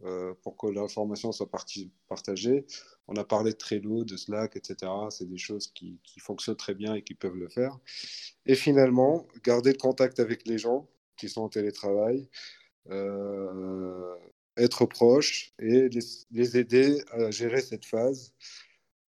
euh, 0.04 0.34
pour 0.42 0.56
que 0.56 0.66
l'information 0.66 1.32
soit 1.32 1.48
partagée. 2.08 2.66
On 3.08 3.14
a 3.14 3.24
parlé 3.24 3.52
de 3.52 3.56
Trello, 3.56 4.04
de 4.04 4.16
Slack, 4.16 4.56
etc. 4.56 4.90
C'est 5.10 5.28
des 5.28 5.38
choses 5.38 5.68
qui, 5.68 6.00
qui, 6.02 6.20
fonctionnent 6.20 6.56
très 6.56 6.74
bien 6.74 6.94
et 6.94 7.02
qui 7.02 7.14
peuvent 7.14 7.36
le 7.36 7.48
faire. 7.48 7.78
Et 8.44 8.56
finalement, 8.56 9.26
garder 9.44 9.72
le 9.72 9.78
contact 9.78 10.18
avec 10.18 10.46
les 10.46 10.58
gens 10.58 10.88
qui 11.16 11.28
sont 11.28 11.42
en 11.42 11.48
télétravail, 11.48 12.28
être 14.56 14.86
proche 14.86 15.52
et 15.58 15.88
les, 15.88 16.56
aider 16.56 17.02
à 17.12 17.30
gérer 17.30 17.60
cette 17.60 17.84
phase 17.84 18.32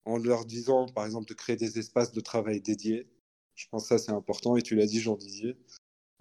en 0.05 0.19
leur 0.19 0.45
disant, 0.45 0.87
par 0.87 1.07
exemple, 1.07 1.29
de 1.29 1.35
créer 1.35 1.57
des 1.57 1.79
espaces 1.79 2.13
de 2.13 2.21
travail 2.21 2.61
dédiés. 2.61 3.09
Je 3.55 3.67
pense 3.71 3.85
que 3.85 3.89
ça, 3.89 3.99
c'est 3.99 4.13
important. 4.13 4.57
Et 4.57 4.63
tu 4.63 4.75
l'as 4.75 4.87
dit, 4.87 5.01
Jean 5.01 5.17
Didier. 5.17 5.57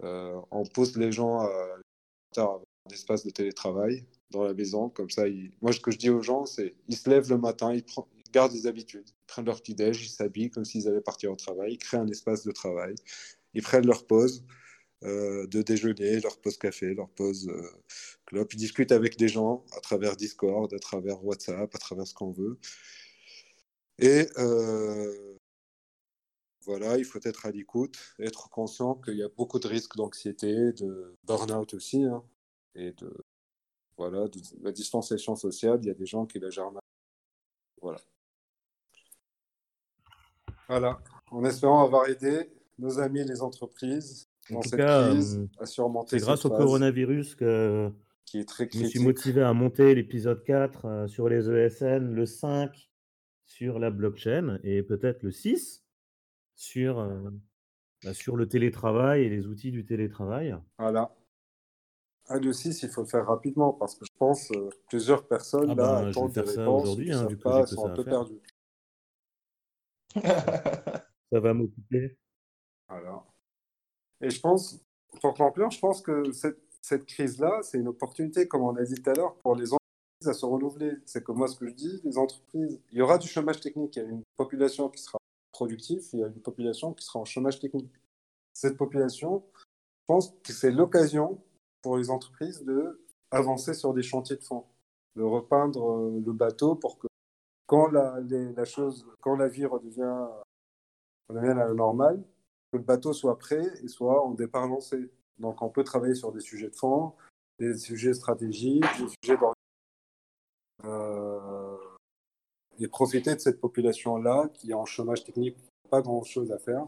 Euh, 0.03 0.39
on 0.51 0.65
pose 0.65 0.97
les 0.97 1.11
gens 1.11 1.39
à 1.39 1.79
un 2.37 2.59
espace 2.91 3.25
de 3.25 3.29
télétravail 3.29 4.05
dans 4.31 4.43
la 4.43 4.53
maison. 4.53 4.89
Comme 4.89 5.09
ça, 5.09 5.23
moi, 5.61 5.71
ce 5.71 5.79
que 5.79 5.91
je 5.91 5.97
dis 5.97 6.09
aux 6.09 6.21
gens, 6.21 6.45
c'est 6.45 6.75
ils 6.87 6.97
se 6.97 7.09
lèvent 7.09 7.29
le 7.29 7.37
matin, 7.37 7.73
ils, 7.73 7.83
ils 8.15 8.31
gardent 8.31 8.53
des 8.53 8.67
habitudes. 8.67 9.07
Ils 9.07 9.25
prennent 9.27 9.45
leur 9.45 9.61
petit-déj, 9.61 10.05
ils 10.05 10.09
s'habillent 10.09 10.49
comme 10.49 10.65
s'ils 10.65 10.87
allaient 10.87 11.01
partir 11.01 11.31
au 11.31 11.35
travail, 11.35 11.73
ils 11.73 11.77
créent 11.77 11.97
un 11.97 12.07
espace 12.07 12.43
de 12.43 12.51
travail, 12.51 12.95
ils 13.53 13.61
prennent 13.61 13.85
leur 13.85 14.05
pause. 14.05 14.43
Euh, 15.05 15.47
de 15.47 15.61
déjeuner, 15.61 16.21
leur 16.21 16.39
pause 16.39 16.57
café, 16.57 16.93
leur 16.93 17.09
pause 17.09 17.49
euh, 17.49 17.69
club. 18.25 18.47
Ils 18.53 18.57
discutent 18.57 18.93
avec 18.93 19.17
des 19.17 19.27
gens 19.27 19.65
à 19.75 19.81
travers 19.81 20.15
Discord, 20.15 20.73
à 20.73 20.79
travers 20.79 21.23
WhatsApp, 21.25 21.75
à 21.75 21.77
travers 21.77 22.07
ce 22.07 22.13
qu'on 22.13 22.31
veut. 22.31 22.57
Et 23.99 24.29
euh, 24.37 25.37
voilà, 26.61 26.97
il 26.97 27.03
faut 27.03 27.19
être 27.21 27.45
à 27.45 27.51
l'écoute, 27.51 27.97
être 28.17 28.49
conscient 28.49 28.95
qu'il 28.95 29.17
y 29.17 29.23
a 29.23 29.27
beaucoup 29.27 29.59
de 29.59 29.67
risques 29.67 29.97
d'anxiété, 29.97 30.71
de 30.71 31.17
burn-out 31.25 31.73
aussi, 31.73 32.05
hein, 32.05 32.23
et 32.75 32.93
de, 32.93 33.13
voilà, 33.97 34.27
la 34.61 34.71
distanciation 34.71 35.35
sociale. 35.35 35.79
Il 35.81 35.87
y 35.87 35.91
a 35.91 35.95
des 35.95 36.05
gens 36.05 36.25
qui 36.25 36.39
la 36.39 36.49
gèrent 36.49 36.71
mal. 36.71 36.83
Voilà. 37.81 37.99
Voilà, 40.69 41.03
en 41.29 41.43
espérant 41.43 41.83
avoir 41.83 42.07
aidé 42.07 42.49
nos 42.79 42.99
amis 42.99 43.25
les 43.25 43.41
entreprises 43.41 44.29
en 44.51 44.61
tout 44.61 44.69
cas, 44.71 45.13
euh, 45.13 45.21
c'est 46.05 46.19
grâce 46.19 46.45
au 46.45 46.49
coronavirus 46.49 47.35
que 47.35 47.91
qui 48.25 48.39
est 48.39 48.45
très 48.45 48.67
je 48.71 48.79
me 48.79 48.85
suis 48.85 48.99
motivé 48.99 49.41
à 49.41 49.53
monter 49.53 49.93
l'épisode 49.95 50.43
4 50.43 50.85
euh, 50.85 51.07
sur 51.07 51.29
les 51.29 51.49
ESN, 51.49 52.13
le 52.13 52.25
5 52.25 52.89
sur 53.45 53.79
la 53.79 53.91
blockchain 53.91 54.59
et 54.63 54.81
peut-être 54.81 55.23
le 55.23 55.31
6 55.31 55.83
sur, 56.55 56.99
euh, 56.99 57.29
bah, 58.03 58.13
sur 58.13 58.35
le 58.35 58.47
télétravail 58.47 59.23
et 59.23 59.29
les 59.29 59.47
outils 59.47 59.71
du 59.71 59.85
télétravail. 59.85 60.55
Voilà. 60.77 61.15
Ah, 62.27 62.39
le 62.39 62.53
6, 62.53 62.83
il 62.83 62.89
faut 62.89 63.01
le 63.01 63.07
faire 63.07 63.25
rapidement 63.25 63.73
parce 63.73 63.95
que 63.95 64.05
je 64.05 64.13
pense 64.17 64.47
que 64.47 64.69
plusieurs 64.87 65.27
personnes 65.27 65.71
ah 65.71 65.75
là 65.75 66.01
ben, 66.03 66.11
je 66.11 66.19
vais 66.19 66.33
faire 66.33 66.47
ça 66.47 66.69
aujourd'hui, 66.69 67.11
hein, 67.11 67.27
vu 67.27 67.37
que 67.37 67.43
pas, 67.43 67.65
sont 67.65 67.85
un 67.85 67.93
peu 67.93 68.05
perdus. 68.05 68.41
ça 70.15 71.39
va 71.39 71.53
m'occuper. 71.53 72.17
Voilà. 72.87 73.23
Et 74.23 74.29
je 74.29 74.39
pense, 74.39 74.79
pour 75.21 75.33
conclure, 75.33 75.69
je 75.69 75.79
pense 75.79 76.01
que 76.01 76.31
cette, 76.31 77.05
crise-là, 77.05 77.59
c'est 77.61 77.77
une 77.77 77.89
opportunité, 77.89 78.47
comme 78.47 78.61
on 78.61 78.75
a 78.77 78.83
dit 78.83 78.95
tout 78.95 79.09
à 79.09 79.13
l'heure, 79.13 79.35
pour 79.35 79.55
les 79.55 79.65
entreprises 79.73 80.27
à 80.27 80.33
se 80.33 80.45
renouveler. 80.45 80.93
C'est 81.05 81.23
comme 81.23 81.37
moi 81.37 81.47
ce 81.49 81.57
que 81.57 81.67
je 81.67 81.73
dis, 81.73 82.01
les 82.05 82.17
entreprises, 82.17 82.79
il 82.91 82.97
y 82.97 83.01
aura 83.01 83.17
du 83.17 83.27
chômage 83.27 83.59
technique. 83.59 83.97
Il 83.97 84.03
y 84.03 84.05
a 84.05 84.09
une 84.09 84.23
population 84.37 84.87
qui 84.89 85.01
sera 85.01 85.17
productive, 85.51 86.01
il 86.13 86.19
y 86.19 86.23
a 86.23 86.27
une 86.27 86.41
population 86.41 86.93
qui 86.93 87.05
sera 87.05 87.19
en 87.19 87.25
chômage 87.25 87.59
technique. 87.59 87.91
Cette 88.53 88.77
population, 88.77 89.43
je 89.55 89.63
pense 90.07 90.33
que 90.41 90.53
c'est 90.53 90.71
l'occasion 90.71 91.41
pour 91.81 91.97
les 91.97 92.09
entreprises 92.09 92.63
de 92.63 93.05
avancer 93.29 93.73
sur 93.73 93.93
des 93.93 94.03
chantiers 94.03 94.37
de 94.37 94.43
fond, 94.43 94.63
de 95.17 95.23
repeindre 95.23 95.91
euh, 95.91 96.21
le 96.25 96.31
bateau 96.31 96.75
pour 96.75 96.97
que 96.97 97.07
quand 97.67 97.87
la, 97.87 98.65
chose, 98.65 99.05
quand 99.19 99.35
la 99.35 99.47
vie 99.47 99.65
redevient, 99.65 100.27
redevient 101.29 101.55
la 101.55 101.73
normale, 101.73 102.23
que 102.73 102.77
le 102.77 102.83
bateau 102.83 103.13
soit 103.13 103.37
prêt 103.37 103.71
et 103.83 103.87
soit 103.87 104.25
en 104.25 104.31
départ 104.31 104.67
lancé. 104.67 105.11
Donc 105.37 105.61
on 105.61 105.69
peut 105.69 105.83
travailler 105.83 106.15
sur 106.15 106.31
des 106.31 106.39
sujets 106.39 106.69
de 106.69 106.75
fond, 106.75 107.13
des 107.59 107.77
sujets 107.77 108.15
stratégiques, 108.15 108.83
des 108.99 109.07
sujets 109.23 109.39
euh, 110.85 111.77
et 112.79 112.87
profiter 112.87 113.35
de 113.35 113.39
cette 113.39 113.61
population-là 113.61 114.49
qui 114.55 114.71
est 114.71 114.73
en 114.73 114.85
chômage 114.85 115.23
technique, 115.23 115.57
pas 115.89 116.01
grand-chose 116.01 116.51
à 116.51 116.57
faire, 116.57 116.87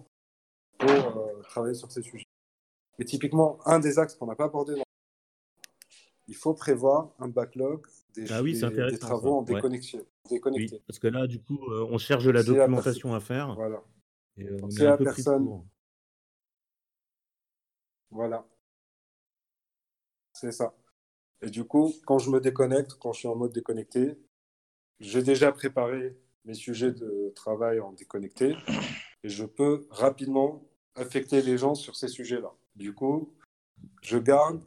pour 0.80 0.90
euh, 0.90 1.42
travailler 1.44 1.76
sur 1.76 1.92
ces 1.92 2.02
sujets. 2.02 2.26
Et 2.98 3.06
typiquement, 3.06 3.60
un 3.66 3.80
des 3.80 4.00
axes 4.00 4.16
qu'on 4.16 4.26
n'a 4.26 4.36
pas 4.36 4.46
abordé, 4.46 4.82
il 6.28 6.36
faut 6.36 6.56
prévoir 6.56 7.14
un 7.20 7.28
backlog 7.28 7.86
des, 8.16 8.32
ah 8.32 8.42
oui, 8.42 8.60
des, 8.60 8.98
travaux 8.98 9.36
en 9.36 9.42
déconnexion. 9.44 10.04
Oui, 10.32 10.42
parce 10.88 10.98
que 10.98 11.08
là, 11.08 11.28
du 11.28 11.40
coup, 11.40 11.60
euh, 11.70 11.86
on 11.92 12.00
cherche 12.00 12.26
de 12.26 12.32
la 12.32 12.42
documentation 12.42 13.14
à 13.14 13.20
faire. 13.20 13.54
Voilà. 13.54 13.84
Et 14.38 14.48
on 14.64 14.70
est 14.70 14.88
un 14.88 14.98
peu 14.98 15.04
personne, 15.04 15.64
voilà. 18.16 18.46
C'est 20.32 20.54
ça. 20.54 20.74
Et 21.42 21.50
du 21.50 21.66
coup, 21.66 21.94
quand 22.06 22.18
je 22.18 22.30
me 22.30 22.40
déconnecte, 22.40 22.94
quand 22.94 23.12
je 23.12 23.20
suis 23.20 23.28
en 23.28 23.36
mode 23.36 23.52
déconnecté, 23.52 24.18
j'ai 25.02 25.22
déjà 25.22 25.52
préparé 25.52 26.18
mes 26.46 26.54
sujets 26.54 26.94
de 26.94 27.34
travail 27.36 27.82
en 27.82 27.92
déconnecté 27.92 28.56
et 29.24 29.30
je 29.30 29.44
peux 29.46 29.86
rapidement 29.90 30.64
affecter 30.96 31.42
les 31.42 31.58
gens 31.58 31.76
sur 31.76 31.98
ces 31.98 32.08
sujets-là. 32.08 32.54
Du 32.78 32.94
coup, 32.94 33.34
je 34.02 34.18
garde, 34.18 34.64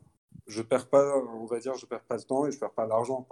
je 0.46 0.60
perds 0.60 0.90
pas, 0.90 1.16
on 1.16 1.46
va 1.46 1.58
dire, 1.58 1.74
je 1.74 1.86
perds 1.86 2.04
pas 2.04 2.16
le 2.16 2.24
temps 2.24 2.46
et 2.46 2.52
je 2.52 2.58
perds 2.58 2.74
pas 2.74 2.86
l'argent. 2.86 3.26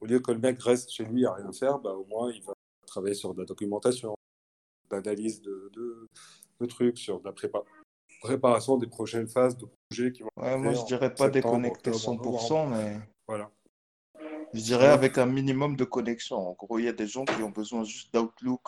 Au 0.00 0.06
lieu 0.06 0.20
que 0.20 0.32
le 0.32 0.38
mec 0.38 0.62
reste 0.62 0.90
chez 0.90 1.04
lui 1.04 1.26
à 1.26 1.34
rien 1.34 1.52
faire, 1.52 1.78
bah, 1.80 1.92
au 1.92 2.06
moins 2.06 2.32
il 2.32 2.42
va 2.44 2.54
travailler 2.86 3.14
sur 3.14 3.34
de 3.34 3.40
la 3.40 3.44
documentation, 3.44 4.14
d'analyse 4.88 5.42
de, 5.42 5.70
de, 5.74 6.08
de, 6.60 6.66
trucs, 6.66 6.96
sur 6.96 7.20
de 7.20 7.26
la 7.26 7.32
prépa 7.32 7.62
préparation 8.20 8.76
des 8.76 8.86
prochaines 8.86 9.28
phases 9.28 9.56
de 9.56 9.66
projets 9.88 10.12
qui 10.12 10.22
vont. 10.22 10.30
Ouais, 10.36 10.56
moi, 10.56 10.72
je 10.72 10.84
dirais 10.84 11.14
pas 11.14 11.28
déconnecter 11.28 11.90
100%, 11.90 12.68
mais. 12.68 12.98
Voilà. 13.26 13.50
Je 14.54 14.60
dirais 14.60 14.88
avec 14.88 15.18
un 15.18 15.26
minimum 15.26 15.76
de 15.76 15.84
connexion. 15.84 16.36
En 16.36 16.52
gros, 16.52 16.78
il 16.78 16.86
y 16.86 16.88
a 16.88 16.92
des 16.92 17.06
gens 17.06 17.24
qui 17.24 17.42
ont 17.42 17.50
besoin 17.50 17.84
juste 17.84 18.12
d'Outlook, 18.14 18.62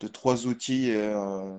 de 0.00 0.08
trois 0.08 0.46
outils. 0.46 0.92
Euh... 0.92 1.58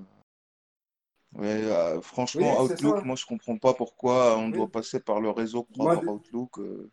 euh 1.39 2.01
franchement, 2.01 2.61
Outlook, 2.61 3.03
moi, 3.03 3.15
je 3.15 3.25
comprends 3.25 3.57
pas 3.57 3.73
pourquoi 3.73 4.37
on 4.37 4.49
doit 4.49 4.71
passer 4.71 5.01
par 5.01 5.19
le 5.19 5.29
réseau 5.29 5.63
propre 5.63 6.07
Outlook. 6.07 6.59
Euh, 6.59 6.89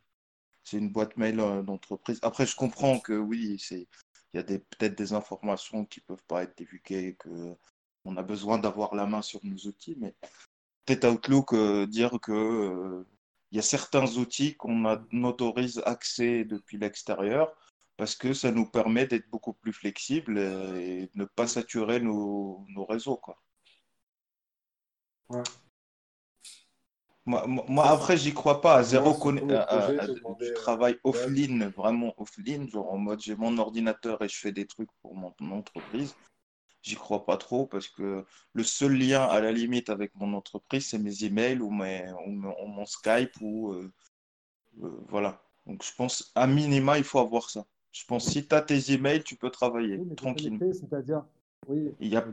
c'est 0.65 0.79
une 0.79 0.91
boîte 0.91 1.17
mail 1.17 1.37
d'entreprise. 1.37 2.19
Après, 2.23 2.45
je 2.45 2.57
comprends 2.57 2.99
que 2.99 3.13
oui, 3.13 3.57
c'est 3.59 3.87
il 4.35 4.37
y 4.37 4.41
a 4.41 4.45
peut-être 4.45 4.97
des 4.97 5.13
informations 5.13 5.87
qui 5.87 6.01
peuvent 6.01 6.25
pas 6.27 6.43
être 6.43 6.57
divulguées, 6.57 7.17
que 7.19 7.57
on 8.09 8.17
a 8.17 8.23
besoin 8.23 8.59
d'avoir 8.59 8.95
la 8.95 9.07
main 9.07 9.23
sur 9.23 9.41
nos 9.45 9.57
outils, 9.67 9.97
mais 10.01 10.15
peut-être 10.87 11.07
Outlook 11.09 11.53
euh, 11.53 11.87
dire 11.87 12.19
que 12.23 12.33
euh, 12.33 13.07
il 13.51 13.57
y 13.57 13.59
a 13.59 13.63
certains 13.63 14.07
outils 14.17 14.57
qu'on 14.57 14.85
autorise 15.25 15.83
accès 15.85 16.45
depuis 16.45 16.79
l'extérieur 16.79 17.55
parce 17.99 18.15
que 18.15 18.33
ça 18.33 18.51
nous 18.51 18.67
permet 18.67 19.07
d'être 19.07 19.29
beaucoup 19.29 19.53
plus 19.53 19.73
flexibles 19.73 20.39
et, 20.39 21.11
de 21.15 21.19
ne 21.19 21.25
pas 21.25 21.47
saturer 21.47 22.01
nos, 22.01 22.65
réseaux. 22.89 23.17
Quoi. 23.17 23.37
Moi, 27.27 27.47
moi, 27.47 27.91
après, 27.91 28.17
j'y 28.17 28.33
crois 28.33 28.61
pas 28.61 28.77
à 28.77 28.83
zéro 28.83 29.13
Je 29.13 30.55
travaille 30.55 30.99
offline, 31.05 31.67
vraiment 31.77 32.15
offline, 32.17 32.71
genre 32.71 32.93
en 32.93 32.99
mode 32.99 33.21
j'ai 33.21 33.35
mon 33.35 33.59
ordinateur 33.59 34.23
et 34.23 34.29
je 34.29 34.39
fais 34.39 34.53
des 34.53 34.67
trucs 34.67 34.91
pour 35.03 35.15
mon 35.15 35.35
entreprise 35.51 36.15
j'y 36.89 36.97
crois 36.97 37.25
pas 37.27 37.37
trop 37.37 37.67
parce 37.67 37.89
que 37.89 38.25
le 38.55 38.65
seul 38.65 38.93
lien 38.97 39.23
à 39.23 39.41
la 39.41 39.53
limite 39.53 39.91
avec 39.91 40.15
mon 40.15 40.33
entreprise, 40.35 40.89
c'est 40.89 40.99
mes 40.99 41.25
emails 41.25 41.61
ou, 41.61 41.71
mes, 41.71 42.11
ou 42.27 42.31
mon 42.31 42.87
Skype 42.87 43.33
ou 43.41 43.73
euh, 43.73 43.93
euh, 44.83 44.91
voilà. 45.09 45.43
Donc 45.67 45.85
je 45.85 45.95
pense 45.95 46.33
à 46.35 46.47
minima, 46.47 46.97
il 46.99 47.05
faut 47.05 47.19
avoir 47.19 47.51
ça. 47.51 47.67
Je 47.93 48.05
pense 48.07 48.31
si 48.31 48.47
tu 48.47 48.55
as 48.55 48.63
tes 48.63 48.93
emails, 48.93 49.23
tu 49.23 49.37
peux 49.37 49.51
travailler 49.51 49.99
oui, 49.99 50.15
tranquillement. 50.17 50.73
C'est-à-dire, 50.73 51.25
oui, 51.67 51.95
il 52.01 52.09
y 52.09 52.17
a... 52.17 52.27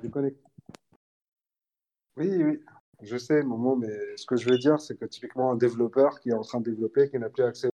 Oui, 2.18 2.30
oui, 2.44 2.64
je 3.02 3.18
sais, 3.18 3.44
Momo, 3.44 3.76
mais 3.76 4.16
ce 4.16 4.26
que 4.26 4.38
je 4.38 4.50
veux 4.50 4.58
dire, 4.58 4.80
c'est 4.80 4.98
que 4.98 5.06
typiquement 5.06 5.52
un 5.52 5.56
développeur 5.56 6.20
qui 6.22 6.30
est 6.30 6.34
en 6.34 6.44
train 6.44 6.62
de 6.62 6.70
développer, 6.70 7.10
qui 7.10 7.20
n'a 7.20 7.30
plus 7.30 7.44
accès. 7.44 7.70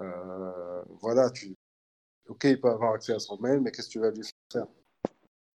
Euh, 0.00 0.82
voilà, 1.00 1.28
tu... 1.30 1.54
ok, 2.28 2.44
il 2.44 2.60
peut 2.60 2.70
avoir 2.70 2.94
accès 2.94 3.12
à 3.12 3.18
son 3.18 3.38
mail, 3.38 3.60
mais 3.60 3.70
qu'est-ce 3.70 3.88
que 3.88 3.92
tu 3.92 4.00
vas 4.00 4.10
lui 4.10 4.22
faire? 4.50 4.66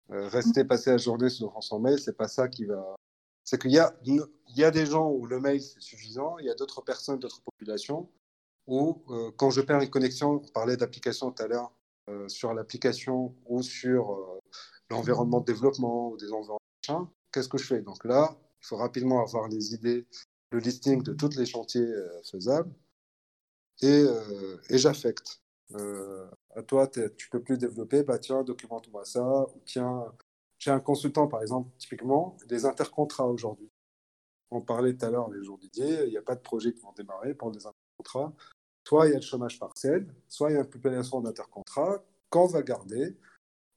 Rester 0.10 0.64
passer 0.64 0.91
la 0.91 0.97
journée 0.97 1.30
sur 1.30 1.62
son 1.62 1.80
mail, 1.80 1.99
c'est 1.99 2.18
pas 2.18 2.28
ça 2.28 2.47
qui 2.47 2.66
va. 2.66 2.95
C'est 3.43 3.62
qu'il 3.62 3.72
y 3.72 3.80
a, 3.80 4.72
des 4.72 4.86
gens 4.86 5.10
où 5.10 5.26
le 5.26 5.39
mail 5.39 5.62
c'est 5.62 5.82
suffisant, 5.82 6.38
il 6.39 6.45
y 6.45 6.49
a 6.49 6.55
d'autres 6.55 6.82
personnes, 6.82 7.20
d'autres 7.20 7.41
populations 7.41 8.10
où 8.68 9.03
quand 9.38 9.49
je 9.49 9.62
perds 9.62 9.82
une 9.82 9.89
connexion, 9.89 10.41
on 10.43 10.51
parlait 10.51 10.76
d'application 10.76 11.32
tout 11.32 11.41
à 11.41 11.47
l'heure, 11.47 11.72
sur 12.28 12.53
l'application 12.53 13.34
ou 13.45 13.64
sur 13.64 14.41
l'environnement 14.89 15.39
de 15.39 15.45
développement 15.45 16.10
ou 16.10 16.18
des 16.18 16.32
environnements, 16.34 17.14
qu'est-ce 17.32 17.47
que 17.47 17.58
je 17.58 17.66
fais? 17.66 17.82
Donc 17.82 18.03
là, 18.03 18.36
il 18.62 18.68
faut 18.68 18.76
rapidement 18.76 19.22
avoir 19.22 19.47
les 19.47 19.74
idées, 19.74 20.05
le 20.51 20.60
listing 20.60 21.01
de 21.01 21.14
tous 21.14 21.38
les 21.38 21.45
chantiers 21.45 21.88
faisables 22.30 22.74
et 23.82 24.05
j'affecte. 24.72 25.41
Euh, 26.58 26.62
toi, 26.64 26.88
tu 26.88 27.30
peux 27.30 27.41
plus 27.41 27.58
développer, 27.58 28.03
bah 28.03 28.20
tiens, 28.20 28.43
documente-moi 28.43 29.05
ça, 29.05 29.47
ou 29.55 29.62
tiens, 29.66 30.05
j'ai 30.60 30.72
un 30.72 30.80
consultant, 30.80 31.28
par 31.28 31.41
exemple, 31.41 31.70
typiquement, 31.78 32.38
des 32.47 32.66
intercontrats 32.66 33.28
aujourd'hui. 33.28 33.70
On 34.49 34.62
parlait 34.62 34.95
tout 34.95 35.05
à 35.05 35.10
l'heure 35.10 35.30
les 35.30 35.43
jours 35.43 35.60
dédiés, 35.60 36.05
il 36.05 36.10
n'y 36.10 36.18
a 36.18 36.22
pas 36.22 36.36
de 36.36 36.41
projet 36.41 36.74
qui 36.74 36.82
vont 36.82 36.93
démarrer 36.93 37.34
pour 37.34 37.51
des 37.51 37.66
intercontrats. 37.66 38.34
Soit 38.88 39.08
il 39.08 39.12
y 39.12 39.14
a 39.14 39.18
le 39.18 39.22
chômage 39.22 39.60
partiel, 39.60 40.08
soit 40.30 40.49
il 40.49 40.53
y 40.53 40.58
a 40.58 40.62
une 40.62 40.70
population 40.70 41.20
d'intercontrats 41.20 42.01
qu'on 42.30 42.47
va 42.47 42.62
garder 42.62 43.18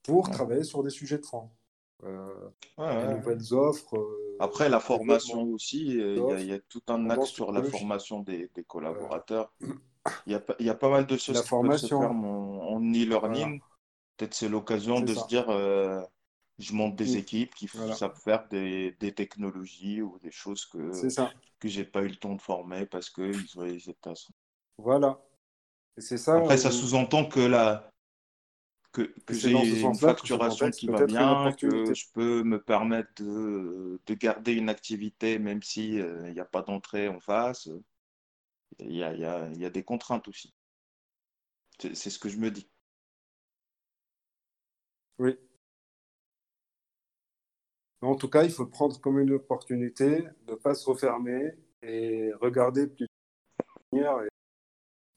pour 0.03 0.29
travailler 0.29 0.63
sur 0.63 0.83
des 0.83 0.89
sujets 0.89 1.17
de 1.17 1.25
fond. 1.25 1.49
Euh, 2.03 2.49
nouvelles 2.77 3.53
offres. 3.53 3.97
Euh, 3.97 4.37
Après, 4.39 4.69
la 4.69 4.79
formation 4.79 5.43
aussi, 5.51 5.85
il 5.87 6.47
y, 6.47 6.53
a 6.53 6.59
tout 6.59 6.81
un 6.87 7.09
axe 7.09 7.29
sur 7.29 7.51
la 7.51 7.61
formation 7.61 8.21
des, 8.21 8.49
collaborateurs. 8.67 9.51
Il 10.25 10.33
y, 10.33 10.35
a, 10.35 10.41
il 10.59 10.65
y 10.65 10.69
a 10.69 10.75
pas 10.75 10.89
mal 10.89 11.05
de 11.05 11.17
choses 11.17 11.35
la 11.35 11.41
qui 11.41 11.47
formation. 11.47 11.99
peuvent 11.99 12.09
se 12.09 12.11
faire 12.11 12.11
en, 12.11 12.81
e-learning. 12.81 13.61
Peut-être 14.17 14.33
c'est 14.33 14.49
l'occasion 14.49 14.99
de 14.99 15.13
se 15.13 15.27
dire 15.27 15.49
euh, 15.49 16.01
je 16.57 16.73
monte 16.73 16.95
des 16.95 17.17
équipes 17.17 17.53
qui 17.55 17.67
savent 17.67 18.19
faire 18.19 18.47
des, 18.49 18.95
des, 18.99 19.13
technologies 19.13 20.01
ou 20.01 20.17
des 20.19 20.31
choses 20.31 20.65
que 20.65 20.91
que 21.59 21.67
j'ai 21.67 21.85
pas 21.85 22.01
eu 22.01 22.07
le 22.07 22.15
temps 22.15 22.33
de 22.33 22.41
former 22.41 22.85
parce 22.87 23.09
qu'ils 23.09 23.45
ils 23.57 23.89
étaient 23.89 24.09
à 24.09 24.13
Voilà. 24.77 25.19
c'est 25.97 26.17
ça. 26.17 26.37
Après, 26.37 26.57
ça 26.57 26.71
sous-entend 26.71 27.25
que 27.25 27.39
la, 27.39 27.91
que, 28.91 29.13
que 29.25 29.33
j'ai 29.33 29.51
une 29.51 29.95
facturation 29.95 30.71
qui 30.71 30.87
va 30.87 31.05
bien, 31.05 31.51
que 31.53 31.93
je 31.93 32.05
peux 32.13 32.43
me 32.43 32.59
permettre 32.61 33.11
de, 33.17 34.01
de 34.05 34.13
garder 34.15 34.53
une 34.53 34.69
activité 34.69 35.37
même 35.37 35.61
s'il 35.61 36.03
n'y 36.33 36.39
a 36.39 36.45
pas 36.45 36.63
d'entrée 36.63 37.07
en 37.07 37.19
face 37.19 37.69
il 38.79 38.95
y 38.95 39.03
a, 39.03 39.13
y, 39.15 39.25
a, 39.25 39.49
y 39.49 39.65
a, 39.65 39.69
des 39.69 39.83
contraintes 39.83 40.27
aussi. 40.27 40.53
C'est 41.79 42.09
ce 42.09 42.19
que 42.19 42.29
je 42.29 42.37
me 42.37 42.51
dis. 42.51 42.69
Oui. 45.19 45.37
En 48.01 48.15
tout 48.15 48.29
cas, 48.29 48.43
il 48.43 48.51
faut 48.51 48.65
prendre 48.65 48.99
comme 48.99 49.19
une 49.19 49.33
opportunité 49.33 50.23
de 50.47 50.51
ne 50.51 50.55
pas 50.55 50.73
se 50.73 50.89
refermer 50.89 51.51
et 51.83 52.31
regarder 52.41 52.87
plus 52.87 53.07
et 53.93 54.03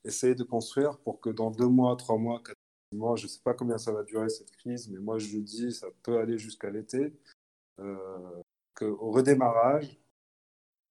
essayer 0.05 0.35
de 0.35 0.45
construire 0.45 0.99
pour 0.99 1.21
que 1.21 1.31
dans 1.31 1.51
deux 1.51 1.69
mois, 1.69 1.97
trois 1.97 2.19
mois, 2.19 2.43
quatre 2.43 2.59
mois, 2.93 3.17
je 3.17 3.25
ne 3.25 3.29
sais 3.29 3.41
pas 3.43 3.55
combien 3.55 3.79
ça 3.79 3.93
va 3.93 4.03
durer 4.03 4.29
cette 4.29 4.51
crise, 4.51 4.89
mais 4.91 4.99
moi 4.99 5.19
je 5.19 5.39
dis 5.39 5.73
ça 5.73 5.89
peut 6.03 6.19
aller 6.19 6.39
jusqu'à 6.39 6.71
l'été, 6.71 7.15
euh, 7.81 8.43
qu'au 8.75 9.11
redémarrage, 9.11 9.99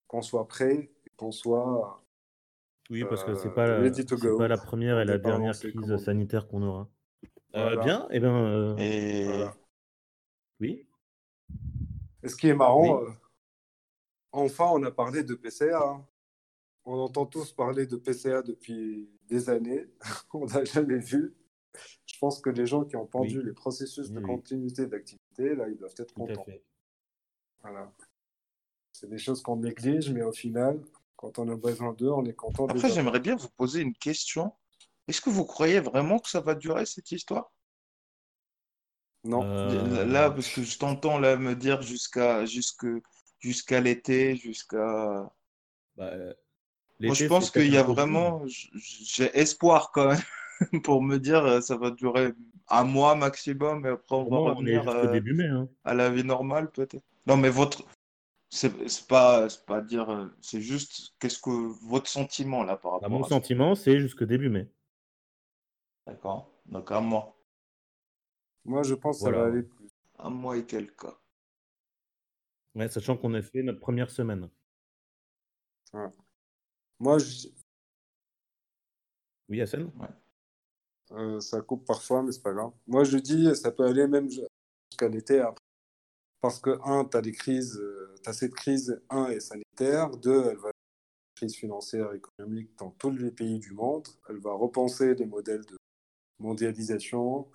qu'on 0.08 0.22
soit 0.22 0.48
prêt, 0.48 0.92
qu'on 1.18 1.32
soit 1.32 2.03
oui, 2.90 3.06
parce 3.06 3.24
que 3.24 3.36
c'est 3.36 3.54
pas, 3.54 3.66
la, 3.68 3.92
pas 4.38 4.48
la 4.48 4.58
première 4.58 5.00
et 5.00 5.06
la 5.06 5.18
dernière 5.18 5.58
crise 5.58 5.96
sanitaire 5.98 6.48
qu'on 6.48 6.64
aura. 6.64 6.90
Euh, 7.56 7.78
bien, 7.78 8.08
et 8.10 8.18
eh 8.18 8.20
ben. 8.20 8.36
Euh, 8.36 8.76
et... 8.78 9.46
Oui. 10.60 10.88
Et 12.24 12.28
ce 12.28 12.36
qui 12.36 12.48
est 12.48 12.56
marrant, 12.56 13.04
euh, 13.04 13.10
enfin, 14.32 14.66
on 14.72 14.84
a 14.84 14.92
parlé 14.92 15.24
de 15.24 15.36
PCA. 15.36 15.80
Hein. 15.80 16.06
On 16.86 17.00
entend 17.00 17.26
tous 17.26 17.52
parler 17.54 17.86
de 17.86 17.96
PCA 17.96 18.42
depuis 18.42 19.10
des 19.28 19.50
années. 19.50 19.86
on 20.34 20.46
n'a 20.46 20.64
jamais 20.66 20.98
vu. 20.98 21.36
Je 22.06 22.18
pense 22.20 22.42
que 22.42 22.50
les 22.50 22.66
gens 22.66 22.84
qui 22.86 22.96
ont 22.96 23.06
pendu 23.06 23.42
les 23.42 23.54
processus 23.54 24.12
de 24.12 24.20
continuité 24.20 24.88
d'activité, 24.88 25.56
là, 25.56 25.68
ils 25.68 25.78
doivent 25.78 25.96
être 25.98 26.14
contents. 26.14 26.46
Voilà. 27.62 27.92
C'est 28.92 29.10
des 29.10 29.18
choses 29.18 29.42
qu'on 29.42 29.58
néglige, 29.58 30.12
mais 30.12 30.22
au 30.22 30.32
final, 30.32 30.80
quand 31.24 31.40
on 31.40 31.48
a 31.50 31.56
besoin 31.56 31.94
d'eux, 31.94 32.12
on 32.12 32.26
est 32.26 32.34
content. 32.34 32.68
Après, 32.68 32.90
j'aimerais 32.90 33.22
bien 33.22 33.38
vous 33.38 33.48
poser 33.56 33.80
une 33.80 33.94
question. 33.94 34.52
Est-ce 35.08 35.22
que 35.22 35.30
vous 35.30 35.46
croyez 35.46 35.80
vraiment 35.80 36.20
que 36.20 36.30
ça 36.30 36.42
va 36.42 36.54
durer 36.54 36.86
cette 36.86 37.12
histoire? 37.14 37.50
Non. 39.24 39.42
Euh, 39.42 40.04
là, 40.04 40.30
parce 40.30 40.50
que 40.50 40.64
je 40.64 40.78
t'entends 40.78 41.18
là 41.18 41.38
me 41.38 41.56
dire 41.56 41.82
jusqu'à 41.82 42.44
jusqu'à 42.46 43.80
l'été, 43.80 44.36
jusqu'à. 44.36 45.32
Bah, 45.96 46.12
Moi, 47.00 47.14
je 47.14 47.26
pense 47.28 47.52
qu'il 47.52 47.72
y 47.72 47.78
a 47.78 47.84
vraiment, 47.84 48.44
j'ai 48.46 49.32
espoir 49.38 49.92
quand 49.94 50.10
même 50.10 50.22
pour 50.84 51.02
me 51.02 51.20
dire 51.20 51.46
euh, 51.46 51.62
ça 51.62 51.78
va 51.78 51.92
durer 51.92 52.34
un 52.68 52.84
mois 52.84 53.16
maximum 53.16 53.86
et 53.86 53.90
après 53.90 54.16
on 54.16 54.30
va 54.30 54.52
revenir 54.52 54.88
euh, 54.90 55.08
début 55.12 55.34
mai, 55.34 55.48
hein. 55.48 55.70
à 55.86 55.94
la 55.94 56.10
vie 56.10 56.24
normale 56.24 56.70
peut-être. 56.72 57.06
Non, 57.28 57.38
mais 57.38 57.50
votre, 57.50 57.86
c'est 58.54 59.08
pas, 59.08 59.48
pas 59.66 59.82
dire, 59.82 60.10
euh, 60.12 60.28
c'est 60.40 60.62
juste 60.62 61.16
qu'est-ce 61.20 61.40
que 61.40 61.50
votre 61.88 62.08
sentiment 62.08 62.64
là 62.64 62.78
par 62.78 62.92
bah, 62.94 62.98
rapport 63.08 63.10
Mon 63.10 63.24
sentiment, 63.24 63.74
c'est 63.74 64.00
jusque 64.00 64.24
début 64.24 64.50
mai. 64.50 64.70
D'accord. 66.06 66.54
Donc 66.66 66.92
un 66.92 67.02
mois. 67.02 67.36
Moi, 68.66 68.84
je 68.84 68.94
pense 68.94 69.18
que 69.20 69.26
ça 69.26 69.32
va 69.32 69.46
aller 69.46 69.64
plus. 69.64 69.90
Un 70.20 70.30
mois 70.30 70.58
et 70.58 70.66
quelques. 70.66 71.08
Ouais, 72.76 72.88
sachant 72.90 73.18
qu'on 73.18 73.34
a 73.34 73.42
fait 73.42 73.64
notre 73.64 73.80
première 73.80 74.12
semaine. 74.12 74.50
Moi, 77.00 77.18
je... 77.18 77.48
Oui, 79.50 79.62
Hassan? 79.62 79.92
Ouais. 80.00 80.08
Euh, 81.18 81.40
ça 81.40 81.62
coupe 81.62 81.86
parfois, 81.86 82.24
mais 82.24 82.32
c'est 82.32 82.42
pas 82.42 82.54
grave. 82.54 82.72
Moi, 82.88 83.04
je 83.04 83.18
dis, 83.18 83.56
ça 83.56 83.72
peut 83.72 83.86
aller 83.86 84.08
même 84.08 84.30
jusqu'à 84.30 85.10
l'été 85.10 85.40
après. 85.40 85.64
Parce 86.40 86.60
que, 86.60 86.80
un, 86.84 87.06
tu 87.06 87.18
as 87.18 87.22
des 87.22 87.32
crises, 87.32 87.78
euh, 87.78 88.03
as 88.30 88.34
cette 88.34 88.54
crise, 88.54 89.02
un, 89.10 89.28
est 89.28 89.40
sanitaire, 89.40 90.10
deux, 90.18 90.46
elle 90.50 90.58
va 90.58 90.70
une 90.70 91.36
crise 91.36 91.56
financière, 91.56 92.14
économique 92.14 92.72
dans 92.78 92.92
tous 92.92 93.12
les 93.12 93.32
pays 93.32 93.60
du 93.60 93.74
monde. 93.74 94.08
Elle 94.30 94.40
va 94.40 94.54
repenser 94.54 95.16
des 95.16 95.26
modèles 95.26 95.66
de 95.66 95.78
mondialisation, 96.40 97.50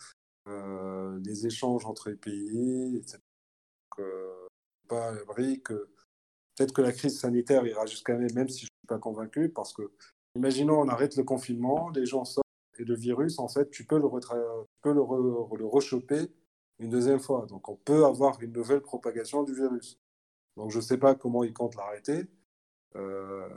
euh, 0.49 1.19
les 1.25 1.47
échanges 1.47 1.87
entre 1.87 2.11
les 2.11 2.17
pays, 2.17 2.97
etc. 2.97 3.19
Euh, 3.99 4.47
pas 4.89 5.13
à 5.13 5.17
que 5.65 5.89
peut-être 6.57 6.73
que 6.73 6.83
la 6.83 6.93
crise 6.93 7.21
sanitaire 7.21 7.67
ira 7.67 7.87
jusqu'à 7.87 8.17
même 8.17 8.49
si 8.49 8.61
je 8.61 8.65
ne 8.65 8.79
suis 8.79 8.87
pas 8.89 8.99
convaincu, 8.99 9.51
parce 9.51 9.73
que, 9.73 9.83
imaginons, 10.35 10.81
on 10.81 10.89
arrête 10.89 11.17
le 11.17 11.25
confinement, 11.25 11.91
les 11.91 12.07
gens 12.07 12.25
sortent, 12.25 12.45
et 12.79 12.85
le 12.85 12.95
virus, 12.95 13.39
en 13.39 13.49
fait, 13.49 13.71
tu 13.71 13.85
peux 13.85 13.99
le, 13.99 14.09
tu 14.21 14.29
peux 14.83 14.93
le, 14.93 15.01
re 15.01 15.57
le 15.57 15.67
rechoper 15.67 16.31
une 16.79 16.91
deuxième 16.91 17.21
fois. 17.21 17.47
Donc 17.47 17.69
on 17.69 17.77
peut 17.77 18.05
avoir 18.05 18.41
une 18.41 18.53
nouvelle 18.53 18.81
propagation 18.81 19.43
du 19.43 19.55
virus. 19.55 19.99
Donc 20.59 20.71
je 20.73 20.77
ne 20.77 20.83
sais 20.83 20.99
pas 20.99 21.15
comment 21.15 21.45
ils 21.45 21.53
comptent 21.53 21.77
l'arrêter. 21.77 22.27
Euh, 22.97 23.49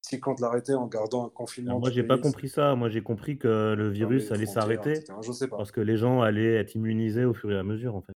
S'ils 0.00 0.20
comptent 0.20 0.40
l'arrêter 0.40 0.72
en 0.72 0.86
gardant 0.86 1.26
un 1.26 1.28
confinement. 1.28 1.78
moi, 1.78 1.90
j'ai 1.90 2.02
pas 2.02 2.16
compris 2.16 2.48
ça. 2.48 2.74
Moi, 2.74 2.88
j'ai 2.88 3.02
compris 3.02 3.36
que 3.36 3.74
le 3.76 3.90
virus 3.90 4.32
allait 4.32 4.46
s'arrêter. 4.46 5.04
Parce 5.50 5.70
que 5.70 5.82
les 5.82 5.98
gens 5.98 6.22
allaient 6.22 6.54
être 6.54 6.74
immunisés 6.74 7.26
au 7.26 7.34
fur 7.34 7.52
et 7.52 7.58
à 7.58 7.62
mesure, 7.62 7.94
en 7.94 8.00
fait. 8.00 8.14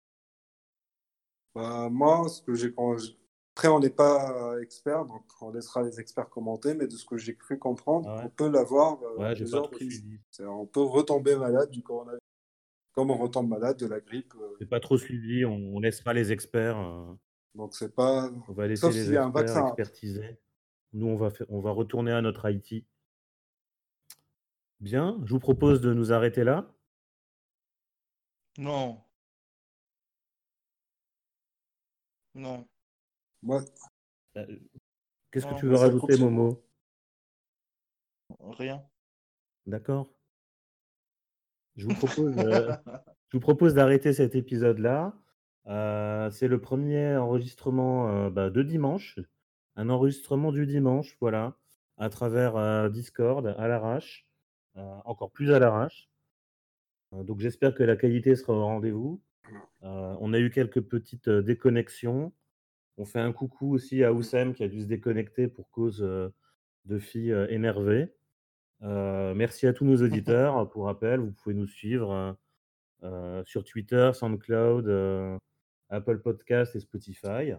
Bah, 1.54 1.88
moi, 1.90 2.28
ce 2.28 2.42
que 2.42 2.54
j'ai. 2.54 2.74
Après, 3.56 3.68
on 3.68 3.80
n'est 3.80 3.90
pas 3.90 4.60
expert, 4.60 5.06
donc 5.06 5.22
on 5.40 5.50
laissera 5.50 5.82
les 5.82 5.98
experts 5.98 6.28
commenter, 6.28 6.74
mais 6.74 6.86
de 6.86 6.92
ce 6.92 7.06
que 7.06 7.16
j'ai 7.16 7.34
cru 7.34 7.58
comprendre, 7.58 8.08
on 8.22 8.28
peut 8.28 8.50
l'avoir. 8.50 8.98
Euh, 9.18 9.34
on 10.46 10.66
peut 10.66 10.82
retomber 10.82 11.36
malade 11.36 11.70
du 11.70 11.82
coronavirus 11.82 12.20
comme 12.92 13.12
on 13.12 13.16
retombe 13.16 13.48
malade 13.48 13.76
de 13.76 13.86
la 13.86 14.00
grippe. 14.00 14.34
Euh. 14.40 14.56
C'est 14.58 14.68
pas 14.68 14.80
trop 14.80 14.98
suivi, 14.98 15.44
on, 15.44 15.78
laissera 15.78 16.12
les 16.14 16.32
experts. 16.32 16.76
Donc 17.58 17.74
c'est 17.74 17.92
pas. 17.92 18.30
On 18.46 18.52
va 18.52 18.68
laisser 18.68 18.88
les 18.88 19.00
experts 19.00 19.26
un 19.26 19.30
vaccin. 19.30 19.66
expertiser. 19.66 20.38
Nous, 20.92 21.08
on 21.08 21.16
va, 21.16 21.28
faire, 21.28 21.46
on 21.50 21.58
va 21.58 21.72
retourner 21.72 22.12
à 22.12 22.22
notre 22.22 22.48
IT. 22.48 22.86
Bien, 24.78 25.20
je 25.24 25.32
vous 25.32 25.40
propose 25.40 25.80
de 25.80 25.92
nous 25.92 26.12
arrêter 26.12 26.44
là. 26.44 26.72
Non. 28.58 29.02
Non. 32.36 32.64
Moi. 33.42 33.64
Euh, 34.36 34.46
qu'est-ce 35.32 35.46
que 35.46 35.58
tu 35.58 35.66
veux 35.66 35.74
rajouter, 35.74 36.16
Momo? 36.16 36.62
Rien. 38.38 38.84
D'accord. 39.66 40.08
Je 41.74 41.86
vous 41.86 41.94
propose, 41.94 42.38
euh, 42.38 42.76
je 43.30 43.36
vous 43.36 43.40
propose 43.40 43.74
d'arrêter 43.74 44.12
cet 44.12 44.36
épisode-là. 44.36 45.12
Euh, 45.68 46.30
c'est 46.30 46.48
le 46.48 46.60
premier 46.60 47.16
enregistrement 47.16 48.08
euh, 48.08 48.30
bah, 48.30 48.50
de 48.50 48.62
dimanche. 48.62 49.18
Un 49.76 49.90
enregistrement 49.90 50.50
du 50.50 50.66
dimanche, 50.66 51.16
voilà, 51.20 51.56
à 51.98 52.08
travers 52.08 52.90
Discord, 52.90 53.46
à 53.46 53.68
l'arrache, 53.68 54.26
encore 55.04 55.30
plus 55.30 55.52
à 55.52 55.60
l'arrache. 55.60 56.10
donc 57.12 57.38
j'espère 57.38 57.74
que 57.74 57.84
la 57.84 57.94
qualité 57.94 58.34
sera 58.34 58.54
au 58.54 58.64
rendez-vous. 58.64 59.22
on 59.82 60.32
a 60.32 60.40
eu 60.40 60.50
quelques 60.50 60.80
petites 60.80 61.28
déconnexions. 61.28 62.32
On 62.96 63.04
fait 63.04 63.20
un 63.20 63.32
coucou 63.32 63.72
aussi 63.72 64.02
à 64.02 64.12
Oussem 64.12 64.52
qui 64.52 64.64
a 64.64 64.68
dû 64.68 64.80
se 64.82 64.86
déconnecter 64.86 65.46
pour 65.46 65.70
cause 65.70 66.00
de 66.00 66.98
filles 66.98 67.46
énervées. 67.50 68.12
merci 68.80 69.68
à 69.68 69.72
tous 69.72 69.84
nos 69.84 70.02
auditeurs. 70.02 70.68
Pour 70.70 70.86
rappel, 70.86 71.20
vous 71.20 71.32
pouvez 71.32 71.54
nous 71.54 71.68
suivre 71.68 72.36
sur 73.44 73.62
Twitter, 73.62 74.10
SoundCloud, 74.12 75.38
Apple 75.88 76.18
Podcast 76.18 76.76
et 76.76 76.80
Spotify. 76.80 77.52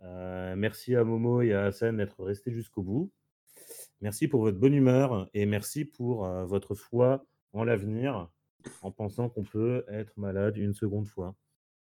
merci 0.00 0.94
à 0.96 1.04
Momo 1.04 1.42
et 1.42 1.52
à 1.54 1.66
Hassan 1.66 1.96
d'être 1.96 2.22
restés 2.22 2.52
jusqu'au 2.52 2.82
bout. 2.82 3.12
Merci 4.00 4.28
pour 4.28 4.42
votre 4.42 4.58
bonne 4.58 4.74
humeur 4.74 5.28
et 5.34 5.46
merci 5.46 5.84
pour 5.84 6.26
votre 6.46 6.74
foi 6.74 7.24
en 7.52 7.64
l'avenir 7.64 8.28
en 8.82 8.90
pensant 8.90 9.28
qu'on 9.28 9.44
peut 9.44 9.84
être 9.88 10.12
malade 10.16 10.56
une 10.56 10.74
seconde 10.74 11.06
fois. 11.06 11.34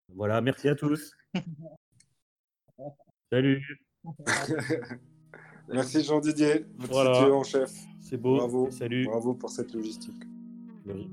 Voilà, 0.09 0.41
merci 0.41 0.69
à 0.69 0.75
tous. 0.75 1.17
Salut. 3.33 3.83
merci 5.69 6.05
Jean 6.05 6.21
Didier, 6.21 6.67
votre 6.77 6.93
voilà. 6.93 7.35
en 7.35 7.43
chef. 7.43 7.73
C'est 8.01 8.19
beau. 8.19 8.37
Bravo. 8.37 8.71
Salut. 8.71 9.07
Bravo 9.07 9.35
pour 9.35 9.51
cette 9.51 9.73
logistique. 9.73 10.23
Merci. 10.85 11.11